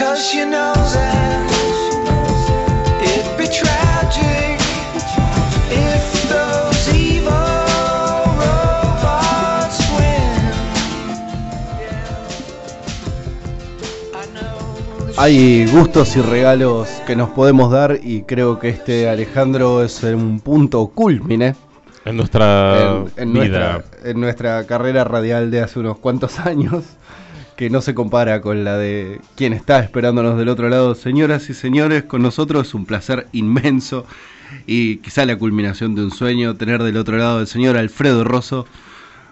Cause 0.00 0.32
you 0.34 0.46
know 0.46 0.72
that 0.72 1.50
it'd 3.04 3.36
be 3.36 3.46
tragic 3.46 4.58
if 5.70 6.28
those 6.28 6.88
evil 6.94 7.30
robots 8.40 9.78
win. 9.96 10.32
I 14.14 14.26
know 14.32 15.14
Hay 15.18 15.66
gustos 15.66 16.16
y 16.16 16.22
regalos 16.22 16.88
que 17.06 17.14
nos 17.14 17.28
podemos 17.30 17.70
dar 17.70 17.98
y 18.02 18.22
creo 18.22 18.58
que 18.58 18.70
este 18.70 19.08
Alejandro 19.08 19.82
es 19.84 20.02
un 20.02 20.40
punto 20.40 20.86
culmine 20.88 21.54
En 22.06 22.16
nuestra 22.16 23.04
en, 23.16 23.28
en 23.28 23.32
vida. 23.34 23.72
nuestra, 23.74 24.10
en 24.10 24.20
nuestra 24.20 24.66
carrera 24.66 25.04
radial 25.04 25.50
de 25.50 25.60
hace 25.60 25.78
unos 25.78 25.98
cuantos 25.98 26.38
años, 26.40 26.84
que 27.60 27.68
no 27.68 27.82
se 27.82 27.94
compara 27.94 28.40
con 28.40 28.64
la 28.64 28.78
de 28.78 29.20
quien 29.36 29.52
está 29.52 29.80
esperándonos 29.80 30.38
del 30.38 30.48
otro 30.48 30.70
lado. 30.70 30.94
Señoras 30.94 31.50
y 31.50 31.52
señores, 31.52 32.04
con 32.04 32.22
nosotros 32.22 32.68
es 32.68 32.72
un 32.72 32.86
placer 32.86 33.26
inmenso 33.32 34.06
y 34.66 34.96
quizá 34.96 35.26
la 35.26 35.36
culminación 35.36 35.94
de 35.94 36.02
un 36.02 36.10
sueño 36.10 36.56
tener 36.56 36.82
del 36.82 36.96
otro 36.96 37.18
lado 37.18 37.40
al 37.40 37.46
señor 37.46 37.76
Alfredo 37.76 38.24
Rosso. 38.24 38.66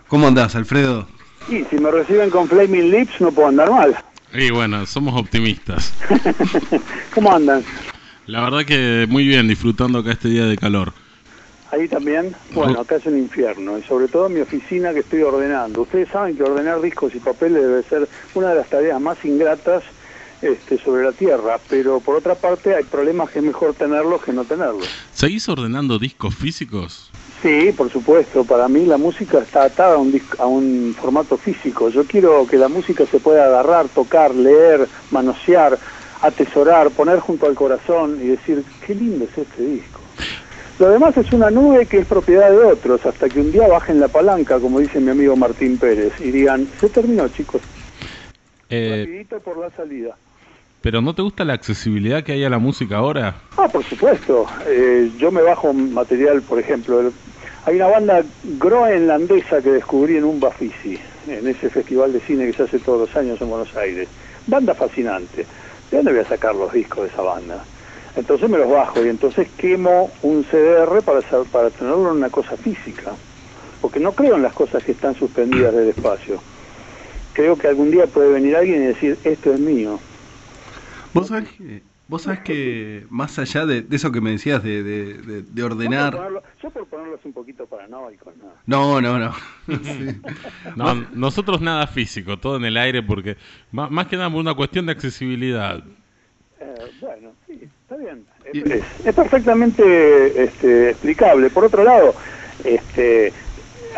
¿Cómo 0.09 0.29
andás, 0.29 0.55
Alfredo? 0.57 1.09
Y 1.49 1.65
si 1.71 1.79
me 1.79 1.91
reciben 1.91 2.29
con 2.29 2.47
Flaming 2.47 2.91
Lips 2.91 3.19
no 3.19 3.33
puedo 3.33 3.49
andar 3.49 3.71
mal. 3.71 3.97
Y 4.35 4.51
bueno, 4.51 4.85
somos 4.85 5.19
optimistas. 5.19 5.95
¿Cómo 7.15 7.35
andan? 7.35 7.65
La 8.27 8.43
verdad 8.43 8.67
que 8.67 9.07
muy 9.09 9.27
bien, 9.27 9.49
disfrutando 9.49 10.01
acá 10.01 10.13
este 10.13 10.29
día 10.29 10.45
de 10.45 10.59
calor. 10.59 10.93
Ahí 11.71 11.87
también, 11.89 12.35
bueno, 12.55 12.81
acá 12.81 12.97
es 12.97 13.05
un 13.07 13.19
infierno, 13.19 13.77
y 13.79 13.83
sobre 13.83 14.09
todo 14.09 14.27
en 14.27 14.35
mi 14.35 14.41
oficina 14.41 14.95
que 14.95 15.01
estoy 15.01 15.23
ordenando. 15.23 15.83
Ustedes 15.83 16.09
saben 16.09 16.35
que 16.37 16.43
ordenar 16.43 16.81
discos 16.81 17.15
y 17.15 17.21
papeles 17.21 17.63
debe 17.63 17.83
ser 17.85 18.09
una 18.35 18.51
de 18.51 18.55
las 18.57 18.69
tareas 18.71 18.99
más 19.01 19.23
ingratas 19.25 19.83
este, 20.41 20.79
sobre 20.79 21.05
la 21.05 21.13
Tierra, 21.13 21.61
pero 21.69 22.01
por 22.01 22.17
otra 22.17 22.37
parte 22.37 22.75
hay 22.75 22.85
problemas 22.85 23.31
que 23.31 23.41
es 23.41 23.45
mejor 23.45 23.75
tenerlos 23.75 24.23
que 24.23 24.33
no 24.33 24.45
tenerlos. 24.47 24.89
¿Seguís 25.11 25.47
ordenando 25.49 25.99
discos 25.99 26.35
físicos? 26.35 27.13
Sí, 27.43 27.73
por 27.73 27.93
supuesto, 27.93 28.45
para 28.45 28.67
mí 28.69 28.87
la 28.87 28.97
música 28.97 29.39
está 29.41 29.65
atada 29.65 29.95
a 29.95 29.99
un, 29.99 30.11
dis- 30.13 30.37
a 30.39 30.47
un 30.47 30.95
formato 30.99 31.37
físico. 31.37 31.91
Yo 31.91 32.05
quiero 32.07 32.47
que 32.47 32.57
la 32.57 32.69
música 32.69 33.05
se 33.11 33.21
pueda 33.21 33.45
agarrar, 33.45 33.89
tocar, 33.91 34.35
leer, 34.35 34.89
manosear, 35.11 35.79
atesorar, 36.23 36.91
poner 36.93 37.21
junto 37.21 37.47
al 37.47 37.55
corazón 37.55 38.19
y 38.23 38.29
decir, 38.29 38.65
qué 38.87 38.95
lindo 38.95 39.25
es 39.27 39.37
este 39.39 39.63
disco. 39.63 40.01
Lo 40.79 40.91
demás 40.91 41.17
es 41.17 41.33
una 41.33 41.51
nube 41.51 41.87
que 41.87 41.99
es 41.99 42.07
propiedad 42.07 42.51
de 42.51 42.59
otros, 42.59 43.05
hasta 43.05 43.29
que 43.29 43.41
un 43.41 43.51
día 43.51 43.67
bajen 43.67 43.99
la 43.99 44.09
palanca, 44.09 44.61
como 44.61 44.79
dice 44.79 45.01
mi 45.01 45.11
amigo 45.11 45.37
Martín 45.37 45.77
Pérez, 45.79 46.13
y 46.21 46.31
digan, 46.31 46.71
se 46.81 46.89
terminó 46.89 47.29
chicos, 47.29 47.63
Eh, 48.71 49.05
rapidito 49.07 49.41
por 49.41 49.59
la 49.59 49.71
salida. 49.71 50.17
¿Pero 50.81 51.01
no 51.01 51.13
te 51.15 51.23
gusta 51.23 51.45
la 51.45 51.55
accesibilidad 51.55 52.23
que 52.23 52.33
hay 52.33 52.45
a 52.45 52.51
la 52.51 52.61
música 52.61 52.99
ahora? 52.99 53.35
Ah, 53.57 53.67
por 53.73 53.83
supuesto. 53.85 54.47
Eh, 54.69 55.11
yo 55.17 55.33
me 55.33 55.43
bajo 55.43 55.73
material, 55.73 56.43
por 56.43 56.61
ejemplo. 56.61 57.01
el- 57.01 57.13
hay 57.65 57.75
una 57.75 57.89
banda 57.89 58.25
groenlandesa 58.45 59.61
que 59.61 59.71
descubrí 59.73 60.17
en 60.17 60.25
un 60.25 60.39
Bafisi, 60.39 60.97
en 61.27 61.49
ese 61.49 61.69
festival 61.71 62.13
de 62.13 62.21
cine 62.21 62.47
que 62.47 62.53
se 62.53 62.63
hace 62.63 62.79
todos 62.79 63.01
los 63.09 63.17
años 63.17 63.41
en 63.41 63.49
Buenos 63.49 63.75
Aires. 63.77 64.09
Banda 64.47 64.75
fascinante. 64.75 65.47
¿De 65.91 65.97
dónde 65.97 66.13
voy 66.13 66.21
a 66.21 66.29
sacar 66.29 66.55
los 66.55 66.73
discos 66.73 67.03
de 67.05 67.09
esa 67.09 67.23
banda? 67.23 67.67
Entonces 68.17 68.49
me 68.49 68.59
los 68.59 68.69
bajo 68.71 69.05
y 69.05 69.09
entonces 69.09 69.49
quemo 69.57 70.13
un 70.23 70.45
CDR 70.45 71.03
para, 71.03 71.21
para 71.51 71.71
tenerlo 71.71 72.11
en 72.11 72.17
una 72.19 72.31
cosa 72.31 72.57
física. 72.57 73.17
Porque 73.81 74.01
no 74.01 74.15
creo 74.15 74.37
en 74.37 74.43
las 74.43 74.55
cosas 74.55 74.83
que 74.83 74.93
están 74.93 75.15
suspendidas 75.15 75.75
del 75.75 75.89
espacio. 75.91 76.43
Creo 77.33 77.57
que 77.57 77.69
algún 77.69 77.91
día 77.91 78.07
puede 78.09 78.31
venir 78.33 78.57
alguien 78.57 78.83
y 78.83 78.87
decir, 78.87 79.21
esto 79.23 79.53
es 79.53 79.61
mío. 79.61 80.01
Vos 81.15 81.29
sabés 81.29 81.49
que, 81.57 81.83
vos 82.09 82.23
sabés 82.23 82.41
que 82.41 83.07
más 83.11 83.39
allá 83.39 83.65
de, 83.67 83.83
de 83.83 83.97
eso 83.97 84.11
que 84.11 84.21
me 84.21 84.31
decías 84.31 84.63
de, 84.63 84.83
de- 84.83 85.15
de- 85.15 85.43
de 85.43 85.47
Yo 85.55 85.69
por 85.69 85.73
ordenar... 85.77 86.15
ponerlo- 86.15 86.43
yo 86.61 86.71
por 86.71 86.87
ponerlos 86.89 87.25
un 87.25 87.33
poquito 87.33 87.67
paranoicos, 87.67 88.37
¿no? 88.37 88.53
No, 88.67 89.01
no, 89.01 89.19
no. 89.19 89.33
Sí. 89.83 90.21
No, 90.77 90.95
nosotros 91.15 91.61
nada 91.61 91.87
físico, 91.87 92.39
todo 92.39 92.57
en 92.57 92.65
el 92.65 92.77
aire, 92.77 93.03
porque 93.03 93.37
ma- 93.71 93.89
más 93.89 94.07
que 94.09 94.17
nada 94.17 94.31
por 94.31 94.41
una 94.41 94.55
cuestión 94.55 94.87
de 94.87 94.93
accesibilidad. 94.93 95.83
Eh, 96.61 96.91
bueno, 97.01 97.35
está 97.89 97.97
bien. 97.97 98.25
Es, 98.45 98.85
es 99.05 99.15
perfectamente 99.15 100.45
este, 100.45 100.91
explicable. 100.91 101.49
Por 101.51 101.65
otro 101.65 101.85
lado, 101.85 102.15
este, 102.65 103.33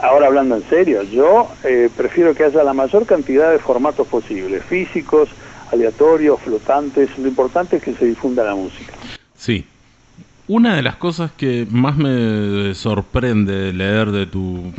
ahora 0.02 0.28
hablando 0.28 0.56
en 0.56 0.68
serio, 0.68 1.02
yo 1.02 1.48
eh, 1.64 1.90
prefiero 1.96 2.34
que 2.34 2.44
haya 2.44 2.62
la 2.62 2.72
mayor 2.72 3.04
cantidad 3.06 3.50
de 3.50 3.58
formatos 3.58 4.06
posibles, 4.06 4.62
físicos, 4.64 5.28
aleatorios, 5.72 6.40
flotantes. 6.42 7.10
Lo 7.18 7.28
importante 7.28 7.76
es 7.76 7.82
que 7.82 7.94
se 7.94 8.04
difunda 8.06 8.44
la 8.44 8.54
música. 8.54 8.92
Sí. 9.34 9.66
Una 10.46 10.76
de 10.76 10.82
las 10.82 10.96
cosas 10.96 11.32
que 11.32 11.66
más 11.70 11.96
me 11.96 12.74
sorprende 12.74 13.72
leer 13.72 14.10
de 14.10 14.26
tu 14.26 14.72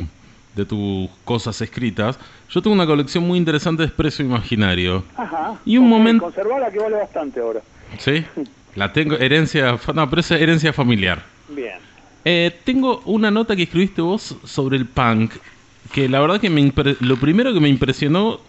de 0.53 0.65
tus 0.65 1.09
cosas 1.23 1.61
escritas, 1.61 2.19
yo 2.49 2.61
tengo 2.61 2.73
una 2.73 2.85
colección 2.85 3.25
muy 3.25 3.37
interesante 3.37 3.83
de 3.83 3.87
expreso 3.87 4.21
imaginario. 4.21 5.01
Ajá. 5.15 5.55
Y 5.63 5.77
un 5.77 5.87
momento- 5.87 6.25
Conservarla 6.25 6.69
que 6.69 6.77
vale 6.79 6.97
bastante 6.97 7.39
ahora. 7.39 7.61
¿Sí? 7.97 8.25
La 8.75 8.93
tengo, 8.93 9.15
herencia, 9.17 9.77
no, 9.93 10.09
pero 10.09 10.19
es 10.21 10.31
herencia 10.31 10.73
familiar. 10.73 11.23
Bien. 11.49 11.75
Eh, 12.23 12.51
tengo 12.63 13.01
una 13.05 13.31
nota 13.31 13.55
que 13.55 13.63
escribiste 13.63 14.01
vos 14.01 14.37
sobre 14.43 14.77
el 14.77 14.85
punk, 14.85 15.31
que 15.91 16.07
la 16.07 16.19
verdad 16.19 16.39
que 16.39 16.49
me 16.49 16.71
lo 16.99 17.17
primero 17.17 17.53
que 17.53 17.59
me 17.59 17.69
impresionó 17.69 18.39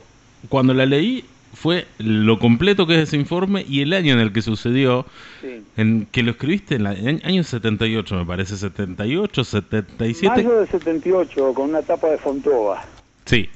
cuando 0.49 0.75
la 0.75 0.87
leí 0.87 1.25
fue 1.55 1.87
lo 1.99 2.39
completo 2.39 2.87
que 2.87 2.95
es 2.95 3.09
ese 3.09 3.17
informe 3.17 3.65
y 3.69 3.81
el 3.83 3.93
año 3.93 4.15
en 4.15 4.21
el 4.21 4.33
que 4.33 4.43
sucedió, 4.43 5.07
Sí. 5.41 5.63
en 5.77 6.07
que 6.11 6.23
lo 6.23 6.33
escribiste 6.33 6.77
en 6.77 6.87
el 6.87 7.21
año 7.25 7.43
78, 7.43 8.15
me 8.15 8.25
parece, 8.25 8.57
78, 8.57 9.45
77. 9.45 10.37
Mayo 10.37 10.59
del 10.61 10.69
78, 10.69 11.53
con 11.55 11.71
una 11.71 11.83
tapa 11.83 12.09
de 12.09 12.19
Fontova. 12.19 12.85
Sí, 13.27 13.49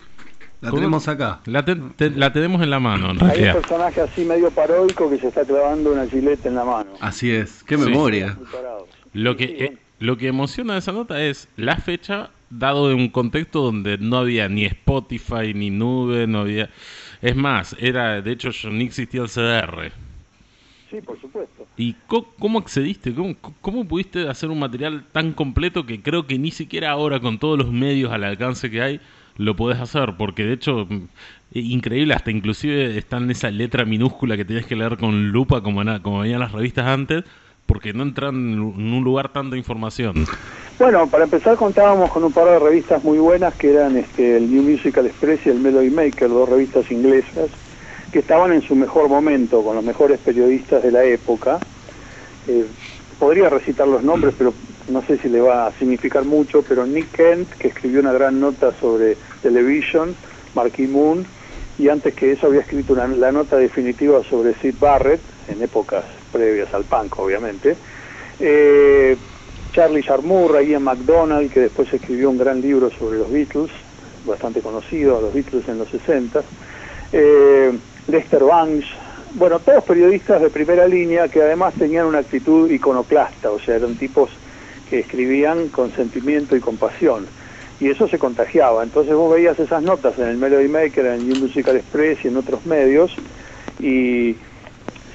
La 0.61 0.71
¿Cómo? 0.71 0.81
tenemos 0.81 1.07
acá. 1.09 1.41
la, 1.47 1.65
te- 1.65 1.77
te- 1.77 2.11
la 2.11 2.33
tenemos 2.33 2.63
en 2.63 2.71
la 2.71 2.81
mano, 2.81 3.11
en 3.11 3.23
Hay 3.23 3.43
un 3.45 3.53
personaje 3.53 4.01
así 4.01 4.25
medio 4.25 4.51
paroico 4.51 5.11
que 5.11 5.19
se 5.19 5.29
está 5.29 5.45
clavando 5.45 5.93
una 5.93 6.09
gileta 6.09 6.49
en 6.49 6.55
la 6.55 6.65
mano. 6.65 6.93
Así 7.01 7.31
es. 7.31 7.63
Qué 7.65 7.77
Sí. 7.77 7.85
memoria. 7.85 8.39
Lo 9.13 9.37
que, 9.37 9.45
eh, 9.45 9.79
lo 9.99 10.17
que 10.17 10.29
emociona 10.29 10.73
de 10.73 10.79
esa 10.79 10.93
nota 10.93 11.23
es 11.23 11.49
la 11.57 11.77
fecha, 11.77 12.31
dado 12.49 12.91
en 12.91 12.99
un 12.99 13.09
contexto 13.11 13.61
donde 13.61 13.99
no 13.99 14.17
había 14.17 14.49
ni 14.49 14.65
Spotify, 14.65 15.53
ni 15.55 15.69
nube, 15.71 16.27
no 16.27 16.41
había... 16.41 16.71
Es 17.21 17.37
más, 17.37 17.77
era 17.79 18.23
de 18.23 18.33
hecho 18.33 18.51
yo- 18.51 18.71
ni 18.71 18.85
existía 18.85 19.21
el 19.23 19.29
CDR. 19.29 19.93
Sí, 20.91 21.01
por 21.03 21.21
supuesto. 21.21 21.67
¿Y 21.77 21.95
co- 22.07 22.33
cómo 22.39 22.59
accediste? 22.61 23.13
¿Cómo, 23.15 23.35
¿Cómo 23.61 23.85
pudiste 23.87 24.29
hacer 24.29 24.49
un 24.51 24.59
material 24.61 25.05
tan 25.13 25.33
completo 25.33 25.85
que 25.85 26.01
creo 26.01 26.27
que 26.27 26.39
ni 26.39 26.51
siquiera 26.51 26.91
ahora 26.93 27.21
con 27.21 27.39
todos 27.39 27.59
los 27.59 27.71
medios 27.73 28.11
al 28.13 28.25
alcance 28.25 28.71
que 28.71 28.81
hay 28.81 29.01
lo 29.37 29.57
podés 29.57 29.81
hacer? 29.81 30.15
Porque 30.19 30.45
de 30.45 30.55
hecho, 30.55 30.87
mm, 30.89 31.09
increíble, 31.53 32.15
hasta 32.15 32.31
inclusive 32.31 32.99
está 32.99 33.19
en 33.19 33.31
esa 33.31 33.51
letra 33.51 33.85
minúscula 33.85 34.37
que 34.37 34.45
tenías 34.45 34.67
que 34.67 34.77
leer 34.77 34.97
con 34.97 35.29
lupa 35.31 35.63
como, 35.63 35.83
como 36.03 36.21
venían 36.21 36.41
las 36.41 36.53
revistas 36.53 36.87
antes, 36.87 37.25
porque 37.67 37.93
no 37.93 38.03
entran 38.03 38.35
en 38.35 38.61
un 38.61 39.05
lugar 39.05 39.33
tanta 39.33 39.57
información. 39.57 40.25
Bueno, 40.79 41.09
para 41.09 41.25
empezar 41.25 41.57
contábamos 41.57 42.11
con 42.11 42.23
un 42.23 42.33
par 42.33 42.47
de 42.47 42.59
revistas 42.59 43.03
muy 43.03 43.19
buenas 43.19 43.55
que 43.55 43.71
eran 43.71 43.97
este, 43.97 44.37
el 44.37 44.51
New 44.51 44.63
Musical 44.63 45.07
Express 45.07 45.41
y 45.47 45.49
el 45.49 45.59
Melody 45.59 45.91
Maker, 45.91 46.29
dos 46.29 46.49
revistas 46.49 46.91
inglesas 46.91 47.51
que 48.13 48.21
estaban 48.21 48.53
en 48.53 48.63
su 48.63 48.75
mejor 48.75 49.09
momento, 49.09 49.63
con 49.63 49.77
los 49.77 49.85
mejores 49.85 50.19
periodistas 50.21 50.83
de 50.83 50.93
la 50.93 51.05
época. 51.05 51.59
Eh, 52.47 52.67
podría 53.19 53.49
recitar 53.49 53.89
los 53.89 54.03
nombres, 54.03 54.35
pero 54.39 54.53
no 54.89 55.03
sé 55.03 55.19
si 55.19 55.29
le 55.29 55.41
va 55.41 55.67
a 55.67 55.73
significar 55.73 56.25
mucho, 56.25 56.63
pero 56.63 56.87
Nick 56.87 57.13
Kent, 57.13 57.51
que 57.55 57.69
escribió 57.69 58.01
una 58.01 58.13
gran 58.13 58.41
nota 58.41 58.73
sobre 58.81 59.17
Television, 59.43 60.15
Marquis 60.55 60.89
Moon, 60.89 61.27
y 61.79 61.89
antes 61.89 62.15
que 62.15 62.33
eso 62.33 62.47
había 62.47 62.61
escrito 62.61 62.95
la 62.95 63.33
nota 63.33 63.57
definitiva 63.57 64.23
sobre 64.25 64.55
Sid 64.55 64.77
Barrett, 64.79 65.21
en 65.49 65.63
épocas 65.63 66.05
previas 66.33 66.73
al 66.73 66.85
punk, 66.85 67.19
obviamente. 67.19 67.77
Eh, 68.41 69.17
Charlie 69.73 70.03
Sharmurra, 70.03 70.63
Ian 70.63 70.83
MacDonald, 70.83 71.53
que 71.53 71.61
después 71.61 71.93
escribió 71.93 72.31
un 72.31 72.39
gran 72.39 72.61
libro 72.61 72.91
sobre 72.91 73.19
los 73.19 73.31
Beatles, 73.31 73.71
bastante 74.25 74.61
conocido, 74.61 75.21
los 75.21 75.35
Beatles 75.35 75.69
en 75.69 75.79
los 75.79 75.89
60. 75.89 76.43
Eh, 77.13 77.73
Lester 78.09 78.43
Banks, 78.43 78.87
bueno, 79.35 79.59
todos 79.59 79.85
periodistas 79.85 80.41
de 80.41 80.49
primera 80.49 80.87
línea 80.89 81.29
que 81.29 81.43
además 81.43 81.75
tenían 81.75 82.07
una 82.07 82.19
actitud 82.19 82.71
iconoclasta, 82.71 83.51
o 83.51 83.59
sea, 83.61 83.77
eran 83.77 83.97
tipos 83.97 84.31
que 84.89 85.01
escribían 85.01 85.69
con 85.69 85.93
sentimiento 85.93 86.57
y 86.57 86.61
con 86.61 86.77
pasión. 86.77 87.27
Y 87.79 87.89
eso 87.89 88.09
se 88.09 88.19
contagiaba. 88.19 88.83
Entonces 88.83 89.15
vos 89.15 89.33
veías 89.33 89.59
esas 89.59 89.83
notas 89.83 90.19
en 90.19 90.29
el 90.29 90.37
Melody 90.37 90.69
Maker, 90.69 91.07
en 91.07 91.13
el 91.13 91.29
New 91.29 91.41
Musical 91.41 91.77
Express 91.77 92.25
y 92.25 92.29
en 92.29 92.37
otros 92.37 92.65
medios, 92.65 93.15
y 93.79 94.37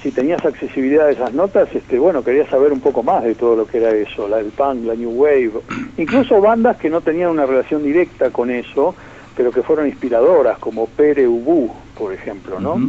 si 0.01 0.11
tenías 0.11 0.43
accesibilidad 0.43 1.07
a 1.07 1.11
esas 1.11 1.33
notas, 1.33 1.69
este, 1.73 1.99
bueno, 1.99 2.23
querías 2.23 2.49
saber 2.49 2.71
un 2.73 2.79
poco 2.79 3.03
más 3.03 3.23
de 3.23 3.35
todo 3.35 3.55
lo 3.55 3.67
que 3.67 3.77
era 3.77 3.91
eso, 3.91 4.27
la, 4.27 4.39
el 4.39 4.47
punk, 4.47 4.85
la 4.85 4.95
new 4.95 5.11
wave, 5.11 5.51
incluso 5.97 6.41
bandas 6.41 6.77
que 6.77 6.89
no 6.89 7.01
tenían 7.01 7.29
una 7.29 7.45
relación 7.45 7.83
directa 7.83 8.31
con 8.31 8.49
eso, 8.49 8.95
pero 9.35 9.51
que 9.51 9.61
fueron 9.61 9.87
inspiradoras, 9.87 10.57
como 10.57 10.87
Pere 10.87 11.27
Ubu, 11.27 11.71
por 11.97 12.13
ejemplo, 12.13 12.59
¿no? 12.59 12.79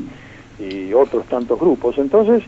Y 0.58 0.92
otros 0.92 1.26
tantos 1.26 1.58
grupos. 1.58 1.98
Entonces, 1.98 2.42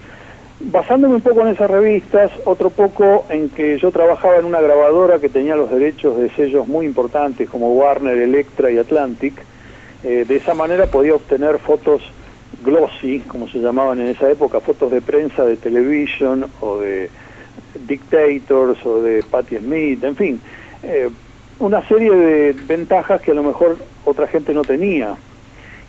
basándome 0.61 1.17
un 1.17 1.21
poco 1.21 1.43
en 1.43 1.49
esas 1.49 1.71
revistas, 1.71 2.31
otro 2.45 2.71
poco 2.71 3.27
en 3.29 3.49
que 3.51 3.79
yo 3.79 3.91
trabajaba 3.91 4.37
en 4.37 4.45
una 4.45 4.61
grabadora 4.61 5.19
que 5.19 5.29
tenía 5.29 5.57
los 5.57 5.71
derechos 5.71 6.17
de 6.19 6.31
sellos 6.31 6.69
muy 6.69 6.87
importantes 6.87 7.49
como 7.49 7.73
Warner, 7.75 8.17
Electra 8.17 8.71
y 8.71 8.79
Atlantic, 8.79 9.35
eh, 10.03 10.25
de 10.27 10.37
esa 10.37 10.55
manera 10.55 10.87
podía 10.87 11.15
obtener 11.15 11.59
fotos 11.59 12.03
glossy, 12.65 13.21
como 13.21 13.49
se 13.49 13.59
llamaban 13.59 14.01
en 14.01 14.09
esa 14.09 14.31
época, 14.31 14.61
fotos 14.61 14.91
de 14.91 15.03
prensa 15.03 15.45
de 15.45 15.57
Television 15.57 16.47
o 16.61 16.79
de 16.79 17.11
Dictators 17.87 18.85
o 18.87 19.03
de 19.03 19.23
Patti 19.23 19.57
Smith, 19.57 20.03
en 20.05 20.17
fin, 20.17 20.41
eh, 20.83 21.11
una 21.59 21.87
serie 21.89 22.11
de 22.11 22.53
ventajas 22.53 23.21
que 23.21 23.31
a 23.31 23.35
lo 23.35 23.43
mejor 23.43 23.77
otra 24.05 24.27
gente 24.27 24.53
no 24.55 24.63
tenía. 24.63 25.17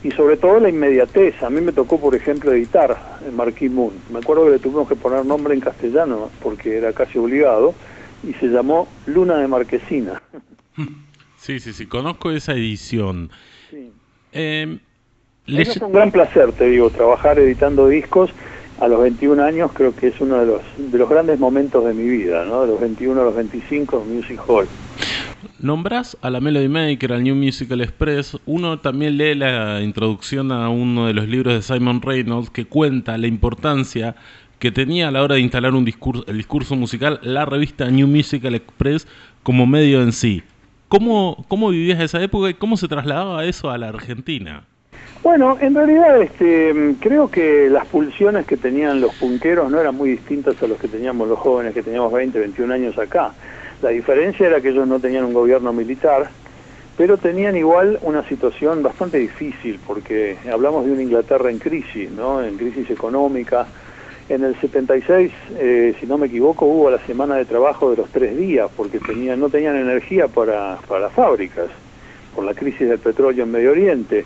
Y 0.05 0.11
sobre 0.11 0.37
todo 0.37 0.59
la 0.59 0.69
inmediatez. 0.69 1.41
A 1.41 1.49
mí 1.49 1.61
me 1.61 1.71
tocó, 1.71 1.99
por 1.99 2.13
ejemplo, 2.13 2.53
editar 2.53 2.95
Marquis 3.33 3.71
Moon. 3.71 3.91
Me 4.11 4.19
acuerdo 4.19 4.45
que 4.45 4.51
le 4.51 4.59
tuvimos 4.59 4.87
que 4.87 4.95
poner 4.95 5.25
nombre 5.25 5.55
en 5.55 5.61
castellano 5.61 6.29
porque 6.43 6.77
era 6.77 6.93
casi 6.93 7.17
obligado 7.17 7.73
y 8.23 8.33
se 8.33 8.45
llamó 8.45 8.87
Luna 9.07 9.37
de 9.37 9.47
Marquesina. 9.47 10.21
Sí, 11.37 11.59
sí, 11.59 11.73
sí, 11.73 11.85
conozco 11.85 12.31
esa 12.31 12.53
edición. 12.53 13.29
Sí. 13.69 13.91
Eh, 14.31 14.79
fue 15.45 15.87
un 15.87 15.93
gran 15.93 16.09
placer, 16.11 16.51
te 16.53 16.65
digo, 16.65 16.89
trabajar 16.89 17.37
editando 17.37 17.87
discos 17.87 18.31
a 18.79 18.87
los 18.87 18.99
21 19.01 19.43
años 19.43 19.71
creo 19.71 19.95
que 19.95 20.07
es 20.07 20.19
uno 20.19 20.39
de 20.39 20.47
los, 20.47 20.61
de 20.77 20.97
los 20.97 21.07
grandes 21.07 21.39
momentos 21.39 21.85
de 21.85 21.93
mi 21.93 22.03
vida, 22.03 22.45
¿no? 22.45 22.61
De 22.61 22.67
los 22.67 22.79
21 22.79 23.21
a 23.21 23.25
los 23.25 23.35
25 23.35 24.01
en 24.01 24.15
Music 24.15 24.41
Hall. 24.47 24.67
Nombrás 25.59 26.17
a 26.21 26.29
la 26.29 26.39
Melody 26.39 26.67
Maker, 26.67 27.13
al 27.13 27.23
New 27.23 27.35
Musical 27.35 27.81
Express. 27.81 28.37
Uno 28.45 28.79
también 28.79 29.17
lee 29.17 29.35
la 29.35 29.81
introducción 29.81 30.51
a 30.51 30.69
uno 30.69 31.07
de 31.07 31.13
los 31.13 31.27
libros 31.27 31.53
de 31.53 31.61
Simon 31.61 32.01
Reynolds 32.01 32.49
que 32.49 32.65
cuenta 32.65 33.17
la 33.17 33.27
importancia 33.27 34.15
que 34.59 34.71
tenía 34.71 35.09
a 35.09 35.11
la 35.11 35.21
hora 35.21 35.35
de 35.35 35.41
instalar 35.41 35.73
un 35.73 35.85
discurso, 35.85 36.23
el 36.27 36.37
discurso 36.37 36.75
musical 36.75 37.19
la 37.21 37.45
revista 37.45 37.89
New 37.89 38.07
Musical 38.07 38.55
Express 38.55 39.07
como 39.43 39.65
medio 39.65 40.01
en 40.01 40.11
sí. 40.11 40.43
¿Cómo, 40.87 41.45
¿Cómo 41.47 41.69
vivías 41.69 41.99
esa 41.99 42.21
época 42.21 42.49
y 42.49 42.53
cómo 42.53 42.77
se 42.77 42.87
trasladaba 42.87 43.43
eso 43.45 43.69
a 43.69 43.77
la 43.77 43.89
Argentina? 43.89 44.63
Bueno, 45.23 45.57
en 45.59 45.73
realidad 45.73 46.21
este, 46.21 46.95
creo 46.99 47.29
que 47.31 47.67
las 47.69 47.87
pulsiones 47.87 48.45
que 48.45 48.57
tenían 48.57 49.01
los 49.01 49.13
punqueros 49.15 49.71
no 49.71 49.79
eran 49.79 49.95
muy 49.95 50.11
distintas 50.11 50.61
a 50.61 50.67
los 50.67 50.77
que 50.77 50.87
teníamos 50.87 51.27
los 51.27 51.39
jóvenes 51.39 51.73
que 51.73 51.81
teníamos 51.81 52.13
20, 52.13 52.37
21 52.37 52.73
años 52.73 52.97
acá. 52.99 53.33
La 53.81 53.89
diferencia 53.89 54.47
era 54.47 54.61
que 54.61 54.69
ellos 54.69 54.87
no 54.87 54.99
tenían 54.99 55.25
un 55.25 55.33
gobierno 55.33 55.73
militar, 55.73 56.29
pero 56.97 57.17
tenían 57.17 57.57
igual 57.57 57.99
una 58.03 58.27
situación 58.27 58.81
bastante 58.81 59.17
difícil, 59.17 59.79
porque 59.85 60.37
hablamos 60.51 60.85
de 60.85 60.93
una 60.93 61.03
Inglaterra 61.03 61.51
en 61.51 61.59
crisis, 61.59 62.09
¿no? 62.09 62.41
En 62.41 62.57
crisis 62.57 62.89
económica. 62.89 63.67
En 64.27 64.43
el 64.43 64.59
76, 64.59 65.31
eh, 65.57 65.95
si 65.99 66.07
no 66.07 66.17
me 66.17 66.27
equivoco, 66.27 66.65
hubo 66.65 66.89
la 66.89 67.05
semana 67.05 67.35
de 67.35 67.45
trabajo 67.45 67.91
de 67.91 67.97
los 67.97 68.09
tres 68.09 68.35
días, 68.35 68.69
porque 68.75 68.99
tenían, 68.99 69.39
no 69.39 69.49
tenían 69.49 69.75
energía 69.75 70.27
para, 70.27 70.77
para 70.87 71.01
las 71.01 71.13
fábricas, 71.13 71.67
por 72.33 72.43
la 72.43 72.53
crisis 72.53 72.87
del 72.89 72.99
petróleo 72.99 73.43
en 73.43 73.51
Medio 73.51 73.71
Oriente. 73.71 74.25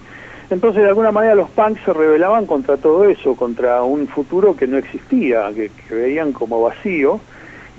Entonces, 0.49 0.83
de 0.83 0.89
alguna 0.89 1.11
manera, 1.11 1.35
los 1.35 1.49
punks 1.49 1.81
se 1.83 1.91
rebelaban 1.91 2.45
contra 2.45 2.77
todo 2.77 3.03
eso, 3.05 3.35
contra 3.35 3.83
un 3.83 4.07
futuro 4.07 4.55
que 4.55 4.67
no 4.67 4.77
existía, 4.77 5.51
que, 5.53 5.69
que 5.69 5.95
veían 5.95 6.31
como 6.31 6.61
vacío, 6.61 7.19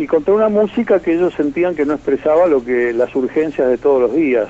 y 0.00 0.06
contra 0.06 0.32
una 0.32 0.48
música 0.48 0.98
que 1.00 1.12
ellos 1.12 1.34
sentían 1.34 1.74
que 1.74 1.84
no 1.84 1.92
expresaba 1.92 2.46
lo 2.46 2.64
que 2.64 2.94
las 2.94 3.14
urgencias 3.14 3.68
de 3.68 3.76
todos 3.76 4.00
los 4.00 4.14
días. 4.14 4.48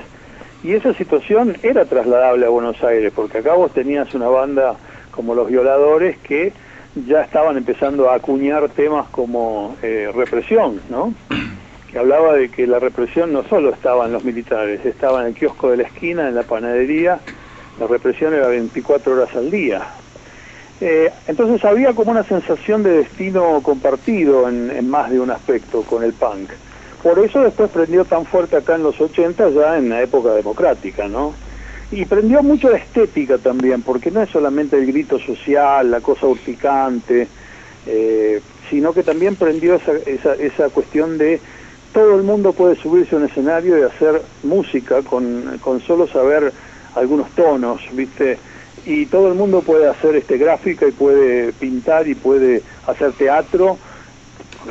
Y 0.62 0.74
esa 0.74 0.94
situación 0.94 1.56
era 1.64 1.86
trasladable 1.86 2.46
a 2.46 2.50
Buenos 2.50 2.80
Aires, 2.84 3.12
porque 3.12 3.38
acá 3.38 3.54
vos 3.54 3.72
tenías 3.72 4.14
una 4.14 4.28
banda 4.28 4.76
como 5.10 5.34
Los 5.34 5.48
Violadores 5.48 6.18
que 6.18 6.52
ya 6.94 7.22
estaban 7.22 7.56
empezando 7.56 8.08
a 8.08 8.14
acuñar 8.14 8.68
temas 8.68 9.08
como 9.08 9.74
eh, 9.82 10.08
represión, 10.14 10.80
¿no? 10.88 11.14
Que 11.90 11.98
hablaba 11.98 12.34
de 12.34 12.50
que 12.50 12.68
la 12.68 12.78
represión 12.78 13.32
no 13.32 13.42
solo 13.42 13.70
estaba 13.70 14.06
en 14.06 14.12
los 14.12 14.22
militares, 14.22 14.86
estaba 14.86 15.22
en 15.22 15.26
el 15.26 15.34
kiosco 15.34 15.72
de 15.72 15.78
la 15.78 15.82
esquina, 15.82 16.28
en 16.28 16.36
la 16.36 16.44
panadería, 16.44 17.18
la 17.80 17.88
represión 17.88 18.32
era 18.32 18.46
24 18.46 19.12
horas 19.12 19.34
al 19.34 19.50
día. 19.50 19.82
Eh, 20.80 21.10
entonces 21.26 21.62
había 21.64 21.92
como 21.92 22.10
una 22.10 22.24
sensación 22.24 22.82
de 22.82 22.98
destino 22.98 23.60
compartido 23.62 24.48
en, 24.48 24.88
más 24.88 25.10
de 25.10 25.20
un 25.20 25.30
aspecto 25.30 25.82
con 25.82 26.02
el 26.02 26.14
punk. 26.14 26.50
Por 27.02 27.18
eso 27.18 27.40
después 27.40 27.70
prendió 27.70 28.04
tan 28.04 28.24
fuerte 28.24 28.56
acá 28.56 28.76
en 28.76 28.82
los 28.82 28.98
80, 29.00 29.50
ya 29.50 29.76
en 29.78 29.90
la 29.90 30.02
época 30.02 30.32
democrática, 30.32 31.08
¿no? 31.08 31.34
Y 31.90 32.04
prendió 32.04 32.42
mucho 32.42 32.70
la 32.70 32.78
estética 32.78 33.38
también, 33.38 33.82
porque 33.82 34.10
no 34.10 34.22
es 34.22 34.30
solamente 34.30 34.76
el 34.76 34.86
grito 34.86 35.18
social, 35.18 35.90
la 35.90 36.00
cosa 36.00 36.26
urticante, 36.26 37.26
eh, 37.86 38.40
sino 38.70 38.92
que 38.92 39.02
también 39.02 39.36
prendió 39.36 39.74
esa, 39.74 39.92
esa, 40.06 40.34
esa 40.34 40.68
cuestión 40.68 41.18
de 41.18 41.40
todo 41.92 42.16
el 42.16 42.22
mundo 42.22 42.52
puede 42.52 42.76
subirse 42.76 43.16
a 43.16 43.18
un 43.18 43.24
escenario 43.24 43.78
y 43.78 43.82
hacer 43.82 44.22
música 44.44 45.02
con, 45.02 45.58
con 45.60 45.80
solo 45.80 46.06
saber 46.06 46.52
algunos 46.94 47.30
tonos, 47.30 47.80
¿viste? 47.92 48.38
Y 48.84 49.06
todo 49.06 49.28
el 49.28 49.34
mundo 49.34 49.62
puede 49.62 49.86
hacer 49.88 50.16
este 50.16 50.38
gráfica 50.38 50.86
y 50.86 50.92
puede 50.92 51.52
pintar 51.52 52.08
y 52.08 52.14
puede 52.14 52.64
hacer 52.84 53.12
teatro, 53.14 53.78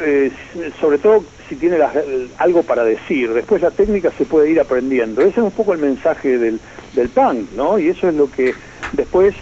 eh, 0.01 0.31
sobre 0.79 0.99
todo 0.99 1.27
si 1.47 1.55
tiene 1.57 1.77
las- 1.77 1.95
algo 2.37 2.63
para 2.63 2.83
decir. 2.83 3.33
Después 3.33 3.61
la 3.61 3.71
técnica 3.71 4.11
se 4.17 4.25
puede 4.25 4.49
ir 4.51 4.59
aprendiendo. 4.59 5.21
Ese 5.21 5.31
es 5.39 5.45
un 5.45 5.51
poco 5.51 5.73
el 5.73 5.79
mensaje 5.79 6.37
del, 6.37 6.61
del 6.93 7.09
punk, 7.11 7.51
¿no? 7.51 7.77
Y 7.79 7.89
eso 7.89 8.07
es 8.07 8.15
lo 8.15 8.29
que 8.29 8.55
después 8.91 9.35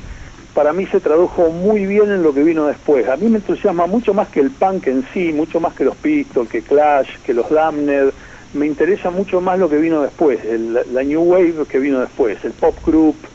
para 0.54 0.74
mí 0.74 0.86
se 0.88 1.00
tradujo 1.02 1.50
muy 1.50 1.86
bien 1.86 2.10
en 2.12 2.24
lo 2.24 2.34
que 2.34 2.44
vino 2.44 2.66
después. 2.68 3.08
A 3.08 3.18
mí 3.18 3.30
me 3.30 3.38
entusiasma 3.38 3.88
mucho 3.88 4.14
más 4.14 4.30
que 4.30 4.40
el 4.40 4.52
punk 4.52 4.88
en 4.88 5.06
sí, 5.14 5.32
mucho 5.34 5.60
más 5.60 5.76
que 5.76 5.84
los 5.84 5.98
Pistols, 5.98 6.50
que 6.50 6.64
Clash, 6.64 7.08
que 7.24 7.34
los 7.34 7.50
Damned. 7.50 8.14
Me 8.54 8.66
interesa 8.66 9.10
mucho 9.12 9.42
más 9.42 9.60
lo 9.60 9.70
que 9.70 9.78
vino 9.78 10.02
después, 10.02 10.40
el- 10.46 10.74
la 10.74 11.04
New 11.04 11.22
Wave 11.22 11.68
que 11.68 11.80
vino 11.80 12.00
después, 12.00 12.38
el 12.44 12.54
Pop 12.54 12.80
Group, 12.86 13.28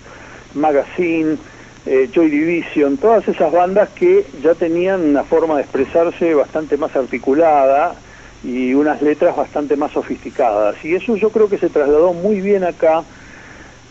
Magazine, 0.54 1.38
eh, 1.84 2.08
Joy 2.12 2.30
Division, 2.30 2.98
todas 2.98 3.26
esas 3.28 3.50
bandas 3.52 3.90
que 3.90 4.30
ya 4.42 4.54
tenían 4.54 5.02
una 5.02 5.24
forma 5.24 5.56
de 5.56 5.62
expresarse 5.62 6.34
bastante 6.34 6.76
más 6.76 6.94
articulada 6.94 8.02
y 8.42 8.74
unas 8.74 9.00
letras 9.02 9.36
bastante 9.36 9.76
más 9.76 9.92
sofisticadas. 9.92 10.76
Y 10.84 10.94
eso 10.94 11.16
yo 11.16 11.30
creo 11.30 11.48
que 11.48 11.58
se 11.58 11.70
trasladó 11.70 12.12
muy 12.12 12.40
bien 12.40 12.64
acá 12.64 13.06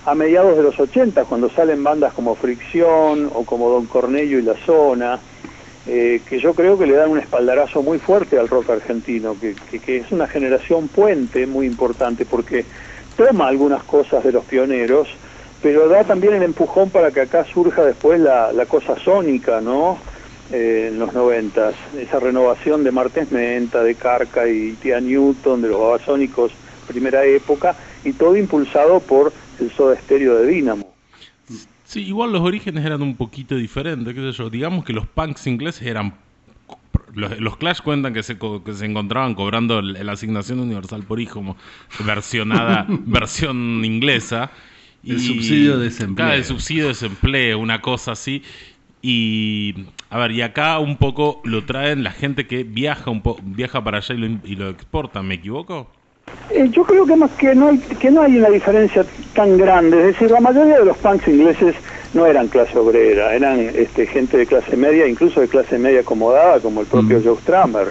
a 0.03 0.15
mediados 0.15 0.57
de 0.57 0.63
los 0.63 0.79
80, 0.79 1.25
cuando 1.25 1.49
salen 1.51 1.83
bandas 1.83 2.13
como 2.13 2.35
Fricción 2.35 3.29
o 3.33 3.45
como 3.45 3.69
Don 3.69 3.85
Cornelio 3.87 4.39
y 4.39 4.41
La 4.41 4.55
Zona, 4.65 5.21
eh, 5.85 6.23
que 6.27 6.39
yo 6.39 6.53
creo 6.55 6.77
que 6.77 6.85
le 6.87 6.95
dan 6.95 7.09
un 7.11 7.19
espaldarazo 7.19 7.83
muy 7.83 7.99
fuerte 7.99 8.37
al 8.37 8.49
rock 8.49 8.69
argentino, 8.71 9.39
que, 9.39 9.57
que- 9.65 9.79
que 9.79 9.97
es 9.97 10.11
una 10.11 10.27
generación 10.27 10.89
puente 10.89 11.45
muy 11.47 11.65
importante, 11.67 12.25
porque 12.25 12.67
toma 13.15 13.47
algunas 13.47 13.83
cosas 13.83 14.23
de 14.23 14.31
los 14.31 14.45
pioneros, 14.45 15.07
pero 15.61 15.87
da 15.87 16.03
también 16.03 16.33
el 16.33 16.43
empujón 16.43 16.89
para 16.89 17.11
que 17.11 17.21
acá 17.21 17.45
surja 17.45 17.83
después 17.83 18.19
la, 18.19 18.51
la 18.51 18.65
cosa 18.65 18.97
sónica, 18.99 19.61
¿no? 19.61 19.99
Eh, 20.51 20.89
en 20.91 20.99
los 20.99 21.13
noventas, 21.13 21.75
esa 21.97 22.19
renovación 22.19 22.83
de 22.83 22.91
Martes 22.91 23.31
Menta, 23.31 23.83
de 23.83 23.95
Carca 23.95 24.49
y 24.49 24.73
Tía 24.73 24.99
Newton, 24.99 25.61
de 25.61 25.69
los 25.69 25.79
babasónicos 25.79 26.51
primera 26.87 27.23
época, 27.23 27.75
y 28.03 28.13
todo 28.13 28.35
impulsado 28.35 28.99
por 28.99 29.31
el 29.59 29.71
soda 29.71 29.95
estéreo 29.95 30.35
de 30.39 30.47
Dínamo. 30.47 30.93
Sí, 31.85 32.03
igual 32.03 32.31
los 32.31 32.41
orígenes 32.41 32.85
eran 32.85 33.01
un 33.01 33.15
poquito 33.15 33.55
diferentes, 33.55 34.13
qué 34.13 34.19
sé 34.19 34.31
yo. 34.31 34.49
Digamos 34.49 34.83
que 34.83 34.93
los 34.93 35.07
punks 35.07 35.47
ingleses 35.47 35.87
eran... 35.87 36.13
Los, 37.13 37.39
los 37.39 37.57
Clash 37.57 37.81
cuentan 37.81 38.13
que 38.13 38.23
se, 38.23 38.37
que 38.37 38.73
se 38.73 38.85
encontraban 38.85 39.35
cobrando 39.35 39.81
la 39.81 40.11
asignación 40.13 40.59
universal 40.59 41.03
por 41.03 41.19
hijo, 41.19 41.35
como 41.35 41.57
versionada, 42.05 42.85
versión 42.89 43.83
inglesa. 43.83 44.51
El 45.05 45.19
subsidio 45.19 45.77
de 45.77 45.85
desempleo. 45.85 46.27
Claro, 46.27 46.37
el 46.37 46.45
subsidio 46.45 46.83
de 46.83 46.89
desempleo, 46.89 47.59
una 47.59 47.81
cosa 47.81 48.11
así. 48.11 48.43
Y, 49.01 49.73
a 50.09 50.19
ver, 50.19 50.31
y 50.31 50.41
acá 50.43 50.77
un 50.79 50.97
poco 50.97 51.41
lo 51.43 51.65
traen 51.65 52.03
la 52.03 52.11
gente 52.11 52.45
que 52.45 52.63
viaja 52.63 53.09
un 53.09 53.21
po 53.21 53.37
viaja 53.41 53.83
para 53.83 53.97
allá 53.97 54.13
y 54.13 54.17
lo, 54.19 54.39
y 54.43 54.55
lo 54.55 54.69
exporta, 54.69 55.23
¿me 55.23 55.35
equivoco? 55.35 55.87
Eh, 56.51 56.69
yo 56.71 56.83
creo 56.83 57.05
que 57.05 57.15
más 57.15 57.31
que 57.31 57.55
no 57.55 57.69
hay 57.69 57.79
que 57.79 58.11
no 58.11 58.21
hay 58.21 58.37
una 58.37 58.49
diferencia 58.49 59.03
tan 59.33 59.57
grande, 59.57 59.97
es 59.99 60.05
decir, 60.13 60.29
la 60.29 60.39
mayoría 60.39 60.79
de 60.79 60.85
los 60.85 60.97
punks 60.97 61.27
ingleses 61.27 61.75
no 62.13 62.25
eran 62.25 62.47
clase 62.47 62.77
obrera, 62.77 63.33
eran 63.33 63.59
este, 63.59 64.05
gente 64.05 64.37
de 64.37 64.45
clase 64.45 64.75
media, 64.75 65.07
incluso 65.07 65.41
de 65.41 65.47
clase 65.47 65.79
media 65.79 66.01
acomodada, 66.01 66.59
como 66.59 66.81
el 66.81 66.87
propio 66.87 67.19
Mm. 67.19 67.23
Joe 67.23 67.37
Strummer. 67.37 67.87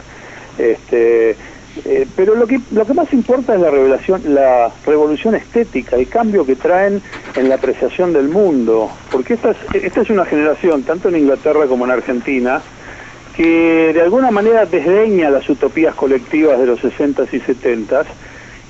Este, 0.59 1.37
eh, 1.85 2.07
pero 2.17 2.35
lo 2.35 2.47
que 2.47 2.61
lo 2.73 2.85
que 2.85 2.95
más 2.95 3.13
importa 3.13 3.55
es 3.55 3.61
la 3.61 3.71
revelación, 3.71 4.23
la 4.35 4.71
revolución 4.85 5.35
estética, 5.35 5.97
el 5.97 6.09
cambio 6.09 6.45
que 6.45 6.57
traen 6.57 7.01
en 7.37 7.49
la 7.49 7.57
apreciación 7.57 8.13
del 8.13 8.29
mundo, 8.29 8.91
porque 9.11 9.35
esta 9.35 9.53
es, 9.53 9.57
esta 9.75 10.01
es 10.01 10.11
una 10.11 10.25
generación, 10.25 10.83
tanto 10.83 11.09
en 11.09 11.17
Inglaterra 11.17 11.67
como 11.67 11.85
en 11.85 11.93
Argentina, 11.93 12.61
que 13.37 13.93
de 13.95 14.01
alguna 14.01 14.31
manera 14.31 14.67
desdeña 14.67 15.31
las 15.31 15.49
utopías 15.49 15.95
colectivas 15.95 16.59
de 16.59 16.67
los 16.67 16.81
60s 16.81 17.29
y 17.33 17.41
70s 17.41 18.07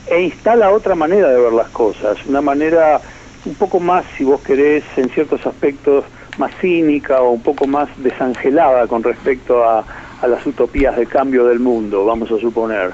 e 0.07 0.23
instala 0.23 0.71
otra 0.71 0.95
manera 0.95 1.31
de 1.31 1.41
ver 1.41 1.53
las 1.53 1.69
cosas, 1.71 2.19
una 2.27 2.41
manera 2.41 3.01
un 3.47 3.55
poco 3.55 3.81
más, 3.81 4.05
si 4.17 4.25
vos 4.25 4.41
querés, 4.43 4.85
en 4.97 5.09
ciertos 5.09 5.47
aspectos, 5.47 6.05
más 6.39 6.53
cínica 6.61 7.21
o 7.23 7.31
un 7.31 7.43
poco 7.43 7.67
más 7.67 7.89
desangelada 7.99 8.87
con 8.87 9.03
respecto 9.03 9.65
a, 9.65 9.85
a 10.21 10.27
las 10.27 10.45
utopías 10.47 10.97
de 10.97 11.07
cambio 11.07 11.45
del 11.47 11.61
mundo, 11.61 12.05
vamos 12.05 12.31
a 12.31 12.39
suponer. 12.39 12.93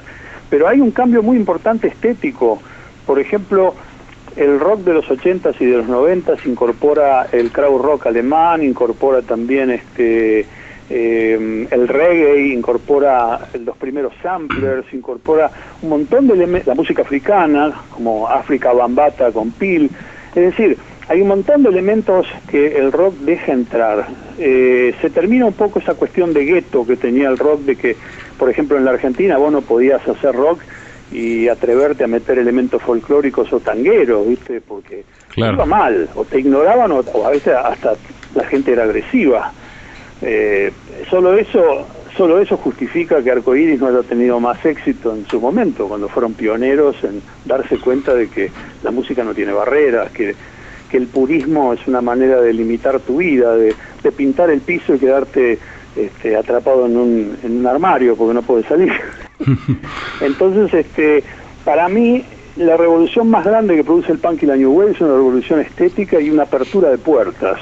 Pero 0.49 0.67
hay 0.67 0.79
un 0.79 0.91
cambio 0.91 1.21
muy 1.21 1.37
importante 1.37 1.87
estético. 1.87 2.61
Por 3.05 3.19
ejemplo, 3.19 3.75
el 4.35 4.59
rock 4.59 4.81
de 4.81 4.93
los 4.93 5.05
80s 5.05 5.55
y 5.59 5.65
de 5.65 5.77
los 5.77 5.87
90s 5.87 6.45
incorpora 6.45 7.27
el 7.31 7.51
crowd 7.51 7.81
rock 7.81 8.07
alemán, 8.07 8.63
incorpora 8.63 9.21
también 9.21 9.71
este 9.71 10.45
eh, 10.89 11.67
el 11.69 11.87
reggae, 11.87 12.53
incorpora 12.53 13.49
los 13.59 13.75
primeros 13.75 14.13
samplers, 14.21 14.93
incorpora 14.93 15.51
un 15.81 15.89
montón 15.89 16.27
de 16.27 16.33
elementos, 16.35 16.67
la 16.67 16.75
música 16.75 17.01
africana, 17.01 17.73
como 17.89 18.27
África 18.27 18.71
Bambata 18.71 19.31
con 19.31 19.51
Pil. 19.51 19.89
Es 20.33 20.43
decir, 20.43 20.77
hay 21.09 21.21
un 21.21 21.27
montón 21.29 21.63
de 21.63 21.69
elementos 21.69 22.27
que 22.49 22.77
el 22.77 22.91
rock 22.91 23.15
deja 23.19 23.53
entrar. 23.53 24.07
Eh, 24.37 24.93
se 25.01 25.09
termina 25.09 25.45
un 25.45 25.53
poco 25.53 25.79
esa 25.79 25.93
cuestión 25.93 26.33
de 26.33 26.45
gueto 26.45 26.85
que 26.85 26.97
tenía 26.97 27.29
el 27.29 27.37
rock, 27.37 27.61
de 27.61 27.75
que, 27.75 27.95
por 28.37 28.49
ejemplo, 28.49 28.77
en 28.77 28.85
la 28.85 28.91
Argentina 28.91 29.37
vos 29.37 29.51
no 29.51 29.61
podías 29.61 30.05
hacer 30.07 30.35
rock 30.35 30.59
y 31.11 31.47
atreverte 31.47 32.03
a 32.03 32.07
meter 32.07 32.37
elementos 32.37 32.81
folclóricos 32.81 33.51
o 33.53 33.59
tangueros, 33.59 34.27
¿viste? 34.27 34.59
Porque 34.61 35.03
Claro. 35.29 35.53
iba 35.53 35.65
mal, 35.65 36.09
o 36.15 36.25
te 36.25 36.39
ignoraban 36.39 36.91
o, 36.91 36.99
o 37.13 37.27
a 37.27 37.29
veces 37.29 37.53
hasta 37.53 37.93
la 38.35 38.43
gente 38.45 38.71
era 38.73 38.83
agresiva. 38.83 39.51
Eh, 40.21 40.71
solo 41.09 41.37
eso 41.37 41.85
solo 42.17 42.39
eso 42.41 42.57
justifica 42.57 43.21
que 43.21 43.29
Arcoiris 43.29 43.79
no 43.79 43.87
haya 43.87 44.01
tenido 44.01 44.39
más 44.39 44.65
éxito 44.65 45.13
en 45.15 45.27
su 45.27 45.39
momento, 45.39 45.87
cuando 45.87 46.09
fueron 46.09 46.33
pioneros 46.33 46.95
en 47.03 47.21
darse 47.45 47.77
cuenta 47.77 48.15
de 48.15 48.27
que 48.27 48.49
la 48.81 48.89
música 48.89 49.23
no 49.23 49.35
tiene 49.35 49.51
barreras, 49.53 50.09
que, 50.11 50.33
que 50.89 50.97
el 50.97 51.07
purismo 51.07 51.73
es 51.73 51.87
una 51.87 52.01
manera 52.01 52.41
de 52.41 52.53
limitar 52.53 52.99
tu 52.99 53.17
vida, 53.17 53.55
de, 53.55 53.75
de 54.03 54.11
pintar 54.11 54.49
el 54.49 54.61
piso 54.61 54.95
y 54.95 54.99
quedarte 54.99 55.59
este, 55.95 56.35
atrapado 56.35 56.85
en 56.85 56.97
un, 56.97 57.37
en 57.43 57.57
un 57.57 57.67
armario 57.67 58.15
porque 58.15 58.33
no 58.33 58.41
puedes 58.41 58.65
salir. 58.67 58.93
Entonces, 60.21 60.73
este, 60.73 61.23
para 61.65 61.89
mí, 61.89 62.23
la 62.55 62.77
revolución 62.77 63.29
más 63.29 63.45
grande 63.45 63.75
que 63.75 63.83
produce 63.83 64.11
el 64.11 64.19
punk 64.19 64.43
y 64.43 64.45
la 64.45 64.55
New 64.55 64.71
Wave 64.71 64.91
es 64.91 65.01
una 65.01 65.13
revolución 65.13 65.59
estética 65.59 66.19
y 66.19 66.29
una 66.29 66.43
apertura 66.43 66.89
de 66.89 66.97
puertas. 66.97 67.59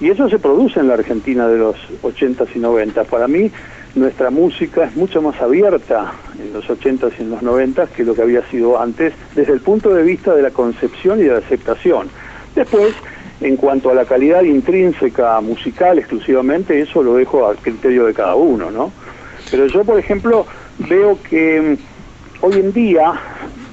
Y 0.00 0.10
eso 0.10 0.28
se 0.28 0.38
produce 0.38 0.80
en 0.80 0.88
la 0.88 0.94
Argentina 0.94 1.48
de 1.48 1.58
los 1.58 1.76
80s 2.02 2.48
y 2.54 2.58
90s. 2.58 3.06
Para 3.06 3.28
mí, 3.28 3.50
nuestra 3.94 4.30
música 4.30 4.84
es 4.84 4.94
mucho 4.94 5.22
más 5.22 5.40
abierta 5.40 6.12
en 6.38 6.52
los 6.52 6.66
80s 6.68 7.12
y 7.18 7.22
en 7.22 7.30
los 7.30 7.40
90s 7.40 7.88
que 7.88 8.04
lo 8.04 8.14
que 8.14 8.22
había 8.22 8.42
sido 8.48 8.80
antes, 8.80 9.14
desde 9.34 9.54
el 9.54 9.60
punto 9.60 9.94
de 9.94 10.02
vista 10.02 10.34
de 10.34 10.42
la 10.42 10.50
concepción 10.50 11.18
y 11.18 11.24
de 11.24 11.32
la 11.32 11.38
aceptación. 11.38 12.08
Después, 12.56 12.94
en 13.42 13.56
cuanto 13.56 13.90
a 13.90 13.94
la 13.94 14.06
calidad 14.06 14.42
intrínseca 14.42 15.40
musical 15.42 15.98
exclusivamente, 15.98 16.80
eso 16.80 17.02
lo 17.02 17.14
dejo 17.14 17.46
al 17.46 17.58
criterio 17.58 18.06
de 18.06 18.14
cada 18.14 18.34
uno, 18.34 18.70
¿no? 18.70 18.90
Pero 19.50 19.66
yo, 19.66 19.84
por 19.84 19.98
ejemplo, 19.98 20.46
veo 20.78 21.18
que 21.22 21.60
mm, 21.60 22.44
hoy 22.44 22.54
en 22.54 22.72
día, 22.72 23.12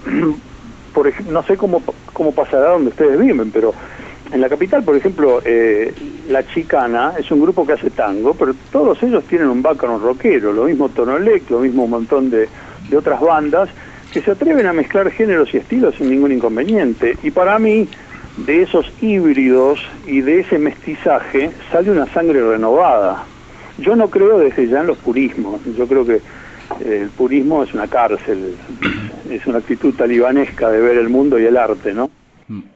por 0.94 1.10
no 1.24 1.44
sé 1.44 1.56
cómo, 1.56 1.82
cómo 2.12 2.34
pasará 2.34 2.72
donde 2.72 2.90
ustedes 2.90 3.18
viven, 3.18 3.52
pero 3.52 3.74
en 4.34 4.42
la 4.42 4.50
capital, 4.50 4.84
por 4.84 4.98
ejemplo, 4.98 5.42
eh, 5.46 5.94
La 6.28 6.46
Chicana 6.46 7.14
es 7.18 7.32
un 7.32 7.40
grupo 7.40 7.66
que 7.66 7.74
hace 7.74 7.90
tango, 7.90 8.34
pero 8.34 8.54
todos 8.70 9.02
ellos 9.02 9.24
tienen 9.26 9.48
un 9.48 9.62
background 9.62 10.04
rockero, 10.04 10.52
lo 10.52 10.66
mismo 10.66 10.90
Tonolec, 10.90 11.50
lo 11.50 11.60
mismo 11.60 11.86
un 11.86 11.92
montón 11.92 12.30
de, 12.30 12.50
de 12.90 12.98
otras 12.98 13.22
bandas 13.22 13.70
que 14.12 14.22
se 14.22 14.32
atreven 14.32 14.68
a 14.68 14.74
mezclar 14.74 15.10
géneros 15.10 15.54
y 15.54 15.58
estilos 15.58 15.96
sin 15.96 16.10
ningún 16.10 16.32
inconveniente. 16.32 17.18
Y 17.24 17.32
para 17.32 17.58
mí, 17.58 17.88
de 18.38 18.64
esos 18.64 18.92
híbridos 19.02 19.80
y 20.08 20.22
de 20.22 20.40
ese 20.40 20.58
mestizaje 20.58 21.52
sale 21.72 21.92
una 21.92 22.08
sangre 22.08 22.42
renovada. 22.42 23.26
Yo 23.78 23.96
no 23.96 24.10
creo 24.10 24.40
desde 24.40 24.68
ya 24.68 24.82
en 24.82 24.88
los 24.88 24.98
purismos, 24.98 25.62
yo 25.78 25.88
creo 25.88 26.06
que 26.06 26.16
eh, 26.16 27.00
el 27.02 27.10
purismo 27.10 27.64
es 27.64 27.74
una 27.74 27.88
cárcel, 27.88 28.56
es 29.30 29.46
una 29.46 29.60
actitud 29.60 29.94
talibanesca 29.94 30.70
de 30.70 30.82
ver 30.82 30.98
el 30.98 31.10
mundo 31.10 31.40
y 31.40 31.46
el 31.46 31.58
arte, 31.58 31.94
¿no? 31.94 32.10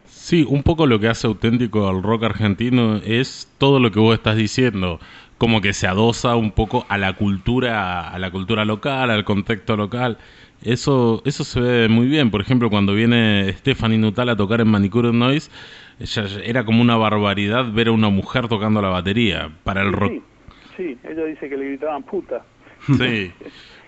Sí, 0.05 0.45
un 0.47 0.63
poco 0.63 0.87
lo 0.87 0.99
que 0.99 1.07
hace 1.07 1.27
auténtico 1.27 1.87
al 1.87 2.03
rock 2.03 2.23
argentino 2.23 2.97
es 2.97 3.49
todo 3.57 3.79
lo 3.79 3.91
que 3.91 3.99
vos 3.99 4.15
estás 4.15 4.35
diciendo, 4.35 4.99
como 5.37 5.61
que 5.61 5.73
se 5.73 5.87
adosa 5.87 6.35
un 6.35 6.51
poco 6.51 6.85
a 6.89 6.97
la 6.97 7.13
cultura, 7.13 8.09
a 8.09 8.19
la 8.19 8.31
cultura 8.31 8.65
local, 8.65 9.09
al 9.09 9.23
contexto 9.23 9.77
local. 9.77 10.17
Eso, 10.63 11.21
eso 11.25 11.43
se 11.43 11.59
ve 11.59 11.87
muy 11.87 12.07
bien. 12.07 12.31
Por 12.31 12.41
ejemplo, 12.41 12.69
cuando 12.69 12.93
viene 12.93 13.53
Stephanie 13.53 13.97
Nuttall 13.97 14.29
a 14.29 14.35
tocar 14.35 14.61
en 14.61 14.67
Manicure 14.67 15.13
Noise, 15.13 15.51
ya 15.99 16.25
era 16.43 16.65
como 16.65 16.81
una 16.81 16.97
barbaridad 16.97 17.71
ver 17.71 17.89
a 17.89 17.91
una 17.91 18.09
mujer 18.09 18.47
tocando 18.47 18.81
la 18.81 18.89
batería 18.89 19.51
para 19.63 19.81
el 19.81 19.93
rock. 19.93 20.11
Sí, 20.11 20.21
sí, 20.77 20.97
ella 21.03 21.25
dice 21.25 21.49
que 21.49 21.57
le 21.57 21.65
gritaban 21.65 22.03
puta. 22.03 22.43
Sí, 22.85 23.31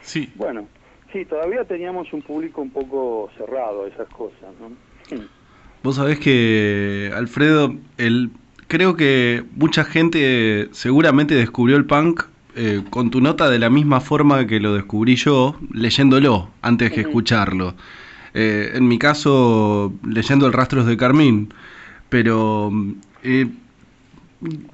sí. 0.02 0.30
Bueno, 0.36 0.68
sí, 1.12 1.26
todavía 1.26 1.64
teníamos 1.66 2.12
un 2.14 2.22
público 2.22 2.62
un 2.62 2.72
poco 2.72 3.30
cerrado 3.38 3.86
a 3.86 3.88
esas 3.88 4.08
cosas, 4.10 4.54
¿no? 4.60 5.18
Vos 5.84 5.96
sabés 5.96 6.20
que, 6.20 7.10
Alfredo, 7.16 7.74
el, 7.98 8.32
creo 8.68 8.96
que 8.98 9.44
mucha 9.56 9.86
gente 9.86 10.68
seguramente 10.72 11.36
descubrió 11.36 11.78
el 11.78 11.86
punk 11.86 12.24
eh, 12.56 12.84
con 12.90 13.10
tu 13.12 13.22
nota 13.22 13.50
de 13.50 13.60
la 13.60 13.70
misma 13.70 14.02
forma 14.02 14.48
que 14.48 14.60
lo 14.60 14.74
descubrí 14.74 15.16
yo, 15.16 15.56
leyéndolo 15.72 16.50
antes 16.62 16.92
que 16.92 17.02
escucharlo. 17.02 17.76
Eh, 18.34 18.72
en 18.74 18.88
mi 18.88 18.98
caso, 18.98 19.94
leyendo 20.04 20.48
el 20.48 20.54
Rastros 20.54 20.86
de 20.86 20.98
Carmín. 20.98 21.54
Pero 22.10 22.72
eh, 23.24 23.48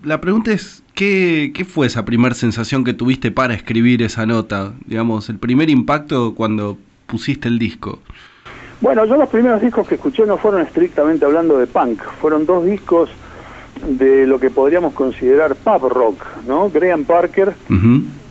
la 0.03 0.21
pregunta 0.21 0.51
es, 0.51 0.83
¿qué, 0.93 1.51
¿qué 1.53 1.65
fue 1.65 1.87
esa 1.87 2.05
primera 2.05 2.33
sensación 2.33 2.83
que 2.83 2.93
tuviste 2.93 3.31
para 3.31 3.53
escribir 3.53 4.01
esa 4.03 4.25
nota? 4.25 4.73
Digamos, 4.85 5.29
el 5.29 5.37
primer 5.37 5.69
impacto 5.69 6.33
cuando 6.33 6.77
pusiste 7.07 7.47
el 7.47 7.59
disco. 7.59 7.99
Bueno, 8.81 9.05
yo 9.05 9.15
los 9.15 9.29
primeros 9.29 9.61
discos 9.61 9.87
que 9.87 9.95
escuché 9.95 10.25
no 10.25 10.37
fueron 10.37 10.61
estrictamente 10.61 11.25
hablando 11.25 11.57
de 11.57 11.67
punk, 11.67 12.01
fueron 12.21 12.45
dos 12.45 12.65
discos 12.65 13.09
de 13.87 14.25
lo 14.27 14.39
que 14.39 14.49
podríamos 14.49 14.93
considerar 14.93 15.55
pub 15.55 15.87
rock, 15.89 16.23
¿no? 16.47 16.69
Graham 16.69 17.05
Parker, 17.05 17.53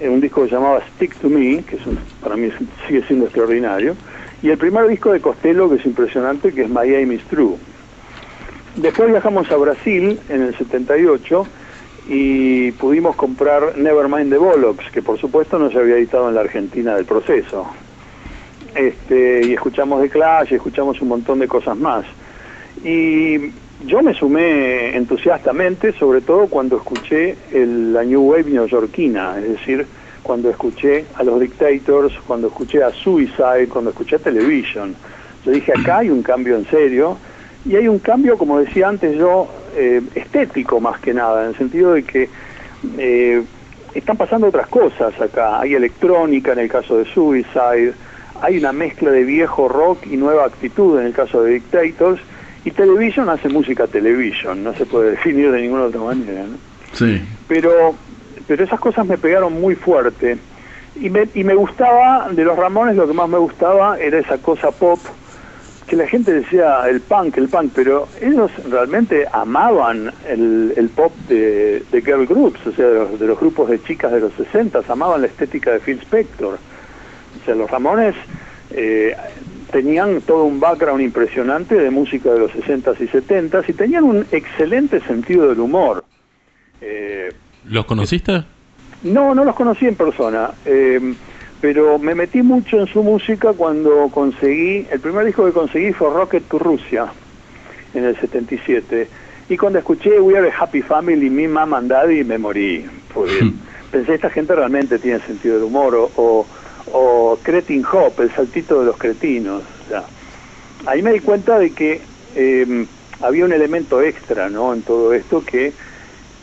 en 0.01 0.11
un 0.11 0.21
disco 0.21 0.43
que 0.43 0.49
se 0.49 0.55
llamaba 0.55 0.81
Stick 0.95 1.15
to 1.17 1.29
Me, 1.29 1.63
que 1.63 1.77
es 1.77 1.87
un- 1.87 1.99
para 2.21 2.37
mí 2.37 2.51
sigue 2.87 3.03
siendo 3.07 3.27
extraordinario, 3.27 3.95
y 4.43 4.51
el 4.51 4.59
primer 4.59 4.87
disco 4.89 5.13
de 5.13 5.21
Costello, 5.21 5.71
que 5.71 5.77
es 5.77 5.87
impresionante, 5.87 6.53
que 6.53 6.63
es 6.63 6.69
My 6.69 6.93
Aim 6.95 7.13
is 7.13 7.23
True. 7.25 7.57
Después 8.77 9.09
viajamos 9.11 9.51
a 9.51 9.57
Brasil 9.57 10.19
en 10.29 10.43
el 10.43 10.57
78 10.57 11.47
y 12.09 12.73
pudimos 12.73 13.15
comprar 13.17 13.79
Nevermind 13.79 14.31
the 14.31 14.37
Bollocks, 14.39 14.91
que 14.91 15.01
por 15.01 15.19
supuesto 15.19 15.59
no 15.59 15.71
se 15.71 15.79
había 15.79 15.97
editado 15.97 16.29
en 16.29 16.35
la 16.35 16.41
Argentina 16.43 16.95
del 16.97 17.05
proceso. 17.05 17.67
Este, 18.75 19.47
y 19.47 19.53
escuchamos 19.55 20.03
The 20.03 20.11
Clash, 20.11 20.49
y 20.51 20.57
escuchamos 20.57 21.01
un 21.01 21.09
montón 21.09 21.39
de 21.39 21.47
cosas 21.47 21.77
más. 21.79 22.05
Y 22.85 23.53
yo 23.81 24.03
me 24.03 24.15
sumé 24.15 24.97
entusiastamente, 24.97 25.93
sobre 25.99 26.21
todo 26.23 26.49
cuando 26.49 26.77
escuché 26.77 27.37
el- 27.53 27.93
la 27.93 28.05
New 28.05 28.23
Wave 28.23 28.51
neoyorquina, 28.51 29.39
es 29.39 29.49
decir, 29.51 29.87
cuando 30.23 30.49
escuché 30.49 31.07
a 31.15 31.23
los 31.23 31.41
Dictators, 31.41 32.15
cuando 32.27 32.49
escuché 32.49 32.83
a 32.83 32.93
Suicide, 32.93 33.69
cuando 33.69 33.91
escuché 33.91 34.17
a 34.17 34.19
Television. 34.21 34.97
Yo 35.45 35.53
dije, 35.53 35.73
acá 35.75 35.99
hay 35.99 36.11
un 36.11 36.23
cambio 36.23 36.57
en 36.57 36.67
serio, 36.67 37.19
y 37.65 37.77
hay 37.77 37.89
un 37.89 37.99
cambio, 37.99 38.39
como 38.39 38.59
decía 38.59 38.89
antes 38.89 39.17
yo, 39.17 39.49
eh, 39.77 40.01
estético 40.15 40.81
más 40.81 41.01
que 41.01 41.13
nada, 41.13 41.43
en 41.43 41.49
el 41.51 41.57
sentido 41.57 41.93
de 41.93 42.05
que 42.05 42.31
eh, 42.99 43.43
están 43.95 44.17
pasando 44.17 44.49
otras 44.49 44.67
cosas 44.69 45.19
acá. 45.21 45.61
Hay 45.61 45.75
electrónica 45.75 46.53
en 46.53 46.59
el 46.59 46.69
caso 46.69 46.99
de 46.99 47.05
Suicide, 47.07 47.95
hay 48.41 48.59
una 48.59 48.73
mezcla 48.73 49.11
de 49.11 49.25
viejo 49.25 49.69
rock 49.69 50.07
y 50.07 50.17
nueva 50.17 50.45
actitud 50.45 50.99
en 50.99 51.07
el 51.07 51.13
caso 51.13 51.43
de 51.43 51.55
Dictators, 51.55 52.21
y 52.65 52.71
Television 52.71 53.29
hace 53.29 53.49
música 53.49 53.87
Television, 53.87 54.65
no 54.65 54.75
se 54.75 54.87
puede 54.87 55.11
definir 55.13 55.51
de 55.53 55.63
ninguna 55.63 55.85
otra 55.85 56.01
manera. 56.01 56.45
¿no? 56.45 56.57
Sí. 56.93 57.21
pero 57.49 57.95
pero 58.47 58.65
esas 58.65 58.79
cosas 58.79 59.07
me 59.07 59.19
pegaron 59.19 59.59
muy 59.61 59.75
fuerte 59.75 60.37
y 60.97 61.11
me, 61.11 61.29
y 61.35 61.45
me 61.45 61.55
gustaba 61.55 62.29
de 62.31 62.45
los 62.45 62.57
Ramones 62.57 62.97
lo 62.97 63.07
que 63.07 63.15
más 63.15 63.29
me 63.29 63.39
gustaba 63.39 63.99
era 63.99 64.19
esa 64.19 64.39
cosa 64.39 64.71
pop 64.71 64.99
que 65.87 65.97
la 65.97 66.07
gente 66.07 66.33
decía 66.33 66.89
el 66.89 67.01
punk 67.01 67.37
el 67.37 67.49
punk 67.49 67.73
pero 67.75 68.07
ellos 68.21 68.51
realmente 68.71 69.27
amaban 69.33 70.13
el, 70.29 70.73
el 70.77 70.89
pop 70.91 71.13
de, 71.29 71.83
de 71.91 72.03
girl 72.03 72.27
groups 72.27 72.67
o 72.67 72.73
sea 72.73 72.87
de 72.87 72.95
los, 72.95 73.19
de 73.19 73.27
los 73.27 73.41
grupos 73.41 73.71
de 73.71 73.83
chicas 73.83 74.13
de 74.13 74.21
los 74.21 74.33
60 74.35 74.83
amaban 74.89 75.23
la 75.23 75.27
estética 75.27 75.73
de 75.73 75.81
Phil 75.81 75.99
Spector 76.01 76.55
o 76.55 77.45
sea 77.45 77.55
los 77.55 77.71
Ramones 77.71 78.15
eh, 78.71 79.17
tenían 79.71 80.21
todo 80.23 80.45
un 80.45 80.61
background 80.61 81.03
impresionante 81.03 81.75
de 81.75 81.91
música 81.91 82.33
de 82.33 82.41
los 82.41 82.53
60s 82.53 82.97
y 83.01 83.09
70s 83.09 83.65
y 83.69 83.73
tenían 83.73 84.05
un 84.05 84.27
excelente 84.31 85.01
sentido 85.01 85.49
del 85.49 85.61
humor 85.61 86.05
eh, 86.81 87.33
¿Los 87.65 87.85
conociste? 87.87 88.45
no, 89.05 89.35
no 89.35 89.45
los 89.45 89.55
conocí 89.55 89.87
en 89.87 89.95
persona, 89.95 90.51
eh, 90.65 91.15
pero 91.61 91.99
me 91.99 92.15
metí 92.15 92.43
mucho 92.43 92.79
en 92.81 92.87
su 92.87 93.03
música 93.03 93.53
cuando 93.53 94.09
conseguí, 94.09 94.87
el 94.91 95.01
primer 95.01 95.25
disco 95.25 95.47
que 95.47 95.53
conseguí 95.53 95.93
fue 95.93 96.11
Rocket 96.11 96.45
to 96.49 96.59
Rusia, 96.59 97.07
en 97.95 98.05
el 98.05 98.17
77. 98.19 99.09
Y 99.49 99.57
cuando 99.57 99.79
escuché 99.79 100.21
We 100.21 100.37
Are 100.37 100.51
a 100.51 100.59
Happy 100.59 100.83
Family, 100.83 101.31
Mi 101.31 101.47
Mama 101.47 101.79
and 101.79 101.91
Daddy, 101.91 102.25
me 102.25 102.39
morí. 102.39 102.85
Porque 103.13 103.53
pensé, 103.91 104.15
esta 104.15 104.31
gente 104.31 104.55
realmente 104.55 104.99
tiene 104.99 105.21
sentido 105.21 105.57
del 105.57 105.65
humor. 105.65 105.95
O, 105.95 106.11
o, 106.17 106.47
o 106.93 107.39
Cretin 107.43 107.85
Hop, 107.93 108.21
el 108.21 108.31
saltito 108.33 108.81
de 108.81 108.87
los 108.87 108.97
cretinos. 108.97 109.63
O 109.85 109.89
sea, 109.89 110.05
ahí 110.87 111.03
me 111.03 111.13
di 111.13 111.21
cuenta 111.21 111.59
de 111.59 111.71
que 111.71 112.01
eh, 112.35 112.87
había 113.21 113.45
un 113.45 113.53
elemento 113.53 114.03
extra 114.03 114.49
¿no? 114.49 114.75
en 114.75 114.83
todo 114.83 115.13
esto 115.13 115.45
que 115.45 115.73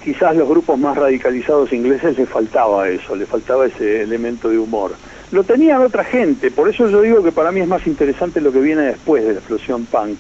quizás 0.04 0.36
los 0.36 0.50
grupos 0.50 0.80
más 0.80 0.98
radicalizados 0.98 1.72
ingleses 1.74 2.18
les 2.18 2.28
faltaba 2.28 2.90
eso, 2.90 3.16
les 3.16 3.28
faltaba 3.28 3.68
ese 3.68 4.02
elemento 4.02 4.50
de 4.50 4.58
humor. 4.58 4.94
Lo 5.32 5.44
tenían 5.44 5.82
otra 5.82 6.04
gente, 6.04 6.52
por 6.52 6.68
eso 6.68 6.90
yo 6.90 7.02
digo 7.02 7.24
que 7.24 7.32
para 7.32 7.52
mí 7.52 7.62
es 7.62 7.68
más 7.68 7.86
interesante 7.88 8.42
lo 8.42 8.52
que 8.52 8.60
viene 8.60 8.82
después 8.82 9.24
de 9.24 9.34
la 9.34 9.40
explosión 9.40 9.86
punk. 9.86 10.18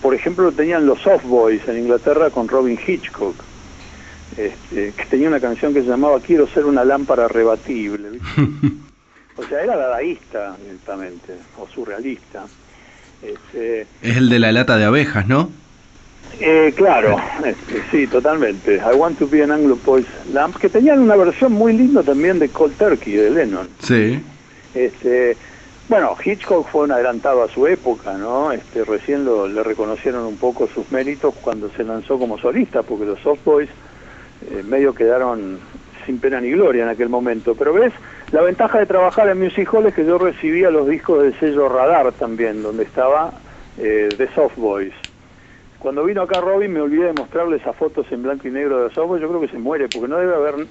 Por 0.00 0.14
ejemplo, 0.14 0.44
lo 0.44 0.52
tenían 0.52 0.86
los 0.86 1.00
Soft 1.00 1.24
Boys 1.24 1.66
en 1.68 1.78
Inglaterra 1.78 2.30
con 2.30 2.46
Robin 2.46 2.78
Hitchcock, 2.86 3.34
este, 4.36 4.92
que 4.92 5.04
tenía 5.10 5.28
una 5.28 5.40
canción 5.40 5.74
que 5.74 5.82
se 5.82 5.88
llamaba 5.88 6.20
Quiero 6.20 6.46
ser 6.46 6.64
una 6.64 6.84
lámpara 6.84 7.26
rebatible. 7.26 8.20
O 9.38 9.44
sea, 9.44 9.62
era 9.62 9.76
dadaísta 9.76 10.56
directamente, 10.62 11.34
o 11.58 11.66
surrealista. 11.68 12.44
Este, 13.22 13.82
Es 14.02 14.16
el 14.16 14.28
de 14.28 14.38
la 14.38 14.52
lata 14.52 14.76
de 14.76 14.84
abejas, 14.84 15.26
¿no? 15.26 15.50
eh, 16.40 16.72
claro, 16.76 17.16
este, 17.44 17.82
sí, 17.90 18.06
totalmente. 18.06 18.76
I 18.76 18.94
Want 18.94 19.18
to 19.18 19.26
Be 19.28 19.42
an 19.42 19.50
Anglo 19.50 19.76
Boys 19.84 20.06
Lamp, 20.32 20.56
que 20.56 20.68
tenían 20.68 21.00
una 21.00 21.16
versión 21.16 21.52
muy 21.52 21.72
linda 21.72 22.02
también 22.02 22.38
de 22.38 22.48
Cold 22.48 22.76
Turkey, 22.76 23.14
de 23.14 23.30
Lennon. 23.30 23.68
Sí. 23.82 24.20
Este, 24.74 25.36
bueno, 25.88 26.14
Hitchcock 26.22 26.68
fue 26.68 26.84
un 26.84 26.92
adelantado 26.92 27.42
a 27.42 27.48
su 27.48 27.66
época, 27.66 28.12
¿no? 28.18 28.52
Este, 28.52 28.84
recién 28.84 29.24
lo, 29.24 29.48
le 29.48 29.62
reconocieron 29.62 30.24
un 30.26 30.36
poco 30.36 30.68
sus 30.68 30.90
méritos 30.92 31.34
cuando 31.40 31.70
se 31.70 31.82
lanzó 31.82 32.18
como 32.18 32.38
solista, 32.38 32.82
porque 32.82 33.06
los 33.06 33.18
Soft 33.20 33.44
Boys 33.44 33.70
eh, 34.50 34.62
medio 34.64 34.94
quedaron 34.94 35.58
sin 36.06 36.18
pena 36.18 36.40
ni 36.40 36.50
gloria 36.50 36.82
en 36.84 36.90
aquel 36.90 37.08
momento. 37.08 37.54
Pero 37.54 37.72
ves, 37.72 37.92
la 38.32 38.42
ventaja 38.42 38.78
de 38.78 38.86
trabajar 38.86 39.28
en 39.28 39.38
Music 39.38 39.72
Hall 39.72 39.86
es 39.86 39.94
que 39.94 40.04
yo 40.04 40.18
recibía 40.18 40.70
los 40.70 40.86
discos 40.88 41.22
del 41.22 41.38
sello 41.38 41.68
Radar 41.68 42.12
también, 42.12 42.62
donde 42.62 42.84
estaba 42.84 43.32
eh, 43.78 44.08
The 44.16 44.28
Soft 44.34 44.56
Boys. 44.56 44.92
Cuando 45.78 46.04
vino 46.04 46.22
acá 46.22 46.40
Robin 46.40 46.72
me 46.72 46.80
olvidé 46.80 47.06
de 47.06 47.12
mostrarle 47.12 47.56
esas 47.56 47.76
fotos 47.76 48.06
en 48.10 48.22
blanco 48.22 48.48
y 48.48 48.50
negro 48.50 48.82
de 48.82 48.88
The 48.88 48.94
Soft 48.96 49.08
Boys, 49.08 49.22
yo 49.22 49.28
creo 49.28 49.40
que 49.40 49.48
se 49.48 49.58
muere, 49.58 49.88
porque 49.88 50.08
no 50.08 50.18
debe 50.18 50.34
haber 50.34 50.66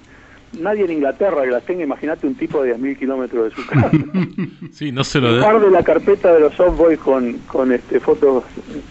nadie 0.59 0.85
en 0.85 0.91
Inglaterra 0.91 1.43
que 1.43 1.51
las 1.51 1.63
tenga, 1.63 1.83
imagínate 1.83 2.27
un 2.27 2.35
tipo 2.35 2.61
de 2.61 2.75
10.000 2.75 2.97
kilómetros 2.97 3.45
de 3.45 3.55
su 3.55 3.67
casa. 3.67 3.91
Sí, 4.71 4.91
no 4.91 5.03
se 5.03 5.19
lo 5.19 5.39
Guarde 5.39 5.65
de... 5.65 5.71
la 5.71 5.83
carpeta 5.83 6.31
de 6.31 6.39
los 6.39 6.53
softboys 6.53 6.99
con, 6.99 7.33
con 7.47 7.71
este, 7.71 7.99
fotos 7.99 8.43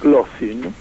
glossy, 0.03 0.57
¿no? 0.57 0.73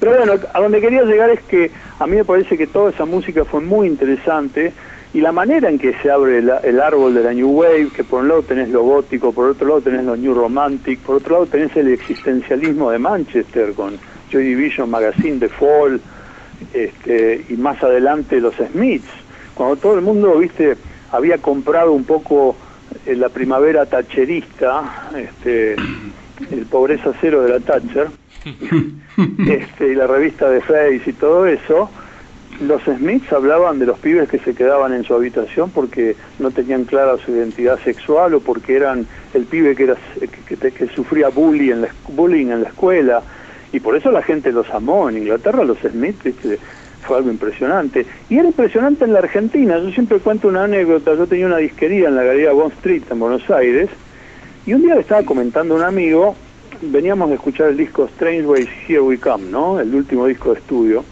Pero 0.00 0.16
bueno, 0.16 0.32
a 0.52 0.60
donde 0.60 0.80
quería 0.80 1.04
llegar 1.04 1.30
es 1.30 1.40
que 1.42 1.70
a 1.98 2.06
mí 2.06 2.16
me 2.16 2.24
parece 2.24 2.56
que 2.56 2.66
toda 2.66 2.90
esa 2.90 3.04
música 3.04 3.44
fue 3.44 3.60
muy 3.60 3.86
interesante 3.86 4.72
y 5.12 5.20
la 5.20 5.32
manera 5.32 5.68
en 5.68 5.78
que 5.78 5.92
se 6.02 6.10
abre 6.10 6.40
la- 6.42 6.58
el 6.58 6.80
árbol 6.80 7.14
de 7.14 7.22
la 7.24 7.32
New 7.32 7.50
Wave, 7.50 7.88
que 7.94 8.04
por 8.04 8.20
un 8.22 8.28
lado 8.28 8.42
tenés 8.42 8.68
lo 8.68 8.82
gótico, 8.82 9.32
por 9.32 9.50
otro 9.50 9.66
lado 9.66 9.80
tenés 9.80 10.04
lo 10.04 10.16
New 10.16 10.34
Romantic, 10.34 11.00
por 11.00 11.16
otro 11.16 11.34
lado 11.34 11.46
tenés 11.46 11.76
el 11.76 11.88
existencialismo 11.88 12.90
de 12.90 12.98
Manchester 12.98 13.72
con 13.74 13.98
Joy 14.30 14.44
Division 14.44 14.88
Magazine, 14.88 15.38
The 15.40 15.48
Fall, 15.48 16.00
este, 16.72 17.44
y 17.48 17.54
más 17.54 17.82
adelante 17.82 18.40
los 18.40 18.54
Smiths, 18.54 19.08
cuando 19.54 19.76
todo 19.76 19.94
el 19.94 20.02
mundo, 20.02 20.38
viste, 20.38 20.76
había 21.10 21.38
comprado 21.38 21.92
un 21.92 22.04
poco 22.04 22.56
eh, 23.06 23.16
la 23.16 23.28
primavera 23.30 23.86
tacherista, 23.86 25.10
este, 25.16 25.72
el 26.52 26.66
pobreza 26.70 27.12
cero 27.20 27.42
de 27.42 27.50
la 27.50 27.60
Thatcher, 27.60 28.08
este, 29.48 29.88
y 29.88 29.94
la 29.94 30.06
revista 30.06 30.48
de 30.48 30.60
Face 30.60 31.02
y 31.06 31.12
todo 31.14 31.46
eso, 31.46 31.90
los 32.60 32.82
Smiths 32.84 33.32
hablaban 33.32 33.78
de 33.78 33.86
los 33.86 33.98
pibes 33.98 34.28
que 34.28 34.38
se 34.38 34.54
quedaban 34.54 34.92
en 34.92 35.04
su 35.04 35.14
habitación 35.14 35.70
porque 35.70 36.14
no 36.38 36.50
tenían 36.50 36.84
clara 36.84 37.16
su 37.24 37.30
identidad 37.32 37.78
sexual 37.82 38.34
o 38.34 38.40
porque 38.40 38.76
eran 38.76 39.06
el 39.34 39.44
pibe 39.44 39.74
que, 39.74 39.84
era, 39.84 39.96
que, 40.46 40.70
que- 40.70 40.86
sufría 40.88 41.28
bullying 41.28 41.70
en, 41.72 41.80
la, 41.82 41.88
bullying 42.08 42.48
en 42.48 42.62
la 42.62 42.68
escuela. 42.68 43.22
Y 43.72 43.80
por 43.80 43.96
eso 43.96 44.10
la 44.10 44.22
gente 44.22 44.52
los 44.52 44.68
amó. 44.70 45.08
En 45.08 45.18
Inglaterra 45.18 45.64
los 45.64 45.78
Smiths 45.78 46.34
fue 47.02 47.16
algo 47.16 47.30
impresionante. 47.30 48.04
Y 48.28 48.36
era 48.38 48.48
impresionante 48.48 49.04
en 49.04 49.12
la 49.12 49.20
Argentina. 49.20 49.78
Yo 49.78 49.90
siempre 49.92 50.18
cuento 50.18 50.48
una 50.48 50.64
anécdota. 50.64 51.14
Yo 51.14 51.26
tenía 51.26 51.46
una 51.46 51.58
disquería 51.58 52.08
en 52.08 52.16
la 52.16 52.24
Galería 52.24 52.52
Bond 52.52 52.72
Street 52.74 53.04
en 53.10 53.18
Buenos 53.20 53.48
Aires. 53.50 53.88
Y 54.66 54.74
un 54.74 54.82
día 54.82 54.94
le 54.96 55.00
estaba 55.00 55.22
comentando 55.22 55.74
a 55.74 55.78
un 55.78 55.84
amigo, 55.84 56.34
veníamos 56.82 57.30
de 57.30 57.36
escuchar 57.36 57.68
el 57.70 57.76
disco 57.78 58.04
Strange 58.06 58.46
Ways 58.46 58.68
Here 58.86 59.00
We 59.00 59.18
Come, 59.18 59.44
¿no? 59.50 59.80
El 59.80 59.94
último 59.94 60.26
disco 60.26 60.52
de 60.52 60.58
estudio. 60.60 61.04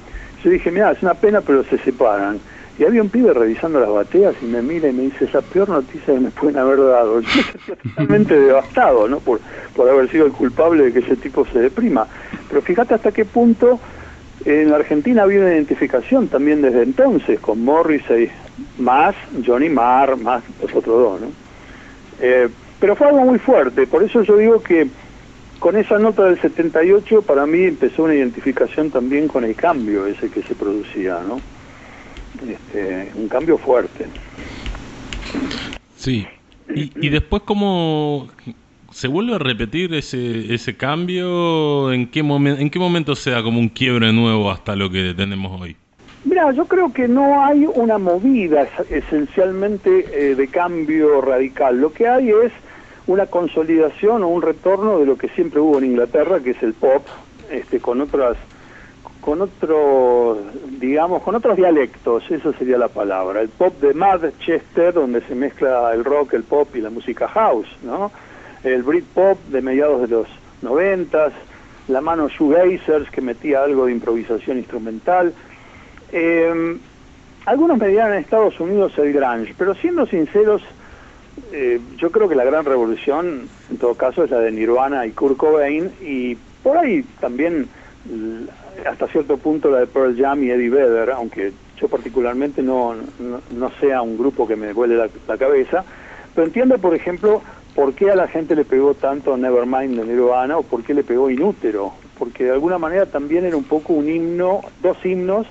Yo 0.43 0.51
dije, 0.51 0.71
mira, 0.71 0.93
es 0.93 1.03
una 1.03 1.15
pena, 1.15 1.41
pero 1.41 1.65
se 1.65 1.79
separan. 1.79 2.41
Y 2.79 2.85
había 2.85 3.03
un 3.03 3.09
pibe 3.09 3.35
revisando 3.35 3.81
las 3.81 3.91
bateas 3.91 4.37
y 4.41 4.47
me 4.47 4.63
mira 4.63 4.89
y 4.89 4.93
me 4.93 5.03
dice, 5.03 5.25
esa 5.25 5.43
peor 5.43 5.69
noticia 5.69 6.15
que 6.15 6.21
me 6.21 6.31
pueden 6.31 6.59
haber 6.59 6.79
dado. 6.79 7.21
Yo 7.21 7.43
sentía 7.43 7.77
totalmente 7.77 8.39
devastado, 8.39 9.09
¿no? 9.09 9.19
Por, 9.19 9.41
por 9.75 9.89
haber 9.89 10.09
sido 10.11 10.27
el 10.27 10.33
culpable 10.33 10.85
de 10.85 10.93
que 10.93 11.01
ese 11.01 11.17
tipo 11.17 11.45
se 11.47 11.59
deprima. 11.59 12.07
Pero 12.49 12.63
fíjate 12.63 12.95
hasta 12.95 13.11
qué 13.11 13.25
punto 13.25 13.81
en 14.45 14.71
la 14.71 14.77
Argentina 14.77 15.25
había 15.25 15.41
una 15.41 15.55
identificación 15.55 16.29
también 16.29 16.63
desde 16.63 16.83
entonces, 16.83 17.41
con 17.41 17.65
Morrissey, 17.65 18.31
más 18.79 19.15
Johnny 19.45 19.69
Marr, 19.69 20.17
más 20.17 20.43
los 20.63 20.73
otros 20.75 21.03
dos, 21.03 21.21
¿no? 21.21 21.27
Eh, 22.21 22.49
pero 22.81 22.95
fue 22.95 23.09
algo 23.09 23.25
muy 23.25 23.39
fuerte, 23.39 23.87
por 23.87 24.03
eso 24.05 24.23
yo 24.23 24.37
digo 24.37 24.63
que 24.63 24.89
con 25.59 25.77
esa 25.77 25.99
nota 25.99 26.25
del 26.25 26.41
78 26.41 27.23
para 27.23 27.47
mí 27.47 27.65
empezó 27.65 28.05
una 28.05 28.15
identificación 28.15 28.91
también 28.91 29.29
con 29.29 29.45
el 29.45 29.55
cambio 29.57 30.07
ese 30.07 30.31
que 30.31 30.43
se 30.43 30.55
producía, 30.55 31.21
¿no? 31.27 31.41
Este, 32.49 33.11
un 33.15 33.29
cambio 33.29 33.59
fuerte. 33.59 34.07
Sí. 35.97 36.27
Y, 36.75 36.93
y 37.01 37.09
después, 37.09 37.43
¿cómo 37.45 38.29
se 38.93 39.09
vuelve 39.09 39.35
a 39.35 39.39
repetir 39.39 39.95
ese, 39.95 40.55
ese 40.55 40.77
cambio? 40.77 41.93
¿En 41.93 42.09
qué, 42.09 42.23
momen- 42.23 42.61
¿En 42.61 42.71
qué 42.71 42.79
momento 42.79 43.15
se 43.15 43.31
da 43.31 43.43
como 43.43 43.59
un 43.59 43.69
quiebre 43.69 44.13
nuevo 44.13 44.51
hasta 44.51 44.77
lo 44.77 44.91
que 44.91 45.15
tenemos 45.17 45.61
hoy? 45.61 45.77
Mira, 46.25 46.53
yo 46.53 46.67
creo 46.67 46.93
que 46.93 47.09
no 47.09 47.45
hay 47.45 47.65
una 47.67 47.99
movida 47.99 48.63
es- 48.63 49.05
esencialmente 49.05 50.07
eh, 50.13 50.35
de 50.35 50.49
cambio 50.49 51.21
radical. 51.21 51.81
Lo 51.81 51.93
que 51.93 52.07
hay 52.07 52.29
es 52.29 52.53
una 53.09 53.27
consolidación 53.27 54.23
o 54.23 54.29
un 54.29 54.43
retorno 54.43 54.99
de 54.99 55.07
lo 55.07 55.17
que 55.17 55.29
siempre 55.31 55.61
hubo 55.61 55.79
en 55.79 55.87
Inglaterra, 55.87 56.41
que 56.41 56.51
es 56.51 56.63
el 56.63 56.75
pop, 56.75 57.05
este, 57.51 57.81
con 57.81 58.03
otras, 58.03 58.37
con 59.23 59.41
otros, 59.41 60.39
digamos, 60.79 61.23
con 61.23 61.35
otros 61.35 61.57
dialectos. 61.57 62.31
Esa 62.31 62.53
sería 62.53 62.77
la 62.77 62.89
palabra. 62.89 63.41
El 63.41 63.49
pop 63.49 63.81
de 63.81 63.95
Manchester, 63.95 64.93
donde 64.93 65.23
se 65.23 65.35
mezcla 65.35 65.93
el 65.95 66.05
rock, 66.05 66.35
el 66.35 66.45
pop 66.45 66.69
y 66.77 66.83
la 66.83 66.91
música 66.91 67.27
house, 67.29 67.69
¿no? 67.83 68.13
El 68.63 68.83
Britpop 68.83 69.39
de 69.49 69.63
mediados 69.63 70.03
de 70.03 70.09
los 70.09 70.29
noventas, 70.61 71.33
la 71.89 72.03
mano 72.03 72.29
shoegazers 72.29 73.11
que 73.11 73.23
metía 73.23 73.63
algo 73.63 73.87
de 73.87 73.93
improvisación 73.93 74.59
instrumental. 74.59 75.33
Eh, 76.13 76.79
algunos 77.47 77.79
me 77.79 77.89
dirán 77.89 78.13
en 78.13 78.19
Estados 78.19 78.61
Unidos 78.61 78.93
el 78.99 79.15
grunge, 79.15 79.55
pero 79.57 79.75
siendo 79.75 80.05
sinceros, 80.05 80.61
eh, 81.53 81.81
yo 81.97 82.11
creo 82.11 82.29
que 82.29 82.35
la 82.35 82.45
gran 82.45 82.65
revolución, 82.65 83.49
en 83.71 83.79
todo 83.79 83.95
caso, 83.95 84.25
es 84.25 84.31
la 84.31 84.41
de 84.41 84.53
Nirvana 84.53 85.07
y 85.07 85.13
Kurt 85.13 85.37
Cobain, 85.37 85.91
y 86.01 86.37
por 86.63 86.77
ahí 86.79 87.05
también, 87.21 87.69
hasta 88.87 89.09
cierto 89.09 89.37
punto, 89.37 89.71
la 89.71 89.81
de 89.81 89.87
Pearl 89.87 90.17
Jam 90.17 90.43
y 90.45 90.51
Eddie 90.51 90.71
Vedder, 90.71 91.11
aunque 91.11 91.53
yo 91.81 91.89
particularmente 91.89 92.63
no, 92.63 92.95
no, 93.51 93.71
sea 93.81 94.03
un 94.03 94.19
grupo 94.19 94.47
que 94.47 94.57
me 94.57 94.73
vuele 94.73 94.97
la, 94.97 95.09
la 95.27 95.39
cabeza, 95.39 95.85
pero 96.35 96.47
entiendo, 96.47 96.79
por 96.79 96.95
ejemplo, 96.95 97.43
por 97.75 97.95
qué 97.95 98.11
a 98.11 98.17
la 98.17 98.29
gente 98.29 98.57
le 98.57 98.65
pegó 98.65 98.95
tanto 98.95 99.37
Nevermind 99.37 99.99
de 99.99 100.05
Nirvana 100.05 100.59
o 100.59 100.63
por 100.63 100.83
qué 100.83 100.95
le 100.95 101.05
pegó 101.05 101.31
Inútero, 101.31 101.93
porque 102.19 102.45
de 102.45 102.51
alguna 102.51 102.79
manera 102.79 103.07
también 103.07 103.45
era 103.45 103.57
un 103.57 103.65
poco 103.65 103.93
un 103.93 104.09
himno, 104.09 104.63
dos 104.83 104.97
himnos 105.05 105.47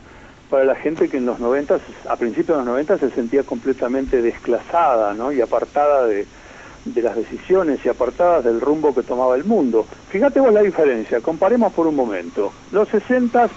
para 0.50 0.64
la 0.64 0.76
gente 0.76 1.10
que 1.10 1.18
en 1.18 1.26
los 1.26 1.40
90, 1.40 1.80
a 2.08 2.16
principios 2.16 2.58
de 2.58 2.64
los 2.64 2.66
90 2.66 2.98
se 3.00 3.10
sentía 3.12 3.44
completamente 3.44 4.22
desclasada 4.22 5.14
¿no? 5.14 5.32
y 5.32 5.42
apartada 5.42 6.06
de, 6.06 6.26
de 6.86 7.02
las 7.02 7.16
decisiones 7.16 7.80
y 7.86 7.90
apartada 7.90 8.42
del 8.42 8.62
rumbo 8.62 8.96
que 8.96 9.04
tomaba 9.04 9.36
el 9.36 9.44
mundo. 9.44 9.86
Fíjate 10.10 10.40
vos 10.40 10.54
la 10.54 10.62
diferencia, 10.62 11.22
comparemos 11.22 11.74
por 11.74 11.88
un 11.88 11.96
momento. 11.96 12.54
Los 12.72 12.88
60, 12.90 13.50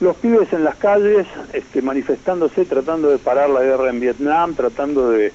los 0.00 0.16
pibes 0.16 0.52
en 0.52 0.64
las 0.64 0.76
calles 0.76 1.26
este, 1.52 1.82
manifestándose, 1.82 2.64
tratando 2.64 3.10
de 3.10 3.18
parar 3.18 3.50
la 3.50 3.62
guerra 3.62 3.90
en 3.90 4.00
Vietnam, 4.00 4.54
tratando 4.54 5.10
de 5.10 5.32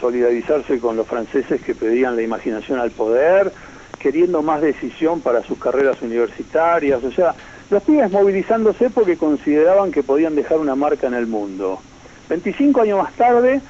solidarizarse 0.00 0.78
con 0.78 0.96
los 0.96 1.06
franceses 1.06 1.60
que 1.60 1.74
pedían 1.74 2.16
la 2.16 2.22
imaginación 2.22 2.78
al 2.78 2.90
poder, 2.90 3.52
queriendo 3.98 4.42
más 4.42 4.60
decisión 4.60 5.20
para 5.20 5.42
sus 5.42 5.58
carreras 5.58 6.00
universitarias, 6.02 7.02
o 7.02 7.10
sea, 7.10 7.34
los 7.70 7.82
pibes 7.82 8.10
movilizándose 8.10 8.90
porque 8.90 9.16
consideraban 9.16 9.90
que 9.90 10.02
podían 10.02 10.34
dejar 10.34 10.58
una 10.58 10.74
marca 10.74 11.06
en 11.06 11.14
el 11.14 11.26
mundo. 11.26 11.80
25 12.28 12.82
años 12.82 13.02
más 13.02 13.12
tarde, 13.14 13.60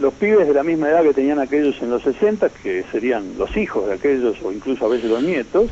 los 0.00 0.12
pibes 0.14 0.46
de 0.46 0.54
la 0.54 0.62
misma 0.62 0.88
edad 0.88 1.02
que 1.02 1.14
tenían 1.14 1.38
aquellos 1.38 1.80
en 1.82 1.90
los 1.90 2.02
60, 2.02 2.48
que 2.62 2.84
serían 2.90 3.38
los 3.38 3.56
hijos 3.56 3.86
de 3.86 3.94
aquellos 3.94 4.40
o 4.42 4.52
incluso 4.52 4.86
a 4.86 4.88
veces 4.88 5.10
los 5.10 5.22
nietos, 5.22 5.70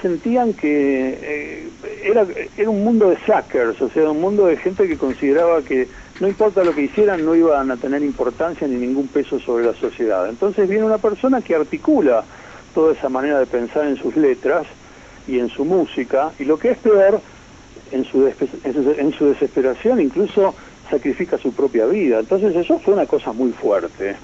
sentían 0.00 0.54
que 0.54 1.18
eh, 1.20 1.68
era, 2.04 2.26
era 2.56 2.70
un 2.70 2.82
mundo 2.84 3.10
de 3.10 3.16
slackers, 3.24 3.80
o 3.82 3.90
sea, 3.90 4.10
un 4.10 4.20
mundo 4.20 4.46
de 4.46 4.56
gente 4.56 4.88
que 4.88 4.96
consideraba 4.96 5.62
que 5.62 5.88
no 6.20 6.28
importa 6.28 6.64
lo 6.64 6.74
que 6.74 6.82
hicieran, 6.82 7.24
no 7.24 7.34
iban 7.34 7.70
a 7.70 7.76
tener 7.76 8.02
importancia 8.02 8.66
ni 8.66 8.76
ningún 8.76 9.08
peso 9.08 9.38
sobre 9.40 9.64
la 9.64 9.74
sociedad. 9.74 10.28
Entonces 10.28 10.68
viene 10.68 10.84
una 10.84 10.98
persona 10.98 11.40
que 11.40 11.54
articula 11.54 12.24
toda 12.74 12.92
esa 12.92 13.08
manera 13.08 13.38
de 13.38 13.46
pensar 13.46 13.86
en 13.86 13.96
sus 13.96 14.16
letras 14.16 14.66
y 15.26 15.38
en 15.38 15.48
su 15.48 15.64
música, 15.64 16.32
y 16.38 16.44
lo 16.44 16.58
que 16.58 16.70
es 16.70 16.78
peor, 16.78 17.20
en 17.92 18.04
su, 18.04 18.26
en 18.26 18.74
su, 18.74 18.94
en 18.98 19.12
su 19.12 19.26
desesperación 19.26 20.00
incluso 20.00 20.54
sacrifica 20.88 21.38
su 21.38 21.52
propia 21.52 21.86
vida. 21.86 22.20
Entonces 22.20 22.54
eso 22.56 22.78
fue 22.78 22.94
una 22.94 23.06
cosa 23.06 23.32
muy 23.32 23.52
fuerte, 23.52 24.16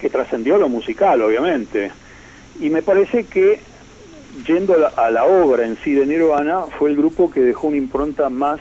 que 0.00 0.10
trascendió 0.10 0.58
lo 0.58 0.68
musical, 0.68 1.20
obviamente. 1.22 1.90
Y 2.60 2.70
me 2.70 2.82
parece 2.82 3.24
que, 3.24 3.60
yendo 4.46 4.74
a 4.74 4.78
la, 4.78 4.88
a 4.88 5.10
la 5.10 5.24
obra 5.24 5.66
en 5.66 5.76
sí 5.84 5.92
de 5.92 6.06
Nirvana, 6.06 6.62
fue 6.78 6.90
el 6.90 6.96
grupo 6.96 7.30
que 7.30 7.40
dejó 7.40 7.68
una 7.68 7.76
impronta 7.76 8.28
más 8.30 8.60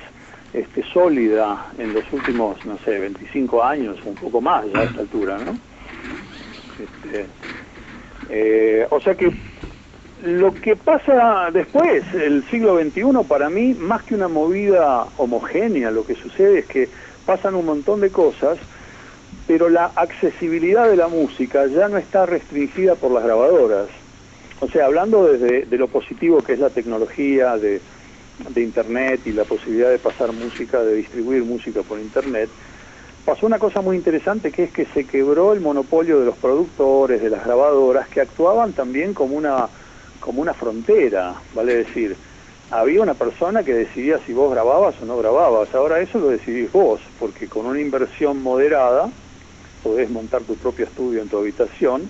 este, 0.54 0.84
sólida 0.92 1.72
en 1.78 1.94
los 1.94 2.04
últimos, 2.12 2.66
no 2.66 2.78
sé, 2.80 3.00
25 3.00 3.64
años, 3.64 3.98
un 4.06 4.16
poco 4.16 4.42
más 4.42 4.66
ya 4.72 4.80
a 4.80 4.84
esta 4.84 5.02
altura, 5.02 5.38
¿no? 5.40 5.58
Este, 6.80 7.26
eh, 8.30 8.88
o 8.90 9.00
sea 9.02 9.16
que 9.16 9.32
lo 10.24 10.54
que 10.54 10.76
pasa 10.76 11.50
después, 11.52 12.04
el 12.14 12.44
siglo 12.50 12.80
XXI, 12.80 13.24
para 13.28 13.50
mí, 13.50 13.74
más 13.76 14.04
que 14.04 14.16
una 14.16 14.28
movida 14.28 15.06
homogénea, 15.18 15.92
lo 15.92 16.06
que 16.06 16.16
sucede 16.16 16.60
es 16.60 16.66
que 16.66 16.90
pasan 17.26 17.56
un 17.56 17.66
montón 17.66 18.02
de 18.02 18.10
cosas, 18.10 18.58
pero 19.46 19.70
la 19.70 19.92
accesibilidad 19.96 20.90
de 20.90 20.96
la 20.96 21.08
música 21.08 21.68
ya 21.68 21.88
no 21.88 21.98
está 21.98 22.26
restringida 22.26 22.96
por 22.96 23.12
las 23.12 23.24
grabadoras. 23.24 23.88
O 24.60 24.68
sea, 24.68 24.86
hablando 24.86 25.26
desde 25.26 25.66
de 25.66 25.78
lo 25.78 25.88
positivo 25.88 26.42
que 26.42 26.54
es 26.54 26.60
la 26.60 26.72
tecnología 26.72 27.58
de, 27.58 27.80
de 28.50 28.64
Internet 28.64 29.22
y 29.26 29.34
la 29.34 29.44
posibilidad 29.44 29.90
de 29.90 30.00
pasar 30.00 30.32
música, 30.32 30.84
de 30.84 30.96
distribuir 30.96 31.44
música 31.44 31.84
por 31.84 32.00
Internet, 32.00 32.50
pasó 33.24 33.46
una 33.46 33.60
cosa 33.60 33.82
muy 33.82 33.96
interesante 33.96 34.52
que 34.52 34.64
es 34.64 34.72
que 34.72 34.86
se 34.86 35.06
quebró 35.06 35.54
el 35.54 35.60
monopolio 35.60 36.20
de 36.20 36.26
los 36.26 36.38
productores, 36.38 37.22
de 37.22 37.30
las 37.30 37.46
grabadoras, 37.46 38.08
que 38.08 38.22
actuaban 38.22 38.74
también 38.74 39.14
como 39.14 39.36
una, 39.36 39.68
como 40.20 40.42
una 40.42 40.54
frontera, 40.54 41.42
vale 41.54 41.84
decir, 41.84 42.18
había 42.70 43.02
una 43.02 43.14
persona 43.14 43.64
que 43.64 43.74
decidía 43.74 44.20
si 44.26 44.34
vos 44.34 44.52
grababas 44.52 44.96
o 45.02 45.06
no 45.06 45.18
grababas, 45.18 45.74
ahora 45.74 46.02
eso 46.02 46.20
lo 46.20 46.30
decidís 46.30 46.72
vos, 46.72 47.02
porque 47.18 47.48
con 47.48 47.66
una 47.66 47.80
inversión 47.80 48.42
moderada 48.42 49.10
podés 49.82 50.10
montar 50.10 50.44
tu 50.44 50.58
propio 50.58 50.86
estudio 50.86 51.22
en 51.22 51.30
tu 51.30 51.38
habitación, 51.38 52.10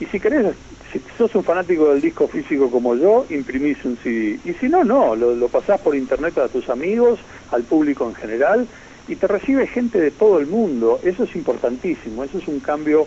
y 0.00 0.06
si 0.06 0.18
querés, 0.18 0.56
si 0.92 1.00
sos 1.16 1.34
un 1.34 1.44
fanático 1.44 1.90
del 1.90 2.00
disco 2.00 2.26
físico 2.26 2.70
como 2.70 2.96
yo, 2.96 3.26
imprimís 3.28 3.84
un 3.84 3.96
CD, 3.98 4.40
y 4.44 4.54
si 4.54 4.68
no, 4.68 4.82
no, 4.82 5.14
lo, 5.14 5.34
lo 5.34 5.48
pasás 5.48 5.80
por 5.80 5.94
internet 5.94 6.38
a 6.38 6.48
tus 6.48 6.68
amigos, 6.68 7.20
al 7.50 7.64
público 7.64 8.08
en 8.08 8.14
general, 8.14 8.68
y 9.06 9.16
te 9.16 9.26
recibe 9.26 9.66
gente 9.66 10.00
de 10.00 10.10
todo 10.10 10.38
el 10.38 10.46
mundo. 10.46 11.00
Eso 11.02 11.24
es 11.24 11.36
importantísimo, 11.36 12.24
eso 12.24 12.38
es 12.38 12.48
un 12.48 12.60
cambio 12.60 13.06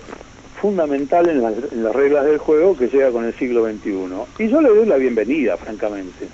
fundamental 0.61 1.29
en 1.29 1.41
las, 1.41 1.53
en 1.71 1.83
las 1.83 1.93
reglas 1.93 2.25
del 2.25 2.37
juego 2.37 2.75
que 2.75 2.87
llega 2.87 3.11
con 3.11 3.25
el 3.25 3.37
siglo 3.37 3.61
XXI. 3.63 4.29
Y 4.39 4.49
yo 4.49 4.61
le 4.61 4.69
doy 4.69 4.85
la 4.85 4.97
bienvenida, 4.97 5.57
francamente, 5.57 6.29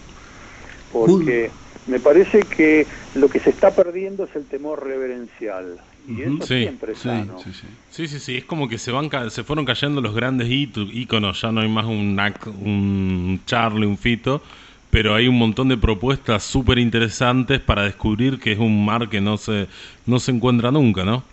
porque 0.92 1.52
me 1.88 2.00
parece 2.00 2.40
que 2.42 2.88
lo 3.14 3.30
que 3.30 3.40
se 3.40 3.50
está 3.50 3.76
perdiendo 3.76 4.26
es 4.26 4.36
el 4.36 4.48
temor 4.48 4.84
reverencial. 4.84 5.82
Y 6.08 6.22
eso 6.24 6.46
Sí, 6.46 6.64
siempre 6.64 6.94
es 6.94 7.00
Sí, 7.00 7.08
sano. 7.10 7.38
sí, 7.44 7.54
sí. 7.54 7.68
Sí, 7.90 8.08
sí, 8.08 8.20
sí, 8.20 8.38
es 8.38 8.46
como 8.46 8.68
que 8.68 8.78
se 8.78 8.92
van 8.92 9.08
ca- 9.10 9.30
se 9.30 9.44
fueron 9.44 9.66
cayendo 9.66 10.02
los 10.02 10.16
grandes 10.16 10.48
íconos, 10.50 11.42
ya 11.42 11.52
no 11.52 11.62
hay 11.62 11.70
más 11.70 11.86
un, 11.86 12.20
un 12.48 13.42
Charlie, 13.46 13.86
un 13.86 13.98
Fito, 13.98 14.42
pero 14.90 15.16
hay 15.16 15.28
un 15.28 15.38
montón 15.38 15.70
de 15.70 15.78
propuestas 15.78 16.44
súper 16.44 16.80
interesantes 16.80 17.60
para 17.62 17.84
descubrir 17.84 18.40
que 18.40 18.52
es 18.52 18.60
un 18.60 18.84
mar 18.84 19.10
que 19.10 19.22
no 19.22 19.38
se, 19.38 19.68
no 20.06 20.20
se 20.20 20.32
encuentra 20.32 20.72
nunca, 20.72 21.06
¿no? 21.06 21.24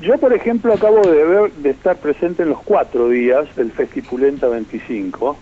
Yo, 0.00 0.16
por 0.18 0.32
ejemplo, 0.32 0.72
acabo 0.72 1.02
de 1.02 1.24
ver, 1.24 1.52
de 1.52 1.70
estar 1.70 1.98
presente 1.98 2.42
en 2.42 2.48
los 2.48 2.62
cuatro 2.62 3.08
días 3.10 3.54
del 3.56 3.72
Festipulenta 3.72 4.48
25 4.48 5.36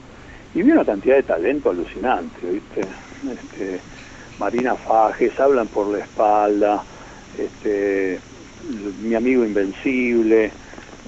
y 0.55 0.63
vi 0.63 0.73
una 0.73 0.85
cantidad 0.85 1.17
de 1.17 1.23
talento 1.23 1.71
alucinante, 1.71 2.51
¿viste? 2.51 2.81
Este, 2.81 3.81
Marina 4.39 4.75
Fajes, 4.75 5.39
hablan 5.39 5.69
por 5.69 5.87
la 5.87 6.01
espalda, 6.01 6.83
este, 7.39 8.19
mi 9.03 9.15
amigo 9.15 9.45
Invencible, 9.45 10.51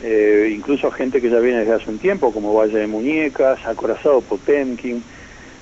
eh, 0.05 0.53
incluso 0.55 0.91
gente 0.93 1.21
que 1.21 1.29
ya 1.29 1.41
viene 1.41 1.61
desde 1.61 1.75
hace 1.75 1.91
un 1.91 1.99
tiempo, 1.99 2.33
como 2.33 2.55
Valle 2.55 2.79
de 2.79 2.87
Muñecas, 2.87 3.65
Acorazado 3.67 4.21
Potemkin. 4.21 5.03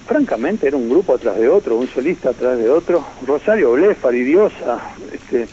Francamente, 0.06 0.66
era 0.66 0.76
un 0.76 0.90
grupo 0.90 1.14
atrás 1.14 1.38
de 1.38 1.48
otro, 1.48 1.76
un 1.76 1.88
solista 1.88 2.30
atrás 2.30 2.58
de 2.58 2.68
otro. 2.68 3.06
Rosario 3.26 3.72
Blefari, 3.72 4.22
Diosa, 4.22 4.80
este, 5.12 5.46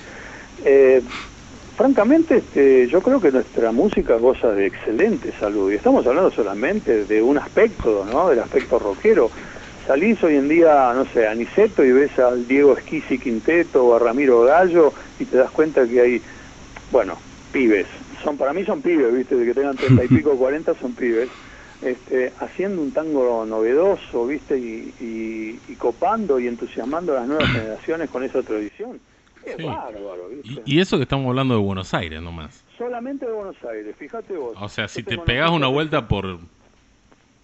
eh, 0.65 1.01
francamente, 1.77 2.37
este, 2.37 2.87
yo 2.87 3.01
creo 3.01 3.21
que 3.21 3.31
nuestra 3.31 3.71
música 3.71 4.15
goza 4.17 4.51
de 4.51 4.65
excelente 4.65 5.31
salud. 5.39 5.71
Y 5.71 5.75
estamos 5.75 6.05
hablando 6.05 6.31
solamente 6.31 7.05
de 7.05 7.21
un 7.21 7.37
aspecto, 7.37 8.03
¿no? 8.03 8.29
Del 8.29 8.39
aspecto 8.39 8.79
rockero. 8.79 9.31
Salís 9.85 10.21
hoy 10.23 10.35
en 10.35 10.49
día, 10.49 10.91
no 10.93 11.05
sé, 11.13 11.25
a 11.27 11.33
Niceto 11.35 11.85
y 11.85 11.91
ves 11.93 12.17
al 12.19 12.45
Diego 12.47 12.75
Esquisi 12.77 13.19
Quinteto 13.19 13.85
o 13.85 13.95
a 13.95 13.99
Ramiro 13.99 14.41
Gallo 14.41 14.93
y 15.19 15.25
te 15.25 15.37
das 15.37 15.51
cuenta 15.51 15.87
que 15.87 16.01
hay, 16.01 16.23
bueno, 16.89 17.21
pibes. 17.51 17.87
Son, 18.23 18.37
para 18.37 18.51
mí 18.53 18.65
son 18.65 18.81
pibes, 18.81 19.13
¿viste? 19.13 19.35
De 19.35 19.45
que 19.45 19.53
tengan 19.53 19.77
treinta 19.77 20.03
y 20.03 20.07
pico, 20.17 20.35
cuarenta 20.37 20.73
son 20.81 20.93
pibes. 20.95 21.29
Este, 21.79 22.33
haciendo 22.39 22.81
un 22.81 22.91
tango 22.91 23.45
novedoso, 23.45 24.25
¿viste? 24.25 24.57
Y, 24.57 24.95
y- 24.99 25.61
y 25.67 25.75
copando 25.75 26.39
y 26.39 26.47
entusiasmando 26.47 27.13
a 27.13 27.19
las 27.19 27.27
nuevas 27.27 27.51
generaciones 27.51 28.09
con 28.09 28.23
esa 28.23 28.41
tradición. 28.43 28.99
Es 29.47 29.55
Sí. 29.57 29.63
bárbaro, 29.63 30.29
¿viste? 30.29 30.61
Y, 30.65 30.77
y 30.77 30.79
eso 30.79 30.97
que 30.97 31.03
estamos 31.03 31.27
hablando 31.27 31.55
de 31.55 31.61
Buenos 31.61 31.93
Aires 31.93 32.21
nomás. 32.21 32.63
Solamente 32.77 33.25
de 33.25 33.31
Buenos 33.31 33.55
Aires, 33.63 33.95
fíjate 33.97 34.35
vos. 34.35 34.55
O 34.59 34.67
sea, 34.69 34.87
si 34.87 35.03
te 35.03 35.17
pegas 35.17 35.51
una 35.51 35.67
vuelta 35.67 36.07
por 36.07 36.39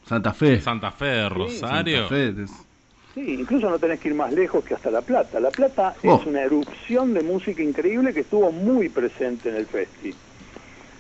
Santa 0.05 0.33
Fe. 0.33 0.59
Santa 0.59 0.91
Fe 0.91 1.05
de 1.05 1.29
Rosario, 1.29 2.07
Santa 2.07 2.09
Fe, 2.09 2.43
es- 2.43 2.67
Sí, 3.13 3.35
incluso 3.39 3.69
no 3.69 3.77
tenés 3.77 3.99
que 3.99 4.07
ir 4.09 4.15
más 4.15 4.33
lejos 4.33 4.63
que 4.65 4.73
hasta 4.73 4.89
La 4.89 5.01
Plata. 5.01 5.39
La 5.39 5.51
Plata 5.51 5.95
Oh. 6.03 6.19
es 6.19 6.25
una 6.25 6.41
erupción 6.41 7.13
de 7.13 7.21
música 7.21 7.61
increíble 7.61 8.11
que 8.13 8.21
estuvo 8.21 8.51
muy 8.51 8.89
presente 8.89 9.49
en 9.49 9.55
el 9.55 9.67
festi. 9.67 10.13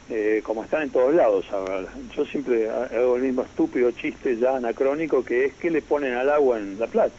Eh, 0.09 0.41
como 0.43 0.63
están 0.63 0.83
en 0.83 0.89
todos 0.91 1.13
lados 1.15 1.45
ahora. 1.51 1.85
Yo 2.15 2.23
siempre 2.25 2.69
hago 2.69 3.15
el 3.15 3.23
mismo 3.23 3.41
estúpido 3.41 3.89
chiste 3.91 4.37
ya 4.37 4.57
anacrónico 4.57 5.23
que 5.23 5.45
es 5.45 5.53
que 5.55 5.71
le 5.71 5.81
ponen 5.81 6.13
al 6.13 6.29
agua 6.29 6.59
en 6.59 6.77
La 6.77 6.87
Plata. 6.87 7.15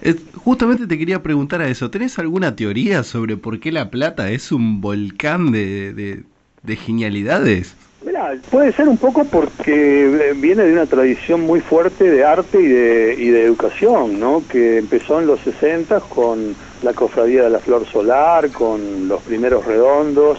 Es- 0.00 0.16
justamente 0.34 0.86
te 0.86 0.98
quería 0.98 1.22
preguntar 1.22 1.60
a 1.60 1.68
eso. 1.68 1.90
¿Tenés 1.90 2.18
alguna 2.18 2.56
teoría 2.56 3.02
sobre 3.02 3.36
por 3.36 3.60
qué 3.60 3.72
La 3.72 3.90
Plata 3.90 4.30
es 4.30 4.52
un 4.52 4.80
volcán 4.80 5.52
de, 5.52 5.92
de- 5.92 6.22
de 6.62 6.76
genialidades? 6.76 7.76
Mirá, 8.04 8.34
puede 8.50 8.72
ser 8.72 8.88
un 8.88 8.98
poco 8.98 9.24
porque 9.24 10.04
eh, 10.04 10.32
viene 10.36 10.64
de 10.64 10.72
una 10.72 10.86
tradición 10.86 11.40
muy 11.40 11.60
fuerte 11.60 12.04
de 12.08 12.24
arte 12.24 12.60
y 12.60 12.66
de, 12.66 13.16
y 13.18 13.28
de 13.30 13.42
educación, 13.44 14.20
¿no? 14.20 14.44
Que 14.48 14.78
empezó 14.78 15.20
en 15.20 15.26
los 15.26 15.40
60 15.40 16.00
con 16.00 16.54
la 16.82 16.92
Cofradía 16.92 17.42
de 17.44 17.50
la 17.50 17.58
Flor 17.58 17.84
Solar, 17.90 18.50
con 18.52 19.08
los 19.08 19.22
primeros 19.22 19.64
redondos, 19.64 20.38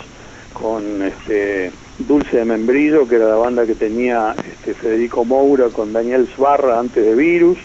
con 0.54 1.02
este 1.04 1.72
Dulce 1.98 2.38
de 2.38 2.46
Membrillo, 2.46 3.08
que 3.08 3.15
era 3.15 3.28
la 3.28 3.36
banda 3.36 3.65
que 3.65 3.76
tenía 3.76 4.34
este, 4.38 4.74
Federico 4.74 5.26
Moura 5.26 5.70
con 5.70 5.91
Daniel 5.91 6.28
Sbarra 6.36 6.80
antes 6.80 7.04
de 7.04 7.15
Virus. 7.15 7.58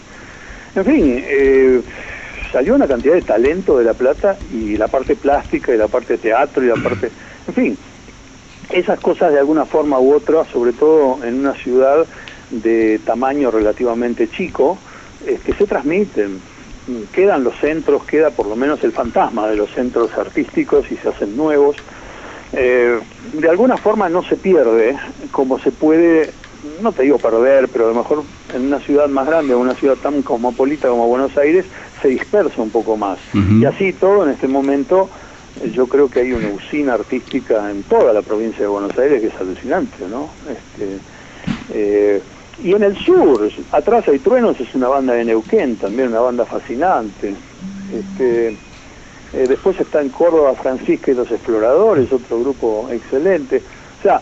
En 0.75 0.85
fin, 0.85 1.23
eh, 1.27 1.81
salió 2.51 2.75
una 2.75 2.87
cantidad 2.87 3.13
de 3.13 3.21
talento 3.21 3.77
de 3.77 3.83
La 3.83 3.93
Plata 3.93 4.37
y 4.51 4.75
la 4.77 4.87
parte 4.87 5.15
plástica 5.15 5.73
y 5.73 5.77
la 5.77 5.87
parte 5.87 6.17
teatro 6.17 6.63
y 6.63 6.67
la 6.67 6.75
parte... 6.75 7.11
En 7.47 7.53
fin, 7.53 7.77
esas 8.71 8.99
cosas 8.99 9.31
de 9.33 9.39
alguna 9.39 9.65
forma 9.65 9.99
u 9.99 10.13
otra, 10.13 10.45
sobre 10.45 10.73
todo 10.73 11.23
en 11.23 11.39
una 11.39 11.53
ciudad 11.53 12.05
de 12.49 12.99
tamaño 13.05 13.51
relativamente 13.51 14.29
chico, 14.29 14.77
este, 15.25 15.53
se 15.53 15.65
transmiten. 15.65 16.39
Quedan 17.13 17.43
los 17.43 17.55
centros, 17.59 18.03
queda 18.05 18.31
por 18.31 18.47
lo 18.47 18.55
menos 18.55 18.83
el 18.83 18.91
fantasma 18.91 19.47
de 19.47 19.55
los 19.55 19.71
centros 19.71 20.11
artísticos 20.17 20.91
y 20.91 20.97
se 20.97 21.09
hacen 21.09 21.37
nuevos. 21.37 21.77
Eh, 22.51 22.99
de 23.33 23.49
alguna 23.49 23.77
forma 23.77 24.09
no 24.09 24.23
se 24.23 24.35
pierde, 24.35 24.97
como 25.31 25.59
se 25.59 25.71
puede, 25.71 26.31
no 26.81 26.91
te 26.91 27.03
digo 27.03 27.17
perder, 27.17 27.69
pero 27.69 27.85
a 27.85 27.89
lo 27.89 27.95
mejor 27.95 28.23
en 28.53 28.67
una 28.67 28.79
ciudad 28.79 29.07
más 29.09 29.27
grande, 29.27 29.55
una 29.55 29.75
ciudad 29.75 29.95
tan 29.95 30.21
cosmopolita 30.21 30.87
como 30.87 31.07
Buenos 31.07 31.35
Aires, 31.37 31.65
se 32.01 32.09
dispersa 32.09 32.61
un 32.61 32.69
poco 32.69 32.97
más. 32.97 33.17
Y 33.33 33.65
así 33.65 33.93
todo 33.93 34.23
en 34.25 34.31
este 34.31 34.47
momento 34.47 35.09
eh, 35.61 35.71
yo 35.71 35.87
creo 35.87 36.09
que 36.09 36.21
hay 36.21 36.33
una 36.33 36.49
usina 36.49 36.93
artística 36.93 37.69
en 37.69 37.83
toda 37.83 38.13
la 38.13 38.21
provincia 38.21 38.61
de 38.61 38.67
Buenos 38.67 38.97
Aires 38.97 39.21
que 39.21 39.27
es 39.27 39.35
alucinante, 39.35 40.07
¿no? 40.09 40.29
Este, 40.49 40.97
eh, 41.73 42.21
y 42.63 42.73
en 42.73 42.83
el 42.83 42.97
sur, 42.97 43.49
atrás 43.71 44.07
hay 44.07 44.19
truenos, 44.19 44.59
es 44.59 44.73
una 44.75 44.87
banda 44.87 45.13
de 45.13 45.25
Neuquén, 45.25 45.75
también 45.75 46.09
una 46.09 46.21
banda 46.21 46.45
fascinante. 46.45 47.33
Este, 47.91 48.57
eh, 49.33 49.47
después 49.47 49.79
está 49.79 50.01
en 50.01 50.09
Córdoba 50.09 50.53
Francisca 50.53 51.11
y 51.11 51.15
los 51.15 51.31
Exploradores, 51.31 52.11
otro 52.11 52.39
grupo 52.39 52.87
excelente. 52.91 53.61
O 53.99 54.03
sea, 54.03 54.21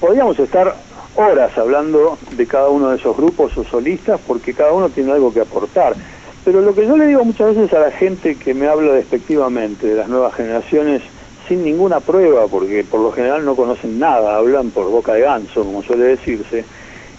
podríamos 0.00 0.38
estar 0.38 0.74
horas 1.16 1.56
hablando 1.58 2.18
de 2.36 2.46
cada 2.46 2.68
uno 2.68 2.90
de 2.90 2.96
esos 2.96 3.16
grupos 3.16 3.56
o 3.56 3.64
solistas 3.64 4.20
porque 4.26 4.54
cada 4.54 4.72
uno 4.72 4.88
tiene 4.88 5.12
algo 5.12 5.32
que 5.32 5.40
aportar. 5.40 5.94
Pero 6.44 6.60
lo 6.60 6.74
que 6.74 6.86
yo 6.86 6.96
le 6.96 7.06
digo 7.06 7.24
muchas 7.24 7.54
veces 7.54 7.72
a 7.72 7.80
la 7.80 7.90
gente 7.90 8.36
que 8.36 8.54
me 8.54 8.66
habla 8.66 8.92
despectivamente 8.92 9.86
de 9.86 9.94
las 9.94 10.08
nuevas 10.08 10.34
generaciones 10.34 11.02
sin 11.46 11.64
ninguna 11.64 12.00
prueba, 12.00 12.46
porque 12.48 12.84
por 12.84 13.00
lo 13.00 13.12
general 13.12 13.44
no 13.44 13.54
conocen 13.54 13.98
nada, 13.98 14.36
hablan 14.36 14.70
por 14.70 14.90
boca 14.90 15.14
de 15.14 15.20
ganso, 15.20 15.64
como 15.64 15.82
suele 15.82 16.04
decirse, 16.04 16.64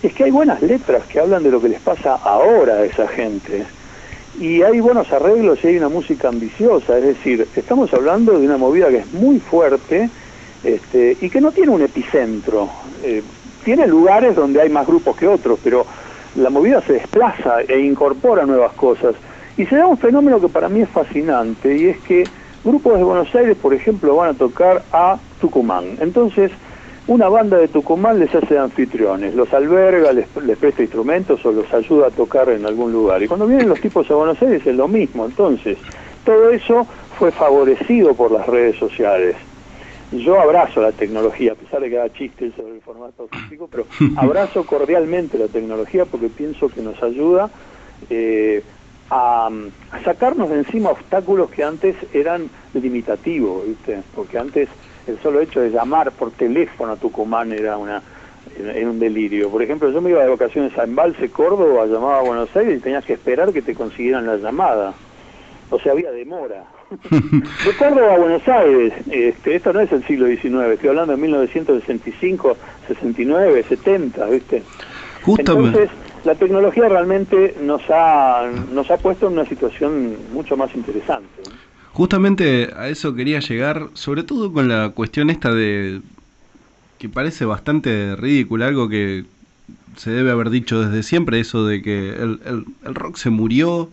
es 0.01 0.13
que 0.13 0.25
hay 0.25 0.32
buenas 0.32 0.62
letras 0.62 1.06
que 1.06 1.19
hablan 1.19 1.43
de 1.43 1.51
lo 1.51 1.62
que 1.62 1.69
les 1.69 1.79
pasa 1.79 2.15
ahora 2.15 2.75
a 2.75 2.86
esa 2.86 3.08
gente. 3.08 3.65
Y 4.39 4.63
hay 4.63 4.79
buenos 4.79 5.12
arreglos 5.12 5.60
y 5.63 5.67
hay 5.67 5.77
una 5.77 5.89
música 5.89 6.29
ambiciosa, 6.29 6.97
es 6.97 7.03
decir, 7.03 7.47
estamos 7.56 7.93
hablando 7.93 8.38
de 8.38 8.45
una 8.45 8.58
movida 8.58 8.89
que 8.89 8.97
es 8.97 9.13
muy 9.13 9.39
fuerte 9.39 10.10
este, 10.63 11.17
y 11.21 11.29
que 11.29 11.39
no 11.39 11.51
tiene 11.51 11.71
un 11.71 11.82
epicentro. 11.82 12.69
Eh, 13.03 13.21
tiene 13.63 13.88
lugares 13.88 14.36
donde 14.36 14.62
hay 14.62 14.69
más 14.69 14.86
grupos 14.86 15.15
que 15.17 15.28
otros, 15.28 15.60
pero 15.63 15.86
la 16.36 16.49
movida 16.49 16.82
se 16.82 16.93
desplaza 16.93 17.62
e 17.62 17.80
incorpora 17.80 18.45
nuevas 18.45 18.73
cosas. 18.73 19.15
Y 19.58 19.65
se 19.65 19.76
da 19.76 19.88
un 19.88 19.97
fenómeno 19.97 20.39
que 20.39 20.49
para 20.49 20.69
mí 20.69 20.82
es 20.82 20.89
fascinante, 20.89 21.78
y 21.78 21.86
es 21.88 21.97
que 21.99 22.23
grupos 22.63 22.97
de 22.97 23.04
Buenos 23.04 23.34
Aires, 23.36 23.56
por 23.62 23.73
ejemplo, 23.73 24.15
van 24.15 24.32
a 24.32 24.34
tocar 24.34 24.84
a 24.91 25.17
Tucumán. 25.39 25.97
Entonces, 25.99 26.52
una 27.06 27.28
banda 27.28 27.58
de 27.58 27.67
Tucumán 27.67 28.19
les 28.19 28.34
hace 28.34 28.58
anfitriones, 28.58 29.36
los 29.36 29.54
alberga, 29.54 30.13
les, 30.13 30.26
les 30.43 30.58
presta 30.58 30.82
instrumentos 30.82 31.45
o 31.45 31.52
los 31.52 31.71
ayuda 31.73 32.08
a 32.08 32.12
tocar 32.12 32.49
en 32.49 32.65
algún 32.65 32.91
lugar. 32.93 33.21
Y 33.21 33.28
cuando 33.28 33.45
vienen 33.45 33.69
los 33.69 33.82
tipos 33.82 34.10
a 34.10 34.15
Buenos 34.15 34.41
Aires 34.41 34.65
es 34.65 34.76
lo 34.76 34.88
mismo. 34.88 35.26
Entonces, 35.26 35.78
todo 36.23 36.49
eso 36.52 36.88
fue 37.19 37.32
favorecido 37.32 38.13
por 38.13 38.32
las 38.32 38.47
redes 38.47 38.78
sociales. 38.78 39.36
Yo 40.19 40.39
abrazo 40.39 40.82
la 40.82 40.91
tecnología, 40.91 41.54
a 41.54 41.56
pesar 41.56 41.82
de 41.82 41.89
que 41.89 41.99
haga 41.99 42.13
chistes 42.13 42.54
sobre 42.56 42.76
el 42.76 42.82
formato 42.82 43.28
físico, 43.28 43.67
pero 43.69 43.86
abrazo 44.17 44.65
cordialmente 44.65 45.38
la 45.38 45.47
tecnología 45.47 46.06
porque 46.06 46.30
pienso 46.30 46.69
que 46.69 46.82
nos 46.82 47.02
ayuda 47.02 47.49
eh, 48.10 48.63
a, 49.10 49.49
a 49.91 50.04
sacarnos 50.04 50.49
de 50.49 50.58
encima 50.58 50.91
obstáculos 50.91 51.49
que 51.49 51.63
antes 51.63 51.95
eran 52.13 52.49
limitativos, 52.73 53.67
¿viste? 53.67 54.02
Porque 54.15 54.38
antes 54.38 54.69
el 55.08 55.19
solo 55.19 55.41
hecho 55.41 55.62
de 55.62 55.69
llamar 55.69 56.12
por 56.12 56.32
teléfono 56.32 56.93
a 56.93 56.95
Tucumán 56.97 57.52
era 57.52 57.78
una 57.78 58.02
era 58.58 58.89
un 58.89 58.99
delirio. 58.99 59.49
Por 59.49 59.62
ejemplo, 59.63 59.89
yo 59.89 60.02
me 60.02 60.12
iba 60.12 60.21
de 60.21 60.30
vacaciones 60.30 60.78
a 60.78 60.84
Embalse, 60.84 61.30
Córdoba, 61.30 61.86
llamaba 61.86 62.19
a 62.19 62.23
Buenos 62.23 62.56
Aires 62.56 62.78
y 62.78 62.82
tenías 62.82 63.06
que 63.06 63.13
esperar 63.13 63.52
que 63.52 63.62
te 63.62 63.73
consiguieran 63.73 64.28
la 64.28 64.38
llamada. 64.38 64.93
O 65.69 65.80
sea, 65.80 65.93
había 65.93 66.12
demora. 66.12 66.65
de 67.10 67.74
Córdoba 67.78 68.13
a 68.15 68.17
Buenos 68.17 68.48
Aires, 68.48 68.93
este, 69.10 69.56
esto 69.56 69.74
no 69.74 69.80
es 69.82 69.91
el 69.91 70.06
siglo 70.06 70.28
XIX, 70.28 70.74
estoy 70.74 70.89
hablando 70.89 71.15
de 71.15 71.22
1965, 71.22 72.58
69, 72.88 73.65
70, 73.69 74.26
¿viste? 74.28 74.63
Justamente. 75.24 75.80
Entonces, 75.80 75.98
la 76.26 76.36
tecnología 76.36 76.88
realmente 76.89 77.56
nos 77.62 77.82
ha, 77.89 78.50
nos 78.72 78.89
ha 78.91 78.98
puesto 78.98 79.28
en 79.28 79.34
una 79.34 79.46
situación 79.46 80.15
mucho 80.34 80.56
más 80.58 80.74
interesante. 80.76 81.28
Justamente 81.93 82.69
a 82.76 82.89
eso 82.89 83.13
quería 83.15 83.39
llegar, 83.39 83.88
sobre 83.93 84.24
todo 84.24 84.52
con 84.52 84.67
la 84.67 84.89
cuestión 84.89 85.30
esta 85.30 85.54
de 85.54 86.02
que 86.98 87.10
parece 87.10 87.46
bastante 87.46 88.15
ridícula, 88.15 88.67
algo 88.67 88.88
que 88.89 89.26
se 89.98 90.10
debe 90.12 90.32
haber 90.32 90.50
dicho 90.50 90.82
desde 90.82 91.04
siempre, 91.04 91.39
eso 91.39 91.65
de 91.67 91.82
que 91.82 92.10
el, 92.10 92.39
el- 92.46 92.65
el 92.86 92.96
rock 92.96 93.17
se 93.17 93.30
murió, 93.30 93.89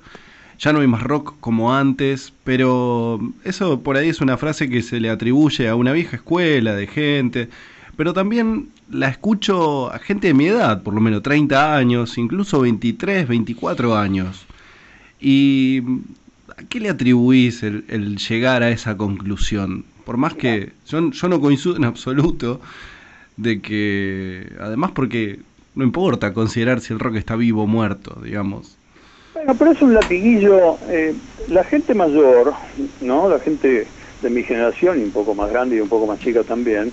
ya 0.61 0.75
no 0.75 0.81
hay 0.81 0.87
más 0.87 1.03
rock 1.03 1.37
como 1.40 1.75
antes, 1.75 2.35
pero 2.44 3.18
eso 3.44 3.81
por 3.81 3.96
ahí 3.96 4.11
es 4.11 4.20
una 4.20 4.37
frase 4.37 4.68
que 4.68 4.83
se 4.83 5.01
le 5.01 5.09
atribuye 5.09 5.68
a 5.68 5.75
una 5.75 5.92
vieja 5.92 6.16
escuela 6.16 6.75
de 6.75 6.87
gente, 6.87 7.49
pero 7.96 8.12
también 8.12 8.68
la 8.90 9.09
escucho 9.09 9.90
a 9.90 9.99
gente 9.99 10.29
de 10.29 10.35
mi 10.35 10.46
edad, 10.46 10.83
por 10.83 10.92
lo 10.92 11.01
menos 11.01 11.23
30 11.23 11.77
años, 11.77 12.18
incluso 12.18 12.61
23, 12.61 13.27
24 13.27 13.96
años. 13.96 14.46
¿Y 15.18 15.83
a 16.57 16.62
qué 16.68 16.81
le 16.81 16.90
atribuís 16.90 17.62
el, 17.62 18.16
llegar 18.16 18.62
a 18.62 18.70
esa 18.70 18.96
conclusión? 18.99 19.85
Por 20.05 20.18
más 20.18 20.35
que 20.35 20.73
yo, 20.88 21.11
yo 21.11 21.29
no 21.29 21.40
coincido 21.40 21.77
en 21.77 21.85
absoluto 21.85 22.61
de 23.37 23.61
que, 23.62 24.53
además 24.61 24.90
porque 24.92 25.40
no 25.75 25.85
importa 25.85 26.35
considerar 26.35 26.81
si 26.81 26.92
el 26.92 26.99
rock 26.99 27.16
está 27.16 27.37
vivo 27.37 27.62
o 27.62 27.66
muerto, 27.66 28.20
digamos. 28.23 28.77
Bueno, 29.40 29.55
pero 29.59 29.72
es 29.72 29.81
un 29.81 29.94
latiguillo. 29.94 30.76
eh, 30.90 31.14
la 31.48 31.64
gente 31.64 31.94
mayor, 31.94 32.53
¿no? 33.00 33.26
La 33.26 33.38
gente 33.38 33.87
de 34.20 34.31
mi 34.31 34.42
generación 34.42 35.00
y 35.00 35.05
un 35.05 35.12
poco 35.12 35.35
más 35.35 35.50
grande 35.50 35.76
y 35.76 35.81
un 35.81 35.88
poco 35.88 36.07
más 36.07 36.20
chica 36.20 36.42
también, 36.42 36.92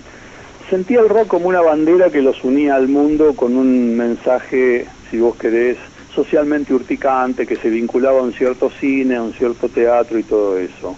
sentía 0.70 1.00
el 1.00 1.10
rock 1.10 1.28
como 1.28 1.50
una 1.50 1.60
bandera 1.60 2.08
que 2.10 2.22
los 2.22 2.42
unía 2.42 2.74
al 2.74 2.88
mundo 2.88 3.34
con 3.34 3.54
un 3.54 3.94
mensaje, 3.94 4.86
si 5.10 5.18
vos 5.18 5.36
querés, 5.36 5.76
socialmente 6.14 6.72
urticante, 6.72 7.46
que 7.46 7.58
se 7.58 7.68
vinculaba 7.68 8.20
a 8.20 8.22
un 8.22 8.32
cierto 8.32 8.70
cine, 8.80 9.16
a 9.16 9.22
un 9.22 9.34
cierto 9.34 9.68
teatro 9.68 10.18
y 10.18 10.22
todo 10.22 10.56
eso. 10.56 10.96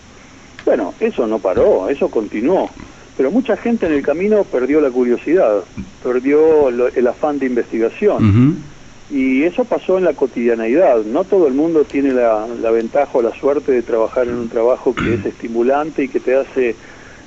Bueno, 0.64 0.94
eso 1.00 1.26
no 1.26 1.40
paró, 1.40 1.88
eso 1.88 2.08
continuó. 2.08 2.70
Pero 3.16 3.32
mucha 3.32 3.56
gente 3.56 3.86
en 3.86 3.92
el 3.94 4.02
camino 4.02 4.44
perdió 4.44 4.80
la 4.80 4.90
curiosidad, 4.90 5.64
perdió 6.02 6.68
el 6.68 7.06
afán 7.08 7.40
de 7.40 7.46
investigación. 7.46 8.62
Y 9.10 9.42
eso 9.42 9.64
pasó 9.64 9.98
en 9.98 10.04
la 10.04 10.14
cotidianeidad. 10.14 11.02
No 11.04 11.24
todo 11.24 11.48
el 11.48 11.54
mundo 11.54 11.84
tiene 11.84 12.12
la, 12.12 12.46
la 12.46 12.70
ventaja 12.70 13.10
o 13.18 13.22
la 13.22 13.34
suerte 13.34 13.72
de 13.72 13.82
trabajar 13.82 14.28
en 14.28 14.34
un 14.34 14.48
trabajo 14.48 14.94
que 14.94 15.14
es 15.14 15.26
estimulante 15.26 16.04
y 16.04 16.08
que 16.08 16.20
te 16.20 16.36
hace 16.36 16.76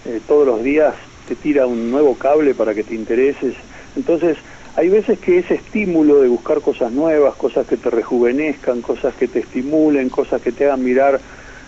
eh, 0.06 0.22
todos 0.28 0.48
los 0.48 0.64
días, 0.64 0.96
te 1.28 1.36
tira 1.36 1.66
un 1.66 1.92
nuevo 1.92 2.16
cable 2.16 2.56
para 2.56 2.74
que 2.74 2.84
te 2.84 2.96
intereses. 2.96 3.56
Entonces, 3.96 4.38
hay 4.76 4.90
veces 4.90 5.20
que 5.20 5.40
ese 5.40 5.56
estímulo 5.56 6.22
de 6.22 6.30
buscar 6.30 6.62
cosas 6.62 6.92
nuevas, 6.92 7.36
cosas 7.36 7.68
que 7.68 7.78
te 7.78 7.90
rejuvenezcan, 7.90 8.82
cosas 8.82 9.14
que 9.16 9.28
te 9.28 9.40
estimulen, 9.40 10.10
cosas 10.10 10.42
que 10.42 10.52
te 10.52 10.66
hagan 10.66 10.84
mirar, 10.84 11.20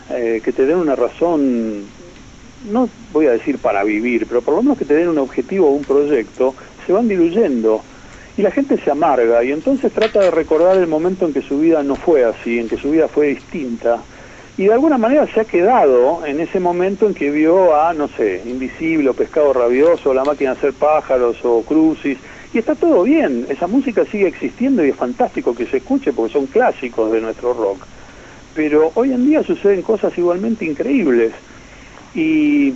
eh, 0.10 0.42
que 0.44 0.52
te 0.52 0.66
den 0.66 0.78
una 0.78 0.96
razón, 0.96 1.84
no 2.72 2.90
voy 3.12 3.28
a 3.28 3.32
decir 3.32 3.60
para 3.60 3.84
vivir, 3.84 4.28
pero 4.28 4.42
por 4.42 4.56
lo 4.56 4.64
menos 4.64 4.78
que 4.78 4.86
te 4.86 4.96
den 4.96 5.10
un 5.10 5.18
objetivo 5.18 5.68
o 5.68 5.72
un 5.72 5.84
proyecto, 5.84 6.56
se 6.86 6.94
van 6.94 7.08
diluyendo 7.08 7.84
y 8.38 8.42
la 8.42 8.52
gente 8.52 8.78
se 8.78 8.92
amarga 8.92 9.44
y 9.44 9.52
entonces 9.52 9.92
trata 9.94 10.20
de 10.20 10.32
recordar 10.32 10.78
el 10.78 10.88
momento 10.88 11.26
en 11.26 11.34
que 11.34 11.42
su 11.42 11.60
vida 11.60 11.84
no 11.84 11.96
fue 11.96 12.26
así, 12.26 12.60
en 12.60 12.68
que 12.68 12.78
su 12.78 12.92
vida 12.92 13.08
fue 13.08 13.28
distinta. 13.28 14.02
Y 14.58 14.66
de 14.66 14.74
alguna 14.74 14.98
manera 14.98 15.28
se 15.34 15.42
ha 15.42 15.46
quedado 15.46 16.26
en 16.26 16.40
ese 16.40 16.60
momento 16.60 17.08
en 17.08 17.14
que 17.14 17.30
vio 17.30 17.76
a, 17.76 17.94
no 17.94 18.08
sé, 18.08 18.42
Invisible 18.46 19.10
o 19.10 19.14
Pescado 19.14 19.52
Rabioso, 19.52 20.14
La 20.14 20.24
Máquina 20.24 20.52
de 20.52 20.58
Hacer 20.58 20.74
Pájaros 20.74 21.38
o 21.44 21.62
Crucis 21.64 22.18
y 22.56 22.60
está 22.60 22.74
todo 22.74 23.04
bien, 23.04 23.46
esa 23.50 23.68
música 23.68 24.06
sigue 24.06 24.28
existiendo 24.28 24.86
y 24.86 24.90
es 24.90 24.96
fantástico 24.96 25.54
que 25.54 25.66
se 25.66 25.78
escuche 25.78 26.14
porque 26.14 26.32
son 26.32 26.46
clásicos 26.46 27.12
de 27.12 27.20
nuestro 27.20 27.54
rock. 27.54 27.86
Pero 28.54 28.94
hoy 28.96 29.12
en 29.12 29.26
día 29.26 29.44
suceden 29.44 29.82
cosas 29.82 30.18
igualmente 30.18 30.64
increíbles 30.64 31.34
y 32.14 32.74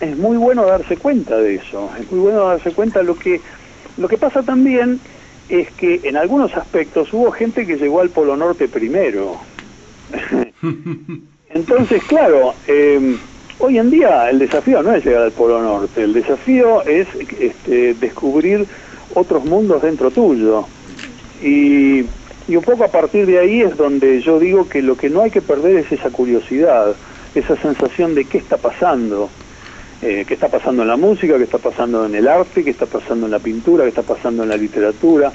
es 0.00 0.18
muy 0.18 0.36
bueno 0.36 0.66
darse 0.66 0.98
cuenta 0.98 1.38
de 1.38 1.54
eso, 1.54 1.90
es 1.98 2.12
muy 2.12 2.20
bueno 2.20 2.48
darse 2.48 2.72
cuenta 2.72 3.02
lo 3.02 3.16
que 3.16 3.40
lo 3.96 4.08
que 4.08 4.18
pasa 4.18 4.42
también 4.42 5.00
es 5.48 5.70
que 5.72 6.00
en 6.04 6.16
algunos 6.16 6.56
aspectos 6.56 7.12
hubo 7.12 7.30
gente 7.30 7.66
que 7.66 7.76
llegó 7.76 8.00
al 8.00 8.10
Polo 8.10 8.36
Norte 8.36 8.68
primero. 8.68 9.40
Entonces, 11.50 12.02
claro, 12.04 12.54
eh, 12.66 13.16
hoy 13.58 13.78
en 13.78 13.90
día 13.90 14.28
el 14.30 14.38
desafío 14.38 14.82
no 14.82 14.92
es 14.92 15.04
llegar 15.04 15.22
al 15.22 15.32
Polo 15.32 15.62
Norte, 15.62 16.02
el 16.02 16.12
desafío 16.12 16.82
es 16.82 17.06
este, 17.38 17.94
descubrir 17.94 18.66
otros 19.14 19.44
mundos 19.44 19.82
dentro 19.82 20.10
tuyo. 20.10 20.66
Y, 21.42 22.04
y 22.48 22.56
un 22.56 22.62
poco 22.64 22.84
a 22.84 22.88
partir 22.88 23.26
de 23.26 23.38
ahí 23.38 23.60
es 23.60 23.76
donde 23.76 24.20
yo 24.22 24.40
digo 24.40 24.68
que 24.68 24.82
lo 24.82 24.96
que 24.96 25.10
no 25.10 25.22
hay 25.22 25.30
que 25.30 25.42
perder 25.42 25.76
es 25.76 25.92
esa 25.92 26.10
curiosidad, 26.10 26.96
esa 27.34 27.56
sensación 27.56 28.14
de 28.14 28.24
qué 28.24 28.38
está 28.38 28.56
pasando, 28.56 29.30
eh, 30.02 30.24
qué 30.26 30.34
está 30.34 30.48
pasando 30.48 30.82
en 30.82 30.88
la 30.88 30.96
música, 30.96 31.36
qué 31.38 31.44
está 31.44 31.58
pasando 31.58 32.04
en 32.06 32.14
el 32.14 32.28
arte, 32.28 32.64
qué 32.64 32.70
está 32.70 32.86
pasando 32.86 33.26
en 33.26 33.32
la 33.32 33.40
pintura, 33.40 33.84
qué 33.84 33.90
está 33.90 34.02
pasando 34.02 34.42
en 34.42 34.48
la 34.50 34.56
literatura, 34.56 35.32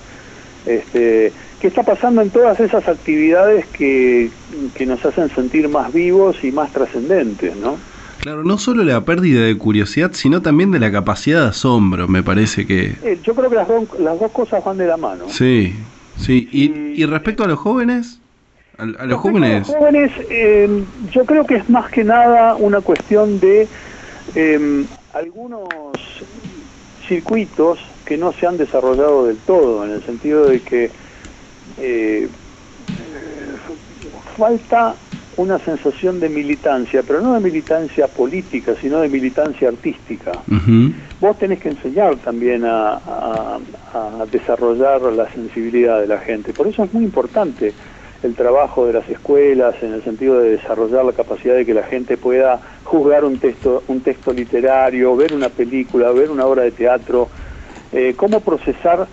este, 0.66 1.34
qué 1.60 1.68
está 1.68 1.84
pasando 1.84 2.22
en 2.22 2.30
todas 2.32 2.60
esas 2.60 2.88
actividades 2.88 3.66
que, 3.68 4.32
que 4.76 4.86
nos 4.86 5.04
hacen 5.06 5.34
sentir 5.36 5.68
más 5.70 5.92
vivos 5.94 6.38
y 6.44 6.52
más 6.52 6.72
trascendentes, 6.72 7.56
¿no? 7.56 7.78
Claro, 8.20 8.44
no 8.44 8.58
solo 8.58 8.84
la 8.84 9.06
pérdida 9.06 9.46
de 9.46 9.58
curiosidad, 9.58 10.12
sino 10.12 10.42
también 10.42 10.72
de 10.72 10.80
la 10.80 10.92
capacidad 10.92 11.44
de 11.44 11.48
asombro, 11.50 12.08
me 12.10 12.22
parece 12.22 12.68
que... 12.68 12.98
Eh, 13.02 13.18
yo 13.24 13.34
creo 13.34 13.50
que 13.50 13.56
las, 13.56 13.68
dos- 13.68 13.88
las 13.98 14.20
dos 14.20 14.32
cosas 14.34 14.62
van 14.64 14.78
de 14.78 14.88
la 14.88 14.98
mano. 14.98 15.30
Sí, 15.30 15.74
sí. 16.18 16.50
Y, 16.52 17.02
y 17.02 17.06
respecto 17.06 17.46
a 17.46 17.48
los 17.48 17.58
jóvenes, 17.58 18.22
a, 18.78 18.84
a 18.84 19.06
los 19.06 19.20
jóvenes... 19.20 19.56
A 19.56 19.58
los 19.60 19.68
jóvenes, 19.78 20.12
eh, 20.30 20.84
yo 21.14 21.26
creo 21.26 21.46
que 21.46 21.56
es 21.56 21.70
más 21.70 21.90
que 21.92 22.04
nada 22.04 22.58
una 22.58 22.82
cuestión 22.82 23.40
de 23.40 23.70
eh, 24.36 24.86
algunos 25.14 26.00
circuitos 27.08 27.80
que 28.06 28.18
no 28.18 28.34
se 28.34 28.46
han 28.46 28.58
desarrollado 28.58 29.26
del 29.26 29.38
todo, 29.40 29.84
en 29.86 29.92
el 29.92 30.06
sentido 30.06 30.48
de 30.48 30.62
que 30.62 30.92
eh, 31.78 32.30
falta 34.38 34.98
una 35.38 35.60
sensación 35.64 36.20
de 36.20 36.28
militancia, 36.28 37.04
pero 37.04 37.22
no 37.22 37.34
de 37.34 37.40
militancia 37.40 38.08
política, 38.10 38.76
sino 38.82 39.00
de 39.00 39.08
militancia 39.10 39.70
artística. 39.70 40.44
Vos 41.20 41.38
tenés 41.38 41.60
que 41.60 41.70
enseñar 41.70 42.18
también 42.18 42.66
a, 42.66 42.94
a- 42.96 43.60
a 43.94 44.26
desarrollar 44.26 45.02
la 45.14 45.32
sensibilidad 45.32 46.02
de 46.02 46.08
la 46.08 46.20
gente. 46.20 46.54
Por 46.54 46.68
eso 46.68 46.84
es 46.84 46.94
muy 46.94 47.04
importante 47.06 47.74
el 48.24 48.36
trabajo 48.36 48.86
de 48.86 48.94
las 48.94 49.08
escuelas 49.10 49.76
en 49.82 49.94
el 49.94 50.04
sentido 50.04 50.40
de 50.40 50.52
desarrollar 50.52 51.06
la 51.06 51.14
capacidad 51.14 51.56
de 51.56 51.66
que 51.66 51.74
la 51.74 51.84
gente 51.84 52.18
pueda 52.18 52.60
juzgar 52.84 53.24
un 53.24 53.40
texto, 53.40 53.84
un 53.88 54.02
texto 54.02 54.34
literario, 54.34 55.16
ver 55.16 55.34
una 55.34 55.50
película, 55.50 56.12
ver 56.12 56.30
una 56.30 56.46
obra 56.46 56.64
de 56.64 56.72
teatro, 56.72 57.30
eh, 57.92 58.14
cómo 58.16 58.42
procesar 58.42 59.08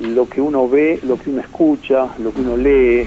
lo 0.00 0.28
que 0.28 0.40
uno 0.40 0.68
ve, 0.68 1.00
lo 1.04 1.18
que 1.18 1.30
uno 1.30 1.40
escucha, 1.40 2.08
lo 2.18 2.32
que 2.32 2.40
uno 2.40 2.56
lee, 2.56 3.06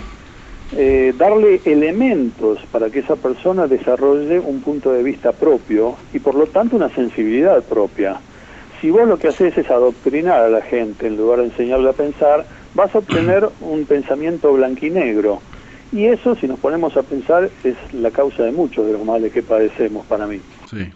eh, 0.74 1.14
darle 1.18 1.62
elementos 1.66 2.60
para 2.72 2.90
que 2.90 3.00
esa 3.00 3.18
persona 3.18 3.68
desarrolle 3.68 4.40
un 4.40 4.62
punto 4.62 4.94
de 4.94 5.04
vista 5.04 5.34
propio 5.34 5.98
y 6.14 6.20
por 6.20 6.36
lo 6.36 6.48
tanto 6.48 6.78
una 6.78 6.90
sensibilidad 6.90 7.62
propia. 7.64 8.20
Si 8.80 8.90
vos 8.90 9.08
lo 9.08 9.20
que 9.20 9.28
haces 9.28 9.58
es 9.58 9.70
adoctrinar 9.70 10.42
a 10.42 10.50
la 10.50 10.62
gente 10.62 11.08
en 11.08 11.18
lugar 11.18 11.40
de 11.40 11.46
enseñarle 11.46 11.90
a 11.90 11.94
pensar, 11.94 12.46
vas 12.74 12.94
a 12.96 13.00
obtener 13.00 13.50
un 13.60 13.86
pensamiento 13.86 14.54
blanquinegro. 14.54 15.42
Y 15.92 16.06
eso, 16.06 16.36
si 16.36 16.48
nos 16.48 16.60
ponemos 16.60 16.96
a 16.96 17.04
pensar, 17.04 17.50
es 17.64 17.76
la 17.94 18.12
causa 18.12 18.44
de 18.44 18.52
muchos 18.52 18.86
de 18.86 18.94
los 18.94 19.04
males 19.04 19.34
que 19.34 19.44
padecemos 19.44 20.06
para 20.06 20.26
mí. 20.26 20.40
Sí. 20.70 20.88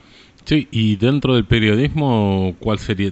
Sí, 0.45 0.67
y 0.69 0.95
dentro 0.97 1.33
del 1.33 1.45
periodismo, 1.45 2.53
¿cuál 2.59 2.77
sería? 2.77 3.11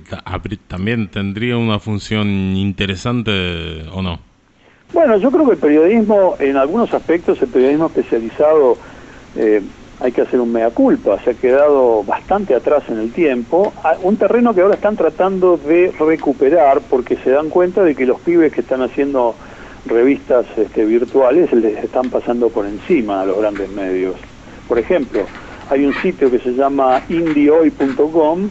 ¿También 0.68 1.08
tendría 1.08 1.58
una 1.58 1.80
función 1.80 2.28
interesante 2.56 3.32
o 3.92 4.04
no? 4.04 4.20
Bueno, 4.94 5.18
yo 5.18 5.32
creo 5.32 5.46
que 5.48 5.54
el 5.54 5.58
periodismo, 5.58 6.36
en 6.40 6.58
algunos 6.58 6.94
aspectos, 6.94 7.42
el 7.42 7.48
periodismo 7.48 7.88
especializado, 7.88 8.78
eh, 9.36 9.64
hay 10.04 10.12
que 10.12 10.22
hacer 10.22 10.42
un 10.42 10.52
mea 10.52 10.70
culpa, 10.70 11.18
se 11.24 11.30
ha 11.30 11.34
quedado 11.34 12.04
bastante 12.04 12.54
atrás 12.54 12.84
en 12.90 13.00
el 13.00 13.14
tiempo, 13.14 13.72
un 14.02 14.18
terreno 14.18 14.54
que 14.54 14.60
ahora 14.60 14.76
están 14.76 14.98
tratando 14.98 15.56
de 15.56 15.94
recuperar 15.98 16.82
porque 16.90 17.16
se 17.16 17.30
dan 17.30 17.50
cuenta 17.50 17.84
de 17.84 17.96
que 17.96 18.06
los 18.06 18.20
pibes 18.20 18.52
que 18.52 18.60
están 18.60 18.82
haciendo 18.82 19.34
revistas 19.86 20.46
este, 20.58 20.84
virtuales 20.84 21.54
les 21.54 21.82
están 21.82 22.10
pasando 22.10 22.50
por 22.50 22.66
encima 22.66 23.22
a 23.22 23.26
los 23.26 23.38
grandes 23.38 23.70
medios. 23.70 24.16
Por 24.68 24.78
ejemplo, 24.78 25.22
hay 25.70 25.86
un 25.86 25.94
sitio 25.94 26.30
que 26.30 26.40
se 26.40 26.54
llama 26.54 27.02
indiehoy.com 27.08 28.50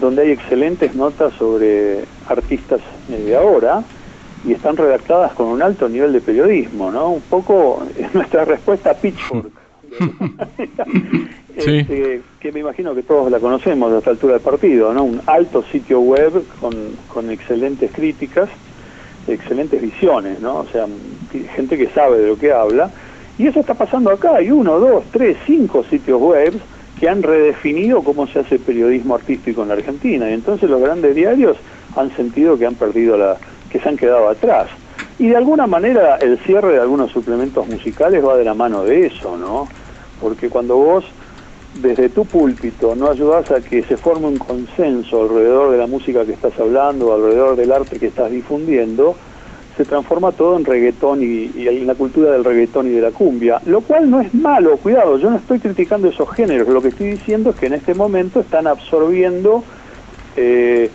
donde 0.00 0.22
hay 0.22 0.32
excelentes 0.32 0.94
notas 0.94 1.32
sobre 1.38 2.04
artistas 2.28 2.80
eh, 3.10 3.22
de 3.24 3.36
ahora 3.36 3.82
y 4.44 4.52
están 4.52 4.76
redactadas 4.76 5.32
con 5.32 5.46
un 5.46 5.62
alto 5.62 5.88
nivel 5.88 6.12
de 6.12 6.20
periodismo, 6.20 6.90
¿no? 6.90 7.08
Un 7.08 7.22
poco 7.22 7.84
es 7.96 8.14
nuestra 8.14 8.44
respuesta 8.44 8.90
a 8.90 8.94
Pitchfork. 8.94 9.59
Sí. 11.58 11.78
Este, 11.78 12.22
que 12.38 12.52
me 12.52 12.60
imagino 12.60 12.94
que 12.94 13.02
todos 13.02 13.30
la 13.30 13.38
conocemos 13.38 13.92
a 13.92 13.98
esta 13.98 14.10
altura 14.10 14.34
del 14.34 14.42
partido, 14.42 14.94
¿no? 14.94 15.04
Un 15.04 15.20
alto 15.26 15.62
sitio 15.70 16.00
web 16.00 16.42
con, 16.58 16.74
con 17.12 17.30
excelentes 17.30 17.90
críticas, 17.92 18.48
excelentes 19.26 19.82
visiones, 19.82 20.40
¿no? 20.40 20.60
O 20.60 20.66
sea, 20.66 20.86
gente 21.54 21.76
que 21.76 21.88
sabe 21.88 22.18
de 22.18 22.28
lo 22.28 22.38
que 22.38 22.52
habla. 22.52 22.90
Y 23.36 23.46
eso 23.46 23.60
está 23.60 23.74
pasando 23.74 24.10
acá. 24.10 24.36
Hay 24.36 24.50
uno, 24.50 24.78
dos, 24.78 25.04
tres, 25.12 25.36
cinco 25.44 25.84
sitios 25.84 26.20
web 26.20 26.54
que 26.98 27.08
han 27.08 27.22
redefinido 27.22 28.02
cómo 28.02 28.26
se 28.26 28.40
hace 28.40 28.58
periodismo 28.58 29.14
artístico 29.14 29.62
en 29.62 29.68
la 29.68 29.74
Argentina. 29.74 30.30
Y 30.30 30.34
entonces 30.34 30.68
los 30.68 30.80
grandes 30.80 31.14
diarios 31.14 31.56
han 31.96 32.14
sentido 32.16 32.58
que 32.58 32.66
han 32.66 32.74
perdido 32.74 33.16
la, 33.16 33.36
que 33.70 33.80
se 33.80 33.88
han 33.88 33.96
quedado 33.96 34.28
atrás. 34.28 34.68
Y 35.18 35.28
de 35.28 35.36
alguna 35.36 35.66
manera 35.66 36.16
el 36.16 36.38
cierre 36.40 36.74
de 36.74 36.80
algunos 36.80 37.10
suplementos 37.10 37.66
musicales 37.66 38.24
va 38.24 38.36
de 38.36 38.44
la 38.44 38.54
mano 38.54 38.84
de 38.84 39.06
eso, 39.06 39.36
¿no? 39.36 39.68
Porque 40.20 40.48
cuando 40.48 40.76
vos 40.76 41.04
desde 41.74 42.08
tu 42.08 42.26
púlpito 42.26 42.94
no 42.96 43.10
ayudas 43.10 43.50
a 43.50 43.60
que 43.60 43.82
se 43.84 43.96
forme 43.96 44.26
un 44.26 44.38
consenso 44.38 45.22
alrededor 45.22 45.70
de 45.70 45.78
la 45.78 45.86
música 45.86 46.24
que 46.24 46.32
estás 46.32 46.58
hablando, 46.58 47.12
alrededor 47.14 47.56
del 47.56 47.72
arte 47.72 47.98
que 47.98 48.06
estás 48.08 48.30
difundiendo, 48.30 49.16
se 49.76 49.84
transforma 49.84 50.32
todo 50.32 50.56
en 50.56 50.64
reggaetón 50.64 51.22
y, 51.22 51.52
y 51.54 51.68
en 51.68 51.86
la 51.86 51.94
cultura 51.94 52.32
del 52.32 52.44
reggaetón 52.44 52.88
y 52.88 52.90
de 52.90 53.00
la 53.00 53.12
cumbia, 53.12 53.62
lo 53.64 53.80
cual 53.80 54.10
no 54.10 54.20
es 54.20 54.34
malo, 54.34 54.76
cuidado, 54.76 55.16
yo 55.18 55.30
no 55.30 55.36
estoy 55.36 55.60
criticando 55.60 56.08
esos 56.08 56.30
géneros, 56.32 56.68
lo 56.68 56.82
que 56.82 56.88
estoy 56.88 57.12
diciendo 57.12 57.50
es 57.50 57.56
que 57.56 57.66
en 57.66 57.74
este 57.74 57.94
momento 57.94 58.40
están 58.40 58.66
absorbiendo, 58.66 59.64
eh, 60.36 60.90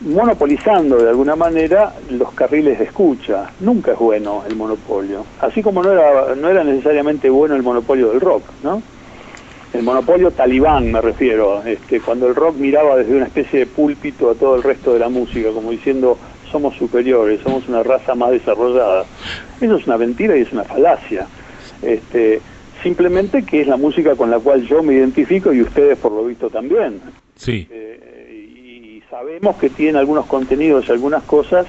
monopolizando 0.00 0.96
de 0.98 1.08
alguna 1.08 1.36
manera 1.36 1.92
los 2.10 2.32
carriles 2.32 2.78
de 2.78 2.84
escucha. 2.84 3.50
Nunca 3.60 3.92
es 3.92 3.98
bueno 3.98 4.44
el 4.48 4.56
monopolio, 4.56 5.24
así 5.40 5.62
como 5.62 5.82
no 5.82 5.92
era, 5.92 6.34
no 6.34 6.48
era 6.48 6.64
necesariamente 6.64 7.28
bueno 7.30 7.54
el 7.56 7.62
monopolio 7.62 8.10
del 8.10 8.20
rock, 8.20 8.44
¿no? 8.62 8.82
el 9.72 9.82
monopolio 9.82 10.30
talibán 10.30 10.90
me 10.90 11.00
refiero, 11.00 11.62
este, 11.64 12.00
cuando 12.00 12.26
el 12.26 12.34
rock 12.34 12.56
miraba 12.56 12.96
desde 12.96 13.14
una 13.14 13.26
especie 13.26 13.60
de 13.60 13.66
púlpito 13.66 14.30
a 14.30 14.34
todo 14.34 14.56
el 14.56 14.62
resto 14.62 14.94
de 14.94 14.98
la 14.98 15.08
música, 15.08 15.50
como 15.50 15.70
diciendo 15.70 16.18
somos 16.50 16.74
superiores, 16.76 17.40
somos 17.42 17.68
una 17.68 17.82
raza 17.82 18.14
más 18.14 18.30
desarrollada. 18.30 19.04
Eso 19.60 19.76
es 19.76 19.86
una 19.86 19.98
mentira 19.98 20.36
y 20.36 20.42
es 20.42 20.52
una 20.52 20.64
falacia. 20.64 21.26
Este, 21.82 22.40
simplemente 22.82 23.42
que 23.42 23.60
es 23.60 23.66
la 23.66 23.76
música 23.76 24.16
con 24.16 24.30
la 24.30 24.38
cual 24.38 24.66
yo 24.66 24.82
me 24.82 24.94
identifico 24.94 25.52
y 25.52 25.60
ustedes 25.60 25.98
por 25.98 26.12
lo 26.12 26.24
visto 26.24 26.48
también. 26.48 27.00
Sí, 27.36 27.68
Eh, 27.70 28.17
sabemos 29.10 29.56
que 29.56 29.70
tiene 29.70 29.98
algunos 29.98 30.26
contenidos 30.26 30.88
y 30.88 30.92
algunas 30.92 31.22
cosas 31.24 31.66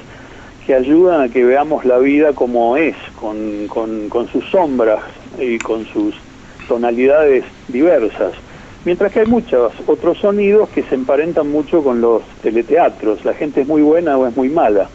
que 0.65 0.73
ayudan 0.73 1.21
a 1.21 1.29
que 1.29 1.43
veamos 1.43 1.85
la 1.85 1.97
vida 1.97 2.33
como 2.33 2.77
es, 2.77 2.95
con, 3.19 3.67
con, 3.67 4.09
con 4.09 4.27
sus 4.27 4.45
sombras 4.49 4.99
y 5.39 5.57
con 5.57 5.85
sus 5.85 6.15
tonalidades 6.67 7.43
diversas. 7.67 8.33
Mientras 8.85 9.11
que 9.11 9.21
hay 9.21 9.25
muchos 9.25 9.73
otros 9.87 10.17
sonidos 10.19 10.69
que 10.69 10.83
se 10.83 10.95
emparentan 10.95 11.49
mucho 11.51 11.83
con 11.83 12.01
los 12.01 12.21
teleteatros. 12.41 13.25
La 13.25 13.33
gente 13.33 13.61
es 13.61 13.67
muy 13.67 13.81
buena 13.81 14.17
o 14.17 14.27
es 14.27 14.35
muy 14.35 14.49
mala. 14.49 14.89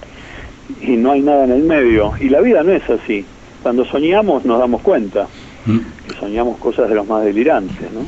Y 0.81 0.97
no 0.97 1.13
hay 1.13 1.21
nada 1.21 1.45
en 1.45 1.53
el 1.53 1.63
medio. 1.63 2.13
Y 2.21 2.29
la 2.29 2.41
vida 2.41 2.63
no 2.63 2.73
es 2.73 2.89
así. 2.89 3.27
Cuando 3.63 3.85
soñamos 3.85 4.45
nos 4.45 4.59
damos 4.59 4.81
cuenta 4.83 5.27
Mm. 5.67 5.79
que 6.07 6.15
soñamos 6.21 6.59
cosas 6.59 6.89
de 6.89 6.95
los 6.95 7.07
más 7.07 7.25
delirantes, 7.25 7.91
¿no? 7.93 8.01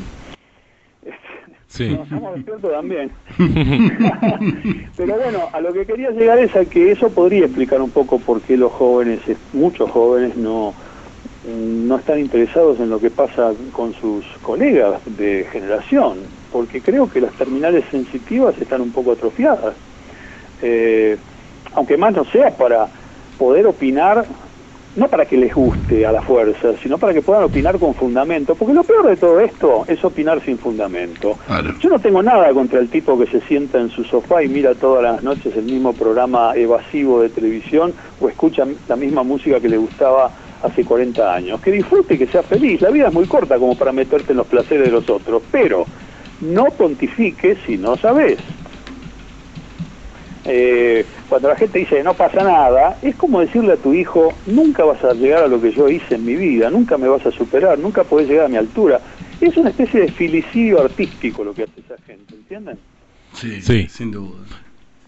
Sí. 1.67 1.89
Nos 1.89 2.35
despiertos 2.35 2.71
también. 2.71 3.11
Pero 4.97 5.15
bueno, 5.15 5.49
a 5.51 5.61
lo 5.61 5.73
que 5.73 5.85
quería 5.85 6.11
llegar 6.11 6.39
es 6.39 6.55
a 6.55 6.65
que 6.65 6.91
eso 6.91 7.09
podría 7.09 7.45
explicar 7.45 7.81
un 7.81 7.91
poco 7.91 8.19
por 8.19 8.41
qué 8.41 8.57
los 8.57 8.71
jóvenes, 8.71 9.19
eh, 9.27 9.37
muchos 9.53 9.89
jóvenes, 9.91 10.35
no, 10.35 10.73
no 11.47 11.97
están 11.97 12.19
interesados 12.19 12.79
en 12.79 12.89
lo 12.89 12.99
que 12.99 13.09
pasa 13.09 13.53
con 13.71 13.93
sus 13.93 14.25
colegas 14.41 15.01
de 15.17 15.47
generación, 15.51 16.19
porque 16.51 16.81
creo 16.81 17.09
que 17.09 17.21
las 17.21 17.33
terminales 17.33 17.85
sensitivas 17.91 18.57
están 18.59 18.81
un 18.81 18.91
poco 18.91 19.13
atrofiadas. 19.13 19.75
Eh, 20.61 21.17
aunque 21.73 21.97
más 21.97 22.13
no 22.13 22.25
sea 22.25 22.49
para 22.57 22.87
poder 23.37 23.67
opinar, 23.67 24.25
no 24.97 25.07
para 25.07 25.25
que 25.25 25.37
les 25.37 25.53
guste 25.53 26.05
a 26.05 26.11
la 26.11 26.21
fuerza, 26.21 26.73
sino 26.81 26.97
para 26.97 27.13
que 27.13 27.21
puedan 27.21 27.43
opinar 27.43 27.77
con 27.77 27.93
fundamento, 27.93 28.55
porque 28.55 28.73
lo 28.73 28.83
peor 28.83 29.07
de 29.07 29.15
todo 29.15 29.39
esto 29.39 29.85
es 29.87 30.03
opinar 30.03 30.43
sin 30.43 30.57
fundamento. 30.57 31.37
Claro. 31.45 31.75
Yo 31.79 31.89
no 31.89 31.99
tengo 31.99 32.23
nada 32.23 32.51
contra 32.51 32.79
el 32.79 32.89
tipo 32.89 33.17
que 33.17 33.27
se 33.27 33.39
sienta 33.41 33.79
en 33.79 33.89
su 33.89 34.03
sofá 34.03 34.43
y 34.43 34.49
mira 34.49 34.73
todas 34.73 35.03
las 35.03 35.23
noches 35.23 35.55
el 35.55 35.65
mismo 35.65 35.93
programa 35.93 36.53
evasivo 36.55 37.21
de 37.21 37.29
televisión 37.29 37.93
o 38.19 38.27
escucha 38.27 38.65
la 38.87 38.95
misma 38.95 39.21
música 39.21 39.59
que 39.59 39.69
le 39.69 39.77
gustaba 39.77 40.31
hace 40.63 40.83
40 40.83 41.33
años. 41.33 41.61
Que 41.61 41.71
disfrute 41.71 42.15
y 42.15 42.17
que 42.17 42.27
sea 42.27 42.41
feliz. 42.41 42.81
La 42.81 42.89
vida 42.89 43.09
es 43.09 43.13
muy 43.13 43.27
corta 43.27 43.59
como 43.59 43.77
para 43.77 43.91
meterte 43.91 44.31
en 44.31 44.37
los 44.37 44.47
placeres 44.47 44.85
de 44.85 44.91
los 44.91 45.07
otros, 45.07 45.43
pero 45.51 45.85
no 46.41 46.65
pontifiques 46.65 47.59
si 47.67 47.77
no 47.77 47.95
sabes. 47.97 48.39
Eh, 50.45 51.05
cuando 51.27 51.49
la 51.49 51.55
gente 51.55 51.79
dice 51.79 52.01
no 52.03 52.15
pasa 52.15 52.43
nada, 52.43 52.97
es 53.01 53.15
como 53.15 53.39
decirle 53.41 53.73
a 53.73 53.77
tu 53.81 53.93
hijo, 53.93 54.39
nunca 54.45 54.83
vas 54.85 55.03
a 55.03 55.13
llegar 55.13 55.43
a 55.43 55.47
lo 55.47 55.59
que 55.61 55.71
yo 55.71 55.89
hice 55.89 56.15
en 56.15 56.25
mi 56.25 56.35
vida, 56.35 56.69
nunca 56.69 56.97
me 56.97 57.07
vas 57.07 57.25
a 57.25 57.31
superar, 57.31 57.77
nunca 57.79 58.03
podés 58.05 58.27
llegar 58.29 58.45
a 58.45 58.49
mi 58.49 58.57
altura. 58.57 59.01
Es 59.39 59.55
una 59.57 59.69
especie 59.69 60.01
de 60.01 60.11
filicidio 60.13 60.81
artístico 60.81 61.43
lo 61.43 61.53
que 61.53 61.63
hace 61.63 61.81
esa 61.81 61.97
gente, 62.05 62.33
¿entienden? 62.35 62.79
Sí, 63.33 63.61
Sí. 63.61 63.87
sin 63.89 64.11
duda. 64.11 64.45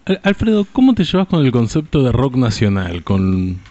Al- 0.06 0.20
Alfredo, 0.22 0.66
¿cómo 0.72 0.94
te 0.94 1.04
llevas 1.04 1.26
con 1.26 1.44
el 1.44 1.50
concepto 1.52 2.02
de 2.02 2.12
rock 2.12 2.36
nacional? 2.36 3.02
Con 3.02 3.68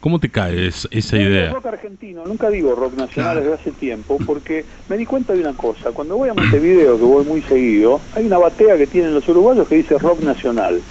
¿Cómo 0.00 0.18
te 0.18 0.30
cae 0.30 0.66
es- 0.66 0.88
esa 0.92 1.18
idea? 1.18 1.52
rock 1.52 1.66
argentino, 1.66 2.24
nunca 2.24 2.48
digo 2.48 2.74
rock 2.74 2.94
nacional 2.94 3.34
Claro. 3.34 3.40
desde 3.50 3.54
hace 3.60 3.72
tiempo, 3.72 4.16
porque 4.24 4.64
me 4.88 4.96
di 4.96 5.04
cuenta 5.04 5.34
de 5.34 5.40
una 5.40 5.54
cosa. 5.54 5.92
Cuando 5.92 6.16
voy 6.16 6.30
a 6.30 6.34
Montevideo, 6.34 6.96
que 6.98 7.04
voy 7.04 7.22
muy 7.26 7.42
seguido, 7.42 8.06
hay 8.12 8.24
una 8.24 8.38
batea 8.38 8.78
que 8.78 8.86
tienen 8.86 9.12
los 9.12 9.28
uruguayos 9.28 9.68
que 9.68 9.74
dice 9.76 9.98
rock 9.98 10.22
nacional. 10.22 10.82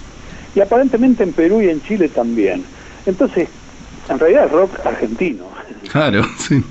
Y 0.54 0.60
aparentemente 0.60 1.22
en 1.22 1.32
Perú 1.32 1.62
y 1.62 1.68
en 1.68 1.82
Chile 1.82 2.08
también. 2.08 2.64
Entonces, 3.06 3.48
en 4.08 4.18
realidad 4.18 4.46
es 4.46 4.52
rock 4.52 4.70
argentino. 4.84 5.44
Claro, 5.90 6.24
sí. 6.38 6.62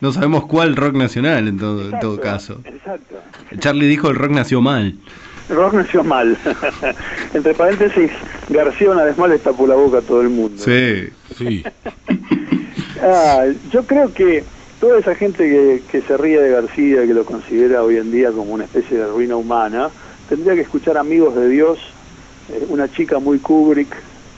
No 0.00 0.12
sabemos 0.12 0.46
cuál 0.46 0.76
rock 0.76 0.94
nacional 0.94 1.48
en 1.48 1.58
todo, 1.58 1.90
en 1.90 2.00
todo 2.00 2.20
caso. 2.20 2.60
Exacto. 2.64 3.16
Charlie 3.58 3.86
dijo 3.86 4.08
el 4.08 4.16
rock 4.16 4.30
nació 4.30 4.60
mal. 4.60 4.94
Rock 5.48 5.74
nació 5.74 6.04
mal. 6.04 6.38
Entre 7.34 7.54
paréntesis, 7.54 8.10
García 8.48 8.90
una 8.90 9.04
vez 9.04 9.18
más 9.18 9.28
le 9.28 9.38
tapó 9.38 9.66
la 9.66 9.74
boca 9.74 9.98
a 9.98 10.02
todo 10.02 10.22
el 10.22 10.28
mundo. 10.30 10.62
Sí. 10.62 11.08
Sí, 11.36 11.64
Ah, 13.02 13.46
yo 13.72 13.84
creo 13.84 14.12
que 14.12 14.44
toda 14.78 14.98
esa 14.98 15.14
gente 15.14 15.48
que, 15.48 15.82
que 15.90 16.02
se 16.02 16.16
ríe 16.18 16.40
de 16.40 16.50
García, 16.50 17.06
que 17.06 17.14
lo 17.14 17.24
considera 17.24 17.82
hoy 17.82 17.96
en 17.96 18.12
día 18.12 18.30
como 18.30 18.52
una 18.52 18.64
especie 18.64 18.98
de 18.98 19.06
ruina 19.06 19.36
humana, 19.36 19.88
tendría 20.28 20.54
que 20.54 20.60
escuchar 20.60 20.98
Amigos 20.98 21.34
de 21.34 21.48
Dios, 21.48 21.78
eh, 22.52 22.64
una 22.68 22.90
chica 22.90 23.18
muy 23.18 23.38
Kubrick, 23.38 23.94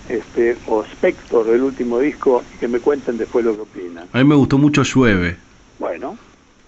este, 0.08 0.58
o 0.66 0.84
Spector, 0.84 1.48
el 1.48 1.62
último 1.62 1.98
disco, 1.98 2.44
y 2.52 2.58
que 2.58 2.68
me 2.68 2.80
cuenten 2.80 3.16
después 3.16 3.44
lo 3.44 3.54
que 3.54 3.62
opinan. 3.62 4.08
A 4.12 4.18
mí 4.18 4.24
me 4.24 4.34
gustó 4.34 4.58
mucho 4.58 4.82
Llueve. 4.82 5.36
Bueno, 5.78 6.16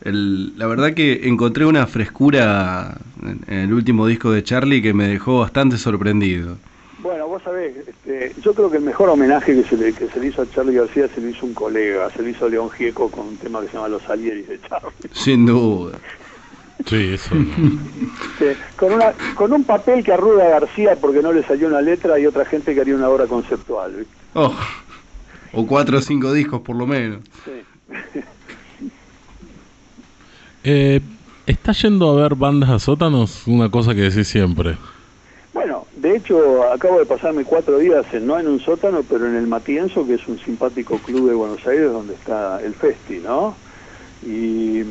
El- 0.01 0.59
la 0.59 0.67
verdad 0.67 0.93
que 0.95 1.29
encontré 1.29 1.65
una 1.65 1.87
frescura 1.87 2.97
en, 3.23 3.41
el 3.65 3.73
último 3.73 4.07
disco 4.07 4.31
de 4.33 4.43
Charlie 4.43 4.83
que 4.83 4.93
me 4.93 5.09
dejó 5.09 5.41
bastante 5.41 5.77
sorprendido. 5.79 6.57
bueno, 6.99 7.27
vos 7.27 7.43
sabés, 7.43 7.77
este, 7.89 8.35
yo 8.41 8.55
creo 8.55 8.71
que 8.71 8.79
el 8.79 8.83
mejor 8.83 9.09
homenaje 9.11 9.55
que 9.55 9.69
se, 9.69 9.77
le, 9.77 9.93
que 9.95 10.09
se 10.09 10.21
le 10.21 10.29
hizo 10.29 10.43
a 10.43 10.49
Charlie 10.51 10.75
García 10.77 11.09
se 11.15 11.21
lo 11.21 11.29
hizo 11.29 11.45
un 11.47 11.55
colega, 11.55 12.11
se 12.11 12.23
lo 12.23 12.29
hizo 12.29 12.49
León 12.49 12.71
Gieco 12.71 13.11
con 13.11 13.29
un 13.29 13.37
tema 13.37 13.61
que 13.63 13.69
se 13.69 13.75
llama 13.75 13.89
Los 13.89 14.09
Alieris 14.09 14.49
de 14.49 14.61
Charlie. 14.61 15.11
Sin 15.13 15.47
duda. 15.47 15.99
Sí, 16.87 17.15
eso. 17.15 17.35
no. 17.35 17.45
Con, 18.77 18.93
una, 18.93 19.15
con 19.35 19.53
un 19.53 19.65
papel 19.65 20.03
que 20.03 20.13
arruga 20.13 20.49
García 20.49 20.97
porque 21.01 21.23
no 21.23 21.33
le 21.33 21.47
salió 21.47 21.69
una 21.69 21.81
letra 21.81 22.19
y 22.19 22.27
otra 22.27 22.45
gente 22.45 22.75
que 22.75 22.81
haría 22.81 22.95
una 22.97 23.09
obra 23.09 23.27
conceptual. 23.27 23.95
¿viste? 23.95 24.13
Oh, 24.35 24.53
o 25.53 25.67
cuatro 25.67 25.99
o 25.99 26.01
cinco 26.01 26.33
discos 26.33 26.61
por 26.61 26.77
lo 26.77 26.87
menos. 26.87 27.21
Sí. 27.45 27.63
Eh, 30.67 31.01
¿Estás 31.47 31.83
yendo 31.83 32.09
a 32.11 32.23
ver 32.23 32.35
bandas 32.37 32.71
a 32.71 32.79
sótanos? 32.79 33.47
Una 33.47 33.71
cosa 33.71 33.95
que 33.95 34.01
decís 34.01 34.27
siempre. 34.29 34.79
Bueno, 35.53 35.87
de 35.95 36.17
hecho, 36.17 36.65
acabo 36.73 36.99
de 36.99 37.05
pasarme 37.07 37.45
cuatro 37.45 37.79
días, 37.79 38.05
en- 38.13 38.27
no 38.27 38.39
en 38.39 38.49
un 38.49 38.61
sótano, 38.61 39.03
pero 39.05 39.27
en 39.27 39.37
el 39.37 39.47
Matienzo, 39.47 40.07
que 40.07 40.15
es 40.15 40.27
un 40.27 40.39
simpático 40.39 40.99
club 41.03 41.29
de 41.29 41.35
Buenos 41.35 41.65
Aires 41.67 41.93
donde 41.93 42.15
está 42.15 42.61
el 42.63 42.75
Festi, 42.77 43.21
¿no? 43.21 43.59
Y 44.23 44.85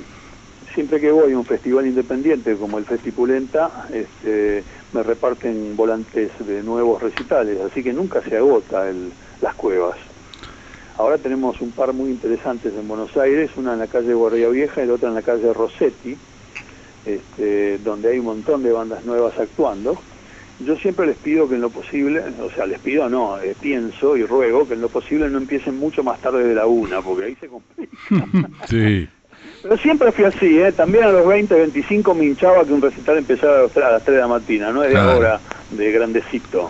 siempre 0.74 1.00
que 1.00 1.12
voy 1.12 1.34
a 1.34 1.38
un 1.38 1.46
festival 1.46 1.88
independiente 1.88 2.56
como 2.56 2.78
el 2.78 2.86
Festipulenta, 2.86 3.88
este, 3.92 4.64
me 4.92 5.04
reparten 5.04 5.76
volantes 5.76 6.32
de 6.46 6.64
nuevos 6.64 7.02
recitales, 7.02 7.60
así 7.62 7.84
que 7.84 7.94
nunca 7.94 8.22
se 8.24 8.38
agota 8.38 8.90
el, 8.90 9.14
las 9.42 9.56
cuevas. 9.56 9.98
Ahora 10.98 11.18
tenemos 11.18 11.60
un 11.62 11.72
par 11.72 11.94
muy 11.94 12.12
interesantes 12.12 12.74
en 12.74 12.88
Buenos 12.88 13.16
Aires, 13.18 13.50
una 13.58 13.74
en 13.74 13.80
la 13.80 13.88
calle 13.88 14.14
Guardia 14.14 14.50
Vieja 14.50 14.84
y 14.84 14.88
la 14.88 14.94
otra 14.94 15.10
en 15.10 15.16
la 15.16 15.24
calle 15.24 15.52
Rossetti, 15.52 16.18
este, 17.06 17.80
donde 17.80 18.12
hay 18.12 18.20
un 18.20 18.26
montón 18.26 18.62
de 18.64 18.72
bandas 18.72 19.04
nuevas 19.04 19.38
actuando. 19.40 20.00
Yo 20.60 20.76
siempre 20.78 21.08
les 21.08 21.18
pido 21.18 21.50
que 21.50 21.56
en 21.56 21.62
lo 21.62 21.72
posible, 21.72 22.24
o 22.40 22.50
sea, 22.52 22.68
les 22.68 22.80
pido 22.80 23.10
no, 23.10 23.42
eh, 23.42 23.56
pienso 23.60 24.16
y 24.16 24.24
ruego 24.24 24.68
que 24.68 24.76
en 24.76 24.82
lo 24.82 24.90
posible 24.90 25.28
no 25.30 25.40
empiecen 25.40 25.76
mucho 25.78 26.04
más 26.04 26.22
tarde 26.22 26.48
de 26.48 26.54
la 26.54 26.68
una, 26.68 27.02
porque 27.02 27.26
ahí 27.26 27.36
se 27.36 27.48
complica. 27.48 27.98
Sí. 28.70 29.08
Pero 29.62 29.78
siempre 29.78 30.12
fui 30.12 30.26
así, 30.26 30.60
¿eh? 30.60 30.72
También 30.74 31.06
a 31.06 31.12
los 31.12 31.26
20, 31.28 31.54
25 31.56 32.14
me 32.16 32.26
hinchaba 32.26 32.66
que 32.66 32.74
un 32.74 32.82
recital 32.82 33.18
empezara 33.18 33.60
a 33.60 33.62
las 33.64 33.72
3, 33.72 33.86
a 33.86 33.92
las 33.92 34.04
3 34.04 34.16
de 34.16 34.22
la 34.22 34.28
mañana, 34.28 34.72
no 34.72 34.84
es 34.84 34.90
de 34.90 34.96
Claro. 34.96 35.12
ahora, 35.12 35.40
de 35.72 35.92
grandecito. 35.92 36.70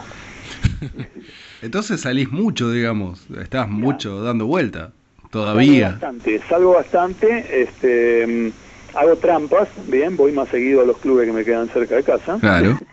Entonces 1.61 2.01
salís 2.01 2.30
mucho, 2.32 2.69
digamos. 2.71 3.26
Estás 3.41 3.69
mucho 3.69 4.21
dando 4.21 4.45
vuelta. 4.45 4.91
Salgo 5.21 5.30
Todavía. 5.32 5.89
bastante, 5.91 6.41
salgo 6.47 6.74
bastante, 6.76 7.61
este, 7.63 8.28
mm, 8.28 8.51
hago 8.95 9.15
trampas, 9.17 9.67
bien, 9.88 10.15
voy 10.15 10.32
más 10.32 10.47
seguido 10.49 10.82
a 10.82 10.86
los 10.86 10.97
clubes 10.99 11.26
que 11.26 11.34
me 11.34 11.43
quedan 11.43 11.69
cerca 11.69 11.95
de 11.95 12.03
casa. 12.03 12.38
Claro. 12.39 12.78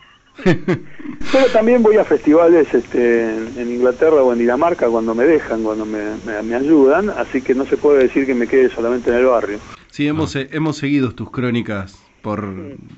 Pero 1.32 1.46
también 1.52 1.82
voy 1.82 1.96
a 1.96 2.04
festivales 2.04 2.66
este, 2.72 3.20
en, 3.34 3.70
Inglaterra 3.70 4.22
o 4.22 4.32
en 4.32 4.38
Dinamarca 4.40 4.88
cuando 4.88 5.14
me 5.14 5.24
dejan, 5.24 5.62
cuando 5.62 5.84
me, 5.86 6.16
me- 6.24 6.42
me 6.42 6.56
ayudan, 6.56 7.10
así 7.10 7.40
que 7.42 7.54
no 7.54 7.66
se 7.66 7.76
puede 7.76 8.04
decir 8.04 8.26
que 8.26 8.34
me 8.34 8.46
quede 8.48 8.68
solamente 8.74 9.10
en 9.10 9.16
el 9.16 9.26
barrio. 9.26 9.58
Sí, 9.90 10.08
hemos, 10.08 10.34
eh, 10.36 10.48
hemos 10.52 10.76
seguido 10.76 11.12
tus 11.14 11.30
crónicas 11.30 12.10
por, 12.22 12.42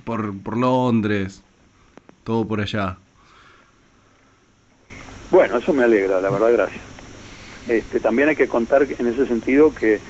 por, 0.04 0.42
por 0.42 0.56
Londres, 0.56 1.44
todo 2.24 2.46
por 2.46 2.60
allá. 2.60 2.98
Bueno, 5.30 5.58
eso 5.58 5.72
me 5.72 5.84
alegra, 5.84 6.20
la 6.20 6.30
verdad, 6.30 6.52
gracias. 6.52 6.82
Este, 7.68 8.00
también 8.00 8.28
hay 8.28 8.36
que 8.36 8.48
contar 8.48 8.82
en 8.82 9.06
ese 9.06 9.26
sentido 9.26 9.72
que 9.74 10.00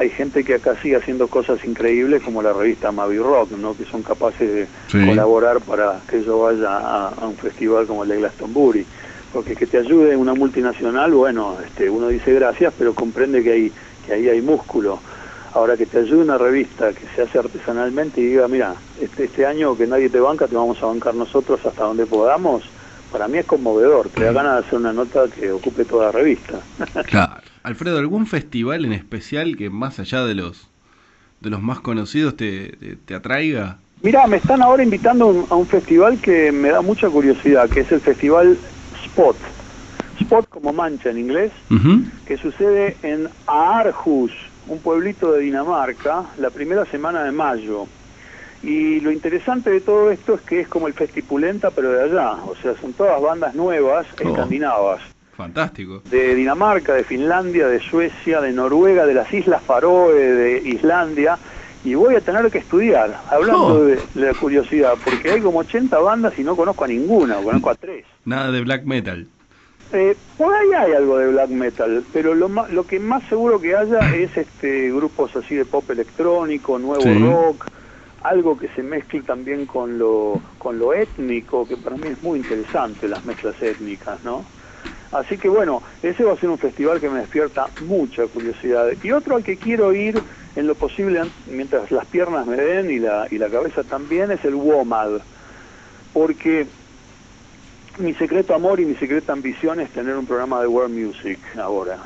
hay 0.00 0.08
gente 0.08 0.42
que 0.42 0.54
acá 0.54 0.74
sigue 0.80 0.96
haciendo 0.96 1.28
cosas 1.28 1.62
increíbles 1.62 2.22
como 2.22 2.40
la 2.42 2.54
revista 2.54 2.90
Mavi 2.90 3.18
Rock, 3.18 3.50
¿no? 3.52 3.76
que 3.76 3.84
son 3.84 4.02
capaces 4.02 4.50
de 4.50 4.66
Sí. 4.88 5.06
colaborar 5.06 5.60
para 5.60 6.00
que 6.08 6.22
yo 6.24 6.38
vaya 6.40 6.70
a, 6.70 7.08
a 7.08 7.26
un 7.26 7.36
festival 7.36 7.86
como 7.86 8.02
el 8.04 8.08
de 8.08 8.16
Glastonbury. 8.16 8.86
Porque 9.30 9.54
que 9.54 9.66
te 9.66 9.76
ayude 9.76 10.16
una 10.16 10.32
multinacional, 10.32 11.12
bueno, 11.12 11.58
este, 11.64 11.90
uno 11.90 12.08
dice 12.08 12.32
gracias, 12.32 12.72
pero 12.78 12.94
comprende 12.94 13.42
que, 13.44 13.52
hay, 13.52 13.72
que 14.06 14.14
ahí 14.14 14.28
hay 14.30 14.40
músculo. 14.40 15.00
Ahora 15.52 15.76
que 15.76 15.84
te 15.84 15.98
ayude 15.98 16.22
una 16.22 16.38
revista 16.38 16.92
que 16.94 17.06
se 17.14 17.22
hace 17.22 17.38
artesanalmente 17.38 18.22
y 18.22 18.24
diga, 18.24 18.48
mira, 18.48 18.74
este, 19.00 19.24
este 19.24 19.44
año 19.44 19.76
que 19.76 19.86
nadie 19.86 20.08
te 20.08 20.18
banca, 20.18 20.48
te 20.48 20.56
vamos 20.56 20.82
a 20.82 20.86
bancar 20.86 21.14
nosotros 21.14 21.60
hasta 21.66 21.84
donde 21.84 22.06
podamos, 22.06 22.64
para 23.12 23.28
mí 23.28 23.36
es 23.38 23.44
conmovedor, 23.46 24.08
te 24.08 24.24
da 24.24 24.32
ganas 24.32 24.54
de 24.54 24.66
hacer 24.66 24.78
una 24.78 24.92
nota 24.94 25.28
que 25.28 25.52
ocupe 25.52 25.84
toda 25.84 26.06
la 26.06 26.12
revista. 26.12 26.60
Claro. 27.06 27.42
Alfredo, 27.62 27.98
¿algún 27.98 28.26
festival 28.26 28.84
en 28.84 28.92
especial 28.92 29.56
que 29.56 29.70
más 29.70 29.98
allá 30.00 30.24
de 30.24 30.34
los 30.34 30.66
de 31.40 31.48
los 31.50 31.62
más 31.62 31.80
conocidos 31.80 32.36
te, 32.36 32.68
te, 32.76 32.96
te 32.96 33.14
atraiga? 33.14 33.78
Mira, 34.02 34.26
me 34.26 34.36
están 34.36 34.62
ahora 34.62 34.82
invitando 34.82 35.24
a 35.24 35.28
un- 35.28 35.46
a 35.50 35.54
un 35.54 35.66
festival 35.66 36.20
que 36.20 36.52
me 36.52 36.68
da 36.70 36.82
mucha 36.82 37.08
curiosidad, 37.08 37.68
que 37.70 37.80
es 37.80 37.90
el 37.92 38.00
festival 38.00 38.58
Spot. 39.06 39.36
Spot 40.20 40.46
como 40.50 40.72
mancha 40.74 41.08
en 41.10 41.18
inglés, 41.18 41.50
que 42.26 42.36
sucede 42.36 42.96
en 43.02 43.28
Aarhus, 43.46 44.32
un 44.68 44.78
pueblito 44.80 45.32
de 45.32 45.40
Dinamarca, 45.40 46.24
la 46.38 46.50
primera 46.50 46.84
semana 46.86 47.24
de 47.24 47.32
mayo. 47.32 47.86
Y 48.62 49.00
lo 49.00 49.10
interesante 49.10 49.70
de 49.70 49.80
todo 49.80 50.10
esto 50.10 50.34
es 50.34 50.42
que 50.42 50.60
es 50.60 50.68
como 50.68 50.86
el 50.86 50.92
Festipulenta, 50.92 51.70
pero 51.70 51.90
de 51.92 52.02
allá. 52.02 52.32
O 52.44 52.54
sea, 52.56 52.74
son 52.82 52.92
todas 52.92 53.20
bandas 53.22 53.54
nuevas, 53.54 54.06
Oh. 54.22 54.28
escandinavas. 54.28 55.00
Fantástico. 55.40 56.02
De 56.10 56.34
Dinamarca, 56.34 56.92
de 56.94 57.04
Finlandia, 57.04 57.66
de 57.66 57.80
Suecia, 57.80 58.40
de 58.40 58.52
Noruega, 58.52 59.06
de 59.06 59.14
las 59.14 59.32
Islas 59.32 59.62
Faroe, 59.62 60.12
de 60.14 60.68
Islandia. 60.68 61.38
Y 61.82 61.94
voy 61.94 62.14
a 62.14 62.20
tener 62.20 62.50
que 62.50 62.58
estudiar, 62.58 63.22
hablando 63.30 63.66
Oh. 63.68 63.84
de, 63.84 63.96
de 64.14 64.26
la 64.26 64.34
curiosidad, 64.34 64.94
porque 65.02 65.30
hay 65.32 65.40
como 65.40 65.60
80 65.60 65.98
bandas 65.98 66.38
y 66.38 66.44
no 66.44 66.54
conozco 66.54 66.84
a 66.84 66.88
ninguna, 66.88 67.38
o 67.38 67.42
conozco 67.44 67.70
a 67.70 67.74
tres. 67.74 68.04
Nada 68.26 68.50
de 68.52 68.60
black 68.60 68.84
metal. 68.84 69.26
Eh, 69.92 70.14
por 70.36 70.52
ahí 70.54 70.68
hay 70.76 70.92
algo 70.92 71.16
de 71.18 71.28
black 71.28 71.48
metal, 71.48 72.04
pero 72.12 72.34
lo, 72.34 72.48
ma- 72.50 72.68
lo 72.68 72.86
que 72.86 73.00
más 73.00 73.22
seguro 73.30 73.58
que 73.60 73.74
haya 73.74 73.98
es 74.14 74.36
este 74.36 74.90
grupos 74.92 75.34
así 75.36 75.54
de 75.54 75.64
pop 75.64 75.90
electrónico, 75.90 76.78
nuevo 76.78 77.02
Sí. 77.02 77.18
rock, 77.18 77.66
algo 78.22 78.58
que 78.58 78.68
se 78.68 78.82
mezcle 78.82 79.22
también 79.22 79.64
con 79.64 79.98
lo, 79.98 80.38
con 80.58 80.78
lo 80.78 80.92
étnico, 80.92 81.66
que 81.66 81.78
para 81.78 81.96
mí 81.96 82.08
es 82.08 82.22
muy 82.22 82.38
interesante 82.40 83.08
las 83.08 83.24
mezclas 83.24 83.60
étnicas, 83.62 84.22
¿no? 84.22 84.44
Así 85.12 85.38
que 85.38 85.48
bueno, 85.48 85.82
ese 86.02 86.22
va 86.22 86.34
a 86.34 86.36
ser 86.36 86.50
un 86.50 86.58
festival 86.58 87.00
que 87.00 87.10
me 87.10 87.20
despierta 87.20 87.68
mucha 87.80 88.26
curiosidad. 88.26 88.86
Y 89.02 89.10
otro 89.10 89.36
al 89.36 89.42
que 89.42 89.56
quiero 89.56 89.92
ir 89.92 90.20
en 90.54 90.66
lo 90.66 90.74
posible, 90.74 91.22
mientras 91.46 91.90
las 91.90 92.06
piernas 92.06 92.46
me 92.46 92.56
den 92.56 92.90
y 92.90 92.98
la, 93.00 93.26
y 93.30 93.38
la 93.38 93.48
cabeza 93.48 93.82
también, 93.82 94.30
es 94.30 94.44
el 94.44 94.54
WOMAD. 94.54 95.20
Porque 96.12 96.66
mi 97.98 98.14
secreto 98.14 98.54
amor 98.54 98.78
y 98.78 98.84
mi 98.84 98.94
secreta 98.94 99.32
ambición 99.32 99.80
es 99.80 99.90
tener 99.90 100.16
un 100.16 100.26
programa 100.26 100.60
de 100.60 100.68
world 100.68 100.96
music 100.96 101.38
ahora. 101.58 101.98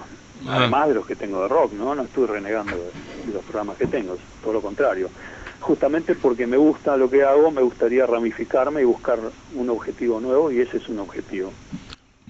Ah. 0.47 0.57
Además 0.57 0.89
de 0.89 0.95
los 0.95 1.07
que 1.07 1.15
tengo 1.15 1.43
de 1.43 1.49
rock, 1.49 1.73
¿no? 1.75 1.95
No 1.95 2.03
estoy 2.03 2.27
renegando 2.27 2.77
de, 2.77 3.27
de 3.27 3.35
los 3.35 3.45
programas 3.45 3.77
que 3.77 3.87
tengo, 3.87 4.17
todo 4.43 4.55
lo 4.55 4.63
contrario. 4.63 5.11
Justamente 5.61 6.15
porque 6.15 6.47
me 6.47 6.57
gusta 6.57 6.97
lo 6.97 7.09
que 7.09 7.23
hago, 7.23 7.51
me 7.51 7.63
gustaría 7.63 8.07
ramificarme 8.07 8.81
y 8.83 8.85
buscar 8.85 9.19
un 9.55 9.71
objetivo 9.71 10.21
nuevo 10.21 10.51
y 10.51 10.61
ese 10.61 10.79
es 10.79 10.89
un 10.89 11.01
objetivo. 11.01 11.53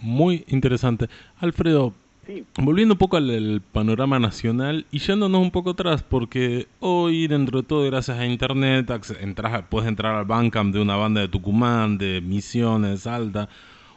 Muy 0.05 0.45
interesante. 0.49 1.09
Alfredo, 1.39 1.95
Sí, 2.27 2.45
volviendo 2.57 2.95
un 2.95 2.99
poco 2.99 3.19
al, 3.19 3.29
al 3.29 3.61
panorama 3.61 4.19
nacional 4.19 4.87
y 4.91 4.99
yéndonos 4.99 5.43
un 5.43 5.51
poco 5.51 5.71
atrás, 5.71 6.03
porque 6.03 6.69
hoy, 6.81 7.27
dentro 7.27 7.61
de 7.61 7.69
todo, 7.69 7.85
gracias 7.85 8.19
a 8.19 8.25
internet, 8.25 8.91
entras 9.21 9.65
puedes 9.69 9.89
entrar 9.89 10.15
al 10.15 10.25
Bandcamp 10.25 10.73
de 10.75 10.81
una 10.81 10.97
banda 10.97 11.21
de 11.21 11.29
Tucumán, 11.29 11.99
de 11.99 12.23
Misiones, 12.23 13.01
Salta, 13.01 13.51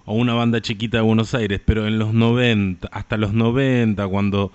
o 0.06 0.16
una 0.16 0.34
banda 0.34 0.62
chiquita 0.62 0.98
de 0.98 1.04
Buenos 1.04 1.34
Aires, 1.36 1.62
pero 1.64 1.88
en 1.88 2.00
los 2.00 2.14
90, 2.14 2.90
hasta 2.92 3.16
los 3.16 3.32
90, 3.32 4.06
cuando 4.10 4.52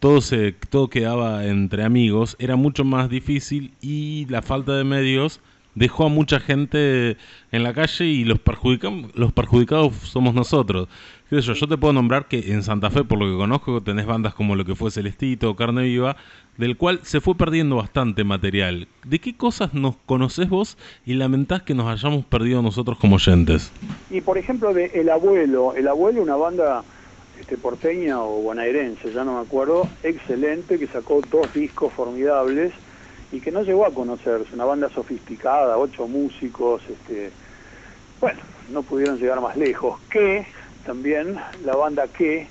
todo 0.00 0.20
se 0.20 0.52
todo 0.52 0.88
quedaba 0.88 1.46
entre 1.46 1.82
amigos, 1.82 2.36
era 2.38 2.56
mucho 2.56 2.84
más 2.84 3.08
difícil 3.08 3.72
y 3.80 4.26
la 4.26 4.42
falta 4.42 4.74
de 4.76 4.84
medios 4.84 5.40
dejó 5.74 6.06
a 6.06 6.08
mucha 6.08 6.40
gente 6.40 7.16
en 7.52 7.62
la 7.62 7.72
calle 7.72 8.04
y 8.06 8.24
los 8.24 8.38
perjudicam- 8.38 9.10
los 9.14 9.32
perjudicados 9.32 9.94
somos 9.96 10.34
nosotros. 10.34 10.88
¿Qué 11.30 11.40
yo? 11.40 11.54
Yo 11.54 11.66
te 11.66 11.76
puedo 11.76 11.92
nombrar 11.92 12.26
que 12.28 12.52
en 12.52 12.62
Santa 12.62 12.90
Fe, 12.90 13.02
por 13.02 13.18
lo 13.18 13.26
que 13.26 13.36
conozco, 13.36 13.82
tenés 13.82 14.06
bandas 14.06 14.34
como 14.34 14.54
lo 14.56 14.64
que 14.64 14.74
fue 14.74 14.90
Celestito, 14.90 15.56
Carne 15.56 15.82
Viva, 15.82 16.16
del 16.58 16.76
cual 16.76 17.00
se 17.02 17.20
fue 17.20 17.34
perdiendo 17.34 17.76
bastante 17.76 18.22
material. 18.22 18.86
¿De 19.04 19.18
qué 19.18 19.34
cosas 19.36 19.74
nos 19.74 19.96
conocés 20.06 20.48
vos 20.48 20.78
y 21.04 21.14
lamentás 21.14 21.62
que 21.62 21.74
nos 21.74 21.86
hayamos 21.88 22.24
perdido 22.26 22.62
nosotros 22.62 22.98
como 22.98 23.16
oyentes? 23.16 23.72
Y 24.10 24.20
por 24.20 24.38
ejemplo 24.38 24.72
de 24.74 24.86
El 24.94 25.08
Abuelo, 25.10 25.74
El 25.74 25.88
Abuelo, 25.88 26.22
una 26.22 26.36
banda 26.36 26.84
este, 27.40 27.56
porteña 27.56 28.20
o 28.20 28.42
bonaerense, 28.42 29.12
ya 29.12 29.24
no 29.24 29.34
me 29.34 29.40
acuerdo, 29.40 29.88
excelente, 30.04 30.78
que 30.78 30.86
sacó 30.86 31.20
dos 31.32 31.52
discos 31.52 31.92
formidables 31.92 32.72
y 33.34 33.40
que 33.40 33.50
no 33.50 33.62
llegó 33.62 33.84
a 33.84 33.92
conocerse, 33.92 34.54
una 34.54 34.64
banda 34.64 34.88
sofisticada, 34.90 35.76
ocho 35.76 36.06
músicos, 36.06 36.80
este, 36.88 37.32
bueno, 38.20 38.40
no 38.68 38.84
pudieron 38.84 39.18
llegar 39.18 39.40
más 39.40 39.56
lejos. 39.56 39.98
Que 40.08 40.46
también 40.84 41.36
la 41.64 41.74
banda 41.74 42.06
que, 42.08 42.48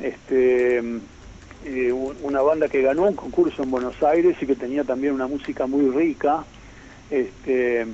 este, 0.00 0.78
eh, 0.78 1.92
un- 1.92 2.16
una 2.22 2.40
banda 2.40 2.68
que 2.70 2.80
ganó 2.80 3.02
un 3.02 3.14
concurso 3.14 3.62
en 3.62 3.70
Buenos 3.70 4.02
Aires 4.02 4.34
y 4.40 4.46
que 4.46 4.56
tenía 4.56 4.84
también 4.84 5.12
una 5.12 5.26
música 5.26 5.66
muy 5.66 5.90
rica. 5.90 6.46
Este, 7.10 7.86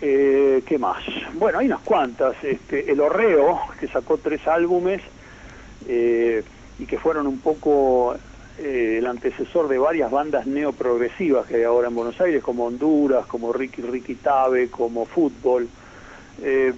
eh, 0.00 0.62
¿Qué 0.66 0.78
más? 0.78 1.04
Bueno, 1.34 1.58
hay 1.58 1.66
unas 1.66 1.82
cuantas. 1.82 2.34
Este, 2.42 2.90
el 2.90 2.98
Orreo, 2.98 3.60
que 3.78 3.88
sacó 3.88 4.16
tres 4.18 4.40
álbumes 4.48 5.02
eh, 5.86 6.42
y 6.78 6.86
que 6.86 6.98
fueron 6.98 7.26
un 7.26 7.40
poco 7.40 8.16
eh, 8.62 8.98
el 8.98 9.06
antecesor 9.06 9.68
de 9.68 9.78
varias 9.78 10.10
bandas 10.10 10.46
neoprogresivas 10.46 11.46
que 11.46 11.56
hay 11.56 11.62
ahora 11.64 11.88
en 11.88 11.94
Buenos 11.94 12.20
Aires, 12.20 12.42
como 12.42 12.66
Honduras, 12.66 13.26
como 13.26 13.52
Ricky 13.52 13.82
Ricky 13.82 14.14
Tabe, 14.14 14.68
como 14.70 15.04
Fútbol. 15.04 15.68
Eh, 16.42 16.72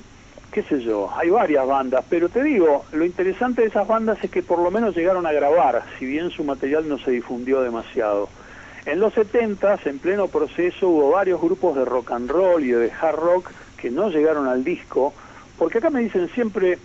qué 0.50 0.62
sé 0.62 0.80
yo, 0.80 1.10
hay 1.14 1.30
varias 1.30 1.66
bandas, 1.66 2.04
pero 2.08 2.28
te 2.28 2.42
digo, 2.42 2.84
lo 2.92 3.04
interesante 3.04 3.62
de 3.62 3.68
esas 3.68 3.88
bandas 3.88 4.22
es 4.22 4.30
que 4.30 4.42
por 4.42 4.60
lo 4.60 4.70
menos 4.70 4.96
llegaron 4.96 5.26
a 5.26 5.32
grabar, 5.32 5.82
si 5.98 6.06
bien 6.06 6.30
su 6.30 6.44
material 6.44 6.88
no 6.88 6.96
se 6.98 7.10
difundió 7.10 7.60
demasiado. 7.60 8.28
En 8.86 9.00
los 9.00 9.12
70 9.14 9.80
en 9.84 9.98
pleno 9.98 10.28
proceso, 10.28 10.88
hubo 10.88 11.10
varios 11.10 11.40
grupos 11.40 11.74
de 11.74 11.84
rock 11.84 12.12
and 12.12 12.30
roll 12.30 12.62
y 12.62 12.70
de 12.70 12.92
hard 12.92 13.16
rock 13.16 13.50
que 13.76 13.90
no 13.90 14.10
llegaron 14.10 14.46
al 14.46 14.62
disco, 14.62 15.12
porque 15.58 15.78
acá 15.78 15.90
me 15.90 16.00
dicen 16.00 16.28
siempre, 16.34 16.78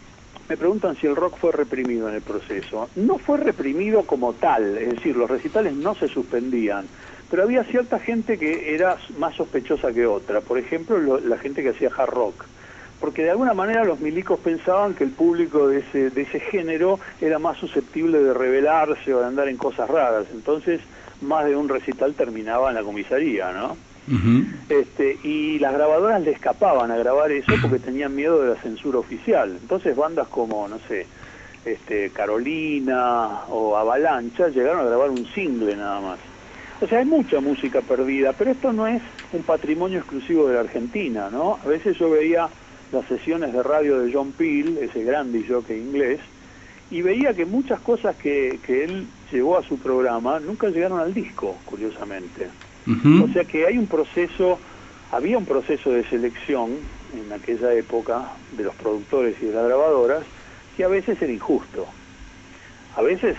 me 0.49 0.57
preguntan 0.57 0.95
si 0.95 1.05
el 1.05 1.15
rock 1.15 1.37
fue 1.39 1.51
reprimido 1.51 2.09
en 2.09 2.15
el 2.15 2.23
proceso. 2.23 2.89
No 2.95 3.19
fue 3.19 3.37
reprimido 3.37 4.07
como 4.07 4.33
tal, 4.33 4.77
es 4.79 4.89
decir, 4.89 5.15
los 5.15 5.29
recitales 5.29 5.75
no 5.75 5.93
se 5.93 6.07
suspendían, 6.07 6.89
pero 7.29 7.43
había 7.43 7.63
cierta 7.65 7.99
gente 7.99 8.39
que 8.39 8.73
era 8.73 8.97
más 9.15 9.35
sospechosa 9.35 9.93
que 9.93 10.07
otra, 10.07 10.41
por 10.41 10.57
ejemplo, 10.57 10.97
lo- 10.97 11.19
la 11.19 11.37
gente 11.37 11.61
que 11.61 11.69
hacía 11.69 11.91
hard 11.95 12.09
rock 12.09 12.45
porque 12.99 13.23
de 13.23 13.29
alguna 13.31 13.53
manera 13.53 13.85
los 13.85 14.01
milicos 14.01 14.41
pensaban 14.41 14.93
que 14.93 15.05
el 15.05 15.11
público 15.11 15.69
de 15.69 15.79
ese, 15.79 16.09
de 16.09 16.21
ese 16.23 16.41
género 16.41 16.99
era 17.21 17.39
más 17.39 17.57
susceptible 17.57 18.21
de 18.21 18.33
rebelarse 18.33 19.13
o 19.13 19.21
de 19.21 19.25
andar 19.25 19.47
en 19.47 19.55
cosas 19.55 19.89
raras. 19.89 20.27
Entonces, 20.33 20.81
más 21.21 21.45
de 21.45 21.55
un 21.55 21.69
recital 21.69 22.15
terminaba 22.15 22.67
en 22.67 22.75
la 22.75 22.83
comisaría, 22.83 23.53
¿no? 23.53 23.77
Este, 24.70 25.18
y 25.24 25.60
las 25.60 25.74
grabadoras 25.74 26.22
le 26.22 26.32
escapaban 26.32 26.91
a 26.91 26.97
grabar 26.97 27.32
eso 27.32 27.57
porque 27.62 27.80
tenían 27.86 28.16
miedo 28.16 28.41
de 28.41 28.49
la 28.55 28.62
censura 28.62 28.99
oficial. 28.99 29.57
Entonces 29.62 29.95
bandas 29.95 30.28
como, 30.28 30.68
no 30.68 30.80
sé, 30.88 31.05
este, 31.66 32.10
Carolina 32.10 33.41
o 33.49 33.76
Avalancha 33.76 34.47
llegaron 34.49 34.82
a 34.82 34.89
grabar 34.89 35.10
un 35.10 35.26
single 35.34 35.76
nada 35.76 35.99
más. 36.01 36.20
O 36.82 36.88
sea, 36.88 36.99
hay 36.99 37.05
mucha 37.05 37.41
música 37.41 37.82
perdida, 37.82 38.34
pero 38.34 38.51
esto 38.51 38.72
no 38.72 38.88
es 38.88 39.01
un 39.34 39.43
patrimonio 39.43 39.99
exclusivo 39.99 40.47
de 40.47 40.55
la 40.55 40.62
Argentina, 40.62 41.30
¿no? 41.30 41.60
A 41.64 41.68
veces 41.68 41.97
yo 41.97 42.10
veía 42.10 42.47
las 42.91 43.05
sesiones 43.05 43.53
de 43.53 43.62
radio 43.62 43.99
de 43.99 44.12
John 44.14 44.32
Peel, 44.32 44.78
ese 44.78 45.03
gran 45.03 45.32
jockey 45.47 45.78
inglés, 45.78 46.20
y 46.89 47.01
veía 47.01 47.34
que 47.34 47.45
muchas 47.45 47.82
cosas 47.82 48.16
que, 48.16 48.60
que 48.66 48.84
él 48.86 49.07
llevó 49.32 49.57
a 49.57 49.64
su 49.64 49.78
programa 49.78 50.39
nunca 50.39 50.70
llegaron 50.70 50.99
al 50.99 51.14
disco, 51.14 51.57
curiosamente. 51.66 52.47
O 52.88 53.27
sea 53.32 53.43
que 53.45 53.65
hay 53.65 53.77
un 53.77 53.88
proceso, 53.88 54.59
había 55.11 55.38
un 55.38 55.45
proceso 55.45 55.91
de 55.91 56.03
selección 56.05 56.77
en 57.13 57.32
aquella 57.32 57.73
época 57.73 58.32
de 58.51 58.63
los 58.63 58.75
productores 58.75 59.36
y 59.41 59.45
de 59.45 59.53
las 59.53 59.65
grabadoras 59.65 60.23
que 60.75 60.84
a 60.84 60.88
veces 60.88 61.21
era 61.21 61.32
injusto. 61.32 61.88
A 62.95 63.01
veces 63.01 63.38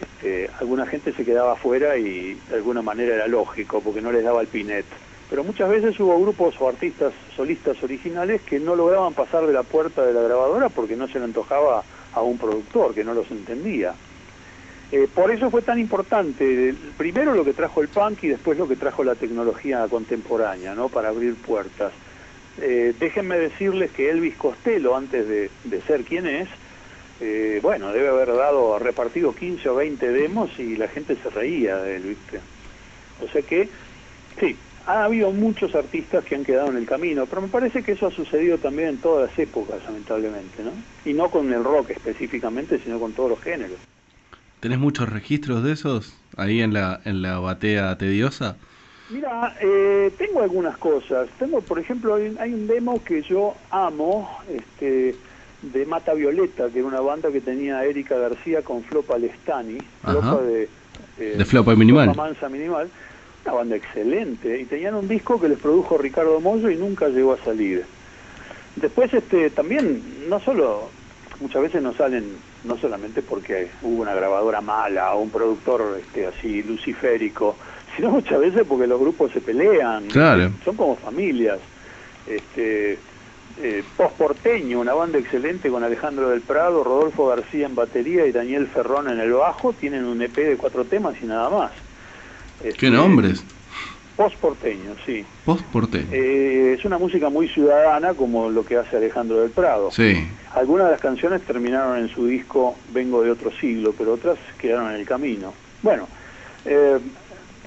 este, 0.00 0.50
alguna 0.60 0.86
gente 0.86 1.12
se 1.12 1.24
quedaba 1.24 1.52
afuera 1.52 1.96
y 1.96 2.34
de 2.48 2.56
alguna 2.56 2.82
manera 2.82 3.14
era 3.14 3.28
lógico 3.28 3.80
porque 3.80 4.00
no 4.00 4.12
les 4.12 4.24
daba 4.24 4.40
el 4.40 4.48
pinet. 4.48 4.86
Pero 5.28 5.42
muchas 5.42 5.68
veces 5.68 5.98
hubo 5.98 6.20
grupos 6.20 6.54
o 6.60 6.68
artistas 6.68 7.12
solistas 7.34 7.82
originales 7.82 8.42
que 8.42 8.60
no 8.60 8.76
lograban 8.76 9.12
pasar 9.12 9.46
de 9.46 9.52
la 9.52 9.64
puerta 9.64 10.04
de 10.04 10.12
la 10.12 10.22
grabadora 10.22 10.68
porque 10.68 10.96
no 10.96 11.08
se 11.08 11.18
le 11.18 11.24
antojaba 11.24 11.82
a 12.12 12.22
un 12.22 12.38
productor 12.38 12.94
que 12.94 13.04
no 13.04 13.12
los 13.12 13.30
entendía. 13.30 13.94
Eh, 14.92 15.08
por 15.12 15.30
eso 15.32 15.50
fue 15.50 15.62
tan 15.62 15.78
importante, 15.80 16.74
primero 16.96 17.34
lo 17.34 17.44
que 17.44 17.52
trajo 17.52 17.82
el 17.82 17.88
punk 17.88 18.22
y 18.22 18.28
después 18.28 18.56
lo 18.56 18.68
que 18.68 18.76
trajo 18.76 19.02
la 19.02 19.16
tecnología 19.16 19.86
contemporánea, 19.88 20.74
¿no? 20.74 20.88
Para 20.88 21.08
abrir 21.08 21.34
puertas. 21.34 21.92
Eh, 22.60 22.94
déjenme 22.98 23.36
decirles 23.38 23.90
que 23.90 24.10
Elvis 24.10 24.36
Costello, 24.36 24.96
antes 24.96 25.28
de, 25.28 25.50
de 25.64 25.80
ser 25.82 26.04
quien 26.04 26.26
es, 26.26 26.48
eh, 27.20 27.60
bueno, 27.62 27.92
debe 27.92 28.08
haber 28.08 28.28
dado, 28.28 28.78
repartido 28.78 29.34
15 29.34 29.68
o 29.70 29.74
20 29.76 30.12
demos 30.12 30.50
y 30.58 30.76
la 30.76 30.88
gente 30.88 31.16
se 31.16 31.30
reía 31.30 31.76
de 31.78 31.96
él, 31.96 32.02
¿viste? 32.02 32.40
O 33.24 33.28
sea 33.28 33.42
que, 33.42 33.68
sí, 34.38 34.56
ha 34.86 35.04
habido 35.04 35.32
muchos 35.32 35.74
artistas 35.74 36.24
que 36.24 36.34
han 36.34 36.44
quedado 36.44 36.68
en 36.68 36.76
el 36.76 36.86
camino, 36.86 37.26
pero 37.26 37.42
me 37.42 37.48
parece 37.48 37.82
que 37.82 37.92
eso 37.92 38.06
ha 38.06 38.10
sucedido 38.10 38.58
también 38.58 38.90
en 38.90 38.98
todas 38.98 39.30
las 39.30 39.38
épocas, 39.38 39.82
lamentablemente, 39.84 40.62
¿no? 40.62 40.72
Y 41.04 41.14
no 41.14 41.30
con 41.30 41.52
el 41.52 41.64
rock 41.64 41.90
específicamente, 41.90 42.78
sino 42.78 43.00
con 43.00 43.12
todos 43.12 43.30
los 43.30 43.40
géneros. 43.40 43.78
¿Tenés 44.60 44.78
muchos 44.78 45.08
registros 45.08 45.62
de 45.62 45.72
esos 45.72 46.24
ahí 46.36 46.60
en 46.60 46.72
la, 46.72 47.00
en 47.04 47.22
la 47.22 47.38
batea 47.38 47.96
tediosa? 47.98 48.58
Mira, 49.08 49.56
eh, 49.60 50.14
tengo 50.18 50.42
algunas 50.42 50.76
cosas. 50.78 51.28
Tengo, 51.38 51.60
por 51.62 51.78
ejemplo, 51.78 52.14
hay, 52.14 52.28
un- 52.28 52.38
hay 52.40 52.52
un 52.52 52.66
demo 52.66 53.04
que 53.04 53.22
yo 53.22 53.54
amo, 53.70 54.28
este, 54.48 55.20
de 55.62 55.86
Mata 55.86 56.12
Violeta, 56.14 56.70
que 56.70 56.78
era 56.80 56.88
una 56.88 57.00
banda 57.00 57.30
que 57.30 57.40
tenía 57.40 57.84
Erika 57.84 58.16
García 58.16 58.62
con 58.62 58.82
Flo 58.84 59.02
Palestani, 59.04 59.78
Ajá. 60.02 60.20
Flopa 60.22 60.42
de, 60.42 60.70
eh, 61.18 61.34
De 61.38 61.44
Flopa 61.44 61.74
Minimal. 61.76 62.06
Flopa 62.06 62.22
Mansa 62.24 62.48
Minimal, 62.48 62.90
una 63.44 63.54
banda 63.54 63.76
excelente, 63.76 64.60
y 64.60 64.66
tenían 64.66 64.94
un 64.96 65.06
disco 65.06 65.38
que 65.40 65.48
les 65.48 65.58
produjo 65.58 65.96
Ricardo 65.98 66.40
Mollo 66.40 66.68
y 66.70 66.76
nunca 66.76 67.08
llegó 67.08 67.34
a 67.34 67.44
salir. 67.44 67.86
Después, 68.74 69.12
este, 69.14 69.50
también, 69.50 70.28
no 70.28 70.40
solo, 70.40 70.90
muchas 71.40 71.62
veces 71.62 71.80
no 71.82 71.94
salen, 71.94 72.24
no 72.66 72.76
solamente 72.78 73.22
porque 73.22 73.68
hubo 73.82 74.02
una 74.02 74.14
grabadora 74.14 74.60
mala 74.60 75.14
o 75.14 75.20
un 75.22 75.30
productor 75.30 75.98
este, 76.00 76.26
así 76.26 76.62
luciférico, 76.62 77.56
sino 77.96 78.10
muchas 78.10 78.40
veces 78.40 78.64
porque 78.68 78.86
los 78.86 79.00
grupos 79.00 79.32
se 79.32 79.40
pelean, 79.40 80.06
Claro. 80.06 80.50
son 80.64 80.76
como 80.76 80.96
familias. 80.96 81.58
Este, 82.26 82.98
eh, 83.62 83.82
Post 83.96 84.16
Porteño, 84.16 84.80
una 84.80 84.92
banda 84.92 85.18
excelente 85.18 85.70
con 85.70 85.82
Alejandro 85.84 86.28
del 86.30 86.42
Prado, 86.42 86.84
Rodolfo 86.84 87.28
García 87.28 87.66
en 87.66 87.74
batería 87.74 88.26
y 88.26 88.32
Daniel 88.32 88.66
Ferrón 88.66 89.08
en 89.08 89.20
el 89.20 89.32
bajo, 89.32 89.72
tienen 89.72 90.04
un 90.04 90.20
EP 90.20 90.34
de 90.36 90.56
cuatro 90.56 90.84
temas 90.84 91.14
y 91.22 91.26
nada 91.26 91.48
más. 91.48 91.70
¿Qué 92.78 92.90
nombres? 92.90 93.44
Post 94.16 94.36
Porteño, 94.36 94.96
sí. 95.04 95.24
Post 95.44 95.64
porteño. 95.66 96.08
Eh, 96.10 96.74
es 96.78 96.84
una 96.86 96.96
música 96.96 97.28
muy 97.28 97.48
ciudadana 97.48 98.14
como 98.14 98.48
lo 98.48 98.64
que 98.64 98.76
hace 98.78 98.96
Alejandro 98.96 99.42
del 99.42 99.50
Prado. 99.50 99.90
Sí. 99.90 100.26
Algunas 100.54 100.86
de 100.86 100.92
las 100.92 101.00
canciones 101.02 101.42
terminaron 101.42 101.98
en 101.98 102.08
su 102.08 102.26
disco 102.26 102.76
Vengo 102.92 103.22
de 103.22 103.30
otro 103.30 103.50
siglo, 103.52 103.94
pero 103.96 104.14
otras 104.14 104.38
quedaron 104.58 104.90
en 104.90 104.96
el 105.00 105.06
camino. 105.06 105.52
Bueno, 105.82 106.08
eh, 106.64 106.98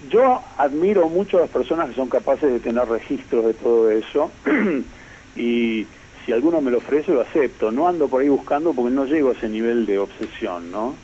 yo 0.10 0.42
admiro 0.58 1.08
mucho 1.08 1.38
a 1.38 1.42
las 1.42 1.50
personas 1.52 1.90
que 1.90 1.96
son 1.96 2.10
capaces 2.10 2.52
de 2.52 2.60
tener 2.60 2.88
registros 2.88 3.46
de 3.46 3.54
todo 3.54 3.92
eso 3.92 4.32
y 5.36 5.86
si 6.26 6.32
alguno 6.32 6.62
me 6.62 6.72
lo 6.72 6.80
ofrece 6.80 7.12
lo 7.12 7.22
acepto. 7.22 7.72
No 7.72 7.88
ando 7.88 8.08
por 8.08 8.24
ahí 8.24 8.30
buscando 8.30 8.74
porque 8.74 8.92
no 8.92 9.06
llego 9.06 9.30
a 9.30 9.34
ese 9.34 9.50
nivel 9.50 9.86
de 9.86 10.00
obsesión, 10.00 10.72
¿no? 10.72 10.96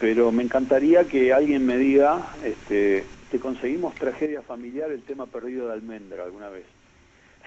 Pero 0.00 0.32
me 0.32 0.44
encantaría 0.44 1.04
que 1.04 1.32
alguien 1.32 1.66
me 1.66 1.76
diga, 1.76 2.20
este, 2.42 3.04
te 3.30 3.38
conseguimos 3.38 3.94
tragedia 3.94 4.42
familiar, 4.42 4.90
el 4.90 5.02
tema 5.02 5.26
perdido 5.26 5.66
de 5.68 5.74
Almendra 5.74 6.24
alguna 6.24 6.48
vez. 6.48 6.64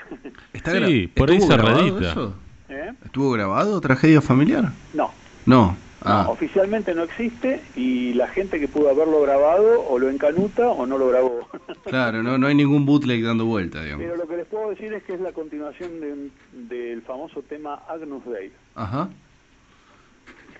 ¿Está 0.53 0.71
Sí, 0.85 1.07
por 1.07 1.29
ahí 1.29 1.37
¿estuvo 1.37 1.51
se 1.51 1.57
grabado 1.57 1.77
reedita. 1.81 2.11
eso? 2.11 2.33
¿Eh? 2.69 2.93
¿Estuvo 3.05 3.31
grabado 3.31 3.81
Tragedia 3.81 4.21
Familiar? 4.21 4.71
No, 4.93 5.11
No. 5.45 5.77
Ah, 6.03 6.23
No, 6.25 6.31
oficialmente 6.31 6.95
no 6.95 7.03
existe 7.03 7.61
y 7.75 8.13
la 8.13 8.27
gente 8.27 8.59
que 8.59 8.67
pudo 8.67 8.89
haberlo 8.89 9.21
grabado 9.21 9.85
o 9.87 9.99
lo 9.99 10.09
encanuta 10.09 10.67
o 10.69 10.87
no 10.87 10.97
lo 10.97 11.09
grabó. 11.09 11.47
claro, 11.85 12.23
no, 12.23 12.39
no 12.39 12.47
hay 12.47 12.55
ningún 12.55 12.87
bootleg 12.87 13.23
dando 13.23 13.45
vuelta, 13.45 13.83
digamos. 13.83 14.03
Pero 14.05 14.17
lo 14.17 14.27
que 14.27 14.37
les 14.37 14.47
puedo 14.47 14.71
decir 14.71 14.91
es 14.93 15.03
que 15.03 15.13
es 15.13 15.21
la 15.21 15.31
continuación 15.31 15.99
de 16.01 16.11
un- 16.13 16.31
del 16.69 17.03
famoso 17.03 17.43
tema 17.43 17.83
Agnus 17.87 18.25
Dei. 18.25 18.51
Ajá. 18.75 19.09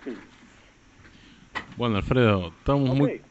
Bueno, 1.77 1.97
Alfredo, 1.97 2.49
estamos 2.59 2.95
muy, 2.95 3.21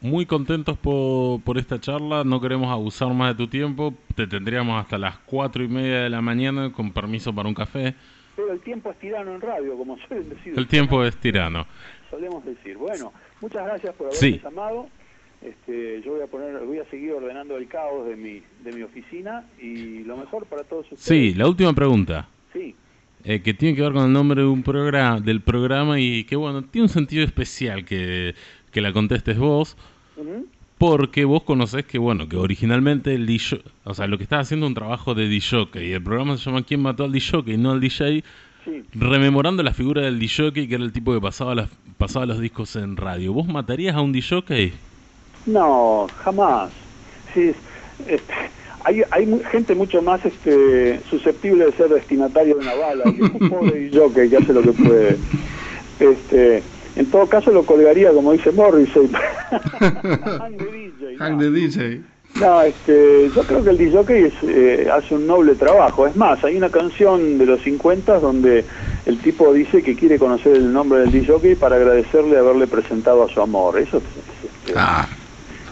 muy 0.00 0.26
contentos 0.26 0.78
por, 0.78 1.40
por 1.42 1.58
esta 1.58 1.78
charla. 1.80 2.24
No 2.24 2.40
queremos 2.40 2.70
abusar 2.70 3.12
más 3.14 3.36
de 3.36 3.44
tu 3.44 3.48
tiempo. 3.50 3.94
Te 4.14 4.26
tendríamos 4.26 4.80
hasta 4.80 4.98
las 4.98 5.18
cuatro 5.18 5.62
y 5.62 5.68
media 5.68 6.00
de 6.00 6.10
la 6.10 6.20
mañana 6.20 6.72
con 6.72 6.92
permiso 6.92 7.34
para 7.34 7.48
un 7.48 7.54
café. 7.54 7.94
Pero 8.36 8.52
el 8.52 8.60
tiempo 8.60 8.90
es 8.90 8.98
tirano 8.98 9.34
en 9.34 9.40
radio, 9.40 9.76
como 9.76 9.98
suelen 10.08 10.28
decir. 10.30 10.54
El 10.56 10.66
tiempo 10.66 11.04
es 11.04 11.16
tirano. 11.16 11.66
Solemos 12.10 12.44
decir. 12.44 12.76
Bueno, 12.76 13.12
muchas 13.40 13.64
gracias 13.66 13.94
por 13.94 14.06
haberme 14.08 14.18
Sí. 14.32 14.40
llamado. 14.42 14.88
Este, 15.42 16.02
yo 16.04 16.12
voy 16.12 16.22
a 16.22 16.26
poner, 16.26 16.58
voy 16.66 16.78
a 16.78 16.84
seguir 16.90 17.12
ordenando 17.12 17.56
el 17.56 17.66
caos 17.66 18.06
de 18.06 18.14
mi, 18.16 18.42
de 18.62 18.72
mi 18.72 18.82
oficina 18.82 19.44
y 19.58 20.00
lo 20.04 20.16
mejor 20.18 20.44
para 20.46 20.64
todos 20.64 20.84
ustedes. 20.92 21.00
Sí, 21.02 21.34
la 21.34 21.48
última 21.48 21.72
pregunta. 21.72 22.28
Sí. 22.52 22.74
eh, 23.24 23.40
que 23.42 23.52
tiene 23.54 23.76
que 23.76 23.82
ver 23.82 23.92
con 23.92 24.04
el 24.06 24.12
nombre 24.12 24.40
de 24.42 24.48
un 24.48 24.62
programa, 24.62 25.20
del 25.20 25.40
programa 25.42 25.98
y 26.00 26.24
que 26.24 26.36
bueno, 26.36 26.62
tiene 26.64 26.84
un 26.84 26.88
sentido 26.90 27.24
especial 27.24 27.84
que, 27.84 28.34
que 28.72 28.80
la 28.80 28.92
contestes 28.92 29.38
vos. 29.38 29.76
Porque 30.78 31.24
vos 31.26 31.42
conocés 31.42 31.84
que, 31.84 31.98
bueno, 31.98 32.26
que 32.28 32.36
originalmente 32.36 33.14
el 33.14 33.26
DJ, 33.26 33.60
o 33.84 33.92
sea, 33.94 34.06
lo 34.06 34.16
que 34.16 34.24
estaba 34.24 34.40
haciendo 34.42 34.66
un 34.66 34.74
trabajo 34.74 35.14
de 35.14 35.28
DJ, 35.28 35.68
y 35.74 35.92
el 35.92 36.02
programa 36.02 36.38
se 36.38 36.44
llama 36.46 36.62
¿Quién 36.62 36.80
mató 36.80 37.04
al 37.04 37.12
DJ? 37.12 37.42
y 37.46 37.56
no 37.58 37.72
al 37.72 37.80
DJ, 37.80 38.24
Sí. 38.64 38.82
rememorando 38.94 39.62
la 39.62 39.72
figura 39.72 40.02
del 40.02 40.18
DJ, 40.18 40.52
que 40.52 40.74
era 40.74 40.84
el 40.84 40.92
tipo 40.92 41.12
que 41.14 41.20
pasaba, 41.20 41.54
las, 41.54 41.68
pasaba 41.98 42.26
los 42.26 42.40
discos 42.40 42.76
en 42.76 42.96
radio. 42.96 43.32
¿Vos 43.32 43.46
matarías 43.48 43.94
a 43.96 44.00
un 44.02 44.12
DJ? 44.12 44.72
No, 45.46 46.06
jamás. 46.22 46.70
Sí, 47.34 47.40
es- 47.40 47.56
este, 48.06 48.32
hay, 48.84 49.02
hay 49.10 49.40
gente 49.50 49.74
mucho 49.74 50.00
más 50.02 50.24
este, 50.24 51.00
susceptible 51.10 51.66
de 51.66 51.72
ser 51.72 51.88
destinatario 51.90 52.54
de 52.56 52.60
una 52.62 52.74
bala. 52.74 53.04
que 53.04 53.22
un 53.22 53.48
pobre 53.50 53.90
jockey 53.92 54.28
que 54.30 54.36
hace 54.38 54.52
lo 54.54 54.62
que 54.62 54.72
puede. 54.72 55.18
Este, 55.98 56.62
en 57.00 57.06
todo 57.10 57.26
caso 57.26 57.50
lo 57.50 57.64
colgaría, 57.64 58.12
como 58.12 58.32
dice 58.32 58.52
Morrissey. 58.52 59.10
Hang 59.80 60.56
the 60.58 60.66
DJ, 60.70 61.16
no. 61.18 61.24
Hang 61.24 61.38
the 61.38 61.50
DJ. 61.50 62.00
No, 62.40 62.62
este, 62.62 63.28
yo 63.34 63.42
creo 63.42 63.64
que 63.64 63.70
el 63.70 63.78
DJ 63.78 64.26
es, 64.26 64.32
eh, 64.44 64.88
hace 64.92 65.16
un 65.16 65.26
noble 65.26 65.54
trabajo. 65.56 66.06
Es 66.06 66.14
más, 66.14 66.42
hay 66.44 66.56
una 66.56 66.68
canción 66.70 67.38
de 67.38 67.46
los 67.46 67.60
50 67.62 68.20
donde 68.20 68.64
el 69.06 69.18
tipo 69.18 69.52
dice 69.52 69.82
que 69.82 69.96
quiere 69.96 70.16
conocer 70.18 70.54
el 70.56 70.72
nombre 70.72 71.00
del 71.00 71.10
DJ 71.10 71.56
para 71.56 71.76
agradecerle 71.76 72.38
haberle 72.38 72.68
presentado 72.68 73.24
a 73.24 73.28
su 73.28 73.40
amor. 73.40 73.78
Eso 73.78 73.96
es, 73.98 74.04
es, 74.04 74.50
este, 74.68 74.74
Ah, 74.76 75.08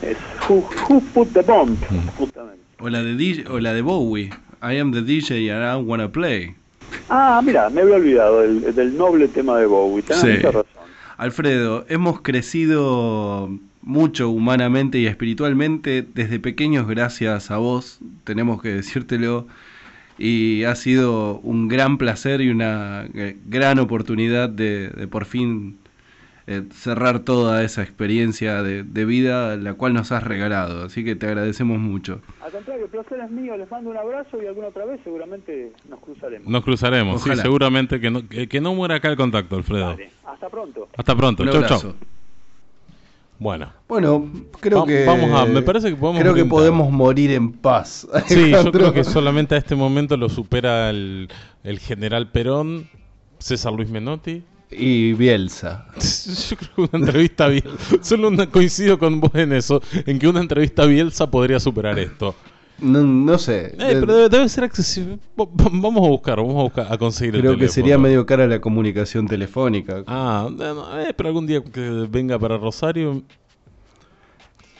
es 0.03 0.17
who, 0.49 0.69
who 0.89 1.01
put 1.15 1.33
the 1.33 1.43
bomb, 1.43 1.77
justamente. 2.17 2.59
o 2.81 2.89
la 2.89 3.03
de 3.05 3.15
DJ, 3.15 3.45
o 3.51 3.61
la 3.61 3.73
de 3.73 3.83
Bowie. 3.83 4.31
I 4.61 4.79
am 4.81 4.91
the 4.93 5.03
DJ 5.03 5.51
and 5.53 5.63
I 5.65 5.77
wanna 5.89 6.09
play. 6.09 6.55
Ah, 7.09 7.41
mira, 7.45 7.71
me 7.71 7.83
había 7.83 7.95
olvidado 7.97 8.41
del, 8.41 8.75
del 8.75 8.97
noble 8.97 9.29
tema 9.29 9.59
de 9.61 9.67
Bowie. 9.67 10.03
Tenés 10.03 10.23
Sí. 10.23 10.27
mucha 10.29 10.51
razón. 10.51 10.78
Alfredo, 11.19 11.85
hemos 11.89 12.21
crecido 12.23 13.51
mucho 13.83 14.31
humanamente 14.31 15.01
y 15.01 15.07
espiritualmente 15.07 16.07
desde 16.15 16.39
pequeños 16.39 16.87
gracias 16.87 17.51
a 17.51 17.57
vos, 17.57 17.99
tenemos 18.23 18.63
que 18.63 18.69
decírtelo, 18.69 19.49
y 20.17 20.63
ha 20.63 20.77
sido 20.77 21.41
un 21.41 21.67
gran 21.67 21.99
placer 21.99 22.41
y 22.41 22.51
una 22.51 23.09
gran 23.47 23.81
oportunidad 23.81 24.49
de, 24.49 24.91
de 24.91 25.09
por 25.09 25.25
fin 25.25 25.79
eh, 26.51 26.63
cerrar 26.73 27.19
toda 27.21 27.63
esa 27.63 27.83
experiencia 27.83 28.63
de, 28.63 28.83
de 28.83 29.05
vida 29.05 29.55
la 29.59 29.75
cual 29.75 29.93
nos 29.93 30.11
has 30.13 30.23
regalado, 30.23 30.85
así 30.85 31.05
que 31.05 31.15
te 31.15 31.27
agradecemos 31.27 31.79
mucho. 31.79 32.23
Al 32.43 32.51
contrario, 32.51 32.85
el 32.87 32.91
placer 32.91 33.21
es 33.21 33.31
mío. 33.31 33.55
Les 33.57 33.71
mando 33.71 33.91
un 33.91 33.99
abrazo 33.99 34.43
y 34.43 34.47
alguna 34.47 34.69
otra 34.69 34.87
vez 34.87 34.99
seguramente 35.05 35.73
nos 35.91 36.01
cruzaremos. 36.01 36.49
Nos 36.49 36.65
cruzaremos, 36.65 37.23
sí, 37.23 37.31
seguramente 37.37 38.01
que 38.01 38.11
no, 38.11 38.27
que, 38.27 38.49
que 38.49 38.61
no 38.63 38.75
muera 38.75 38.95
acá 38.95 39.09
el 39.11 39.17
contacto, 39.19 39.57
Alfredo. 39.57 39.89
Vale, 39.89 40.11
hasta 40.27 40.49
pronto. 40.49 40.89
Hasta 40.97 41.15
pronto, 41.15 41.43
Un 41.43 41.49
chau, 41.51 41.57
abrazo. 41.59 41.81
chau. 41.91 41.95
Bueno, 43.41 43.73
Bueno, 43.87 44.29
creo 44.59 44.81
Va- 44.81 44.87
que 44.87 45.05
vamos 45.05 45.31
a- 45.41 45.45
me 45.47 45.63
parece 45.63 45.91
que 45.91 45.97
podemos 45.97 46.21
creo 46.23 46.35
que 46.35 46.41
orientar. 46.41 46.59
podemos 46.59 46.91
morir 46.91 47.31
en 47.31 47.53
paz. 47.53 48.09
sí, 48.27 48.51
yo 48.65 48.73
creo 48.73 48.93
que 48.93 49.05
solamente 49.05 49.55
a 49.55 49.59
este 49.59 49.77
momento 49.77 50.17
lo 50.17 50.29
supera 50.29 50.91
el, 50.91 51.29
el 51.63 51.79
general 51.79 52.33
Perón, 52.33 52.89
César 53.39 53.73
Luis 53.75 53.91
Menotti. 53.91 54.43
Y 54.71 55.13
Bielsa. 55.15 55.87
Yo 56.51 56.57
creo 56.57 56.75
que 56.75 56.97
una 56.97 57.07
entrevista 57.07 57.45
a 57.47 57.49
Bielsa, 57.49 57.97
solo 58.03 58.29
una- 58.29 58.47
coincido 58.51 58.99
con 58.99 59.21
vos 59.21 59.35
en 59.35 59.53
eso, 59.53 59.81
en 60.07 60.19
que 60.19 60.29
una 60.29 60.41
entrevista 60.41 60.83
a 60.83 60.87
Bielsa 60.87 61.31
podría 61.31 61.59
superar 61.61 61.99
esto. 61.99 62.35
No, 62.81 63.03
no 63.03 63.39
sé. 63.39 63.75
Eh, 63.79 63.97
pero 64.01 64.15
debe, 64.15 64.29
debe 64.29 64.49
ser 64.49 64.63
accesible. 64.63 65.19
Va- 65.41 65.47
va- 65.47 65.71
Vamos 65.73 66.05
a 66.05 66.09
buscar, 66.11 66.37
vamos 66.37 66.57
a 66.59 66.63
buscar, 66.63 66.93
a 66.93 66.97
conseguir 66.97 67.35
el 67.35 67.41
Creo 67.41 67.53
que 67.55 67.59
teléfono. 67.59 67.75
sería 67.75 67.99
medio 67.99 68.25
cara 68.25 68.47
la 68.47 68.61
comunicación 68.61 69.27
telefónica. 69.27 70.05
Ah, 70.07 70.49
eh, 71.01 71.13
pero 71.17 71.29
algún 71.29 71.47
día 71.47 71.61
que 71.65 72.07
venga 72.09 72.39
para 72.39 72.57
Rosario. 72.57 73.23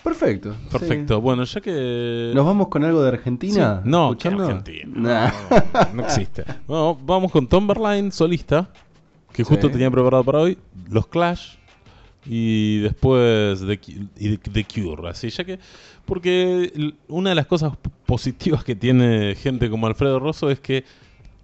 Perfecto. 0.05 0.55
Perfecto. 0.71 1.17
sí. 1.17 1.21
Bueno, 1.21 1.43
ya 1.45 1.61
que. 1.61 2.31
¿Nos 2.35 2.47
vamos 2.47 2.69
con 2.69 2.85
algo 2.85 3.03
de 3.03 3.09
Argentina? 3.09 3.81
Sí. 3.83 3.89
No, 3.91 4.17
que. 4.17 4.29
Argentina. 4.29 4.85
Nah. 4.95 5.31
No, 5.51 5.95
no 5.95 6.03
existe. 6.05 6.45
No, 6.69 6.95
vamos 6.95 7.33
con 7.33 7.47
Tom 7.49 7.67
Berline, 7.67 8.13
solista, 8.13 8.71
que 9.39 9.45
justo 9.45 9.69
Sí. 9.69 9.73
tenía 9.73 9.91
preparado 9.91 10.25
para 10.25 10.39
hoy. 10.41 10.59
Los 10.91 11.07
Clash. 11.07 11.53
Y 12.27 12.81
después 12.81 13.61
The, 13.61 13.79
y 14.19 14.37
The- 14.37 14.65
Cure. 14.65 15.09
Así, 15.09 15.31
ya 15.31 15.45
que. 15.45 15.59
Porque 16.05 16.93
una 17.07 17.31
de 17.31 17.37
las 17.37 17.47
cosas 17.47 17.73
positivas 18.07 18.65
que 18.65 18.75
tiene 18.75 19.35
gente 19.37 19.71
como 19.71 19.87
Alfredo 19.87 20.19
Rosso 20.19 20.51
es 20.51 20.59
que 20.59 20.85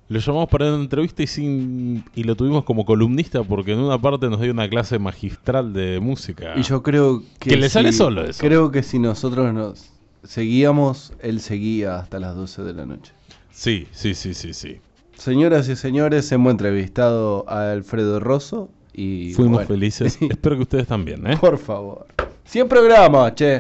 lo 0.09 0.19
llamamos 0.19 0.49
para 0.49 0.67
una 0.75 0.83
entrevista 0.83 1.23
y, 1.23 1.27
sin, 1.27 2.05
y 2.15 2.25
lo 2.25 2.35
tuvimos 2.35 2.65
como 2.65 2.85
columnista 2.85 3.43
porque 3.45 3.73
en 3.73 3.79
una 3.79 3.99
parte 3.99 4.29
nos 4.29 4.41
dio 4.41 4.51
una 4.53 4.69
clase 4.69 4.99
magistral 4.99 5.73
de 5.73 6.01
música. 6.01 6.55
Y 6.57 6.63
yo 6.63 6.83
creo 6.83 7.23
que. 7.39 7.51
Que 7.51 7.57
le 7.57 7.69
sale 7.71 7.93
solo 7.93 8.25
eso. 8.25 8.41
Creo 8.41 8.71
que 8.71 8.83
si 8.83 8.99
nosotros 8.99 9.55
nos 9.55 9.91
seguíamos, 10.25 11.13
él 11.23 11.41
seguía 11.41 11.99
hasta 12.01 12.19
las 12.19 12.35
12 12.35 12.63
de 12.65 12.75
la 12.75 12.85
noche. 12.87 13.13
Sí, 13.53 13.87
sí, 13.93 14.15
sí, 14.15 14.35
sí, 14.35 14.53
sí. 14.53 14.79
Señoras 15.17 15.69
y 15.69 15.77
señores, 15.77 16.31
hemos 16.33 16.51
entrevistado 16.51 17.45
a 17.49 17.71
Alfredo 17.73 18.21
Rosso 18.21 18.69
y. 18.93 19.33
Fuimos 19.35 19.55
bueno, 19.55 19.69
felices. 19.69 20.19
Espero 20.31 20.57
que 20.57 20.63
ustedes 20.63 20.87
también, 20.87 21.27
¿eh? 21.27 21.37
Por 21.39 21.59
favor. 21.59 22.07
100 22.45 22.69
programas, 22.69 23.35
che. 23.35 23.59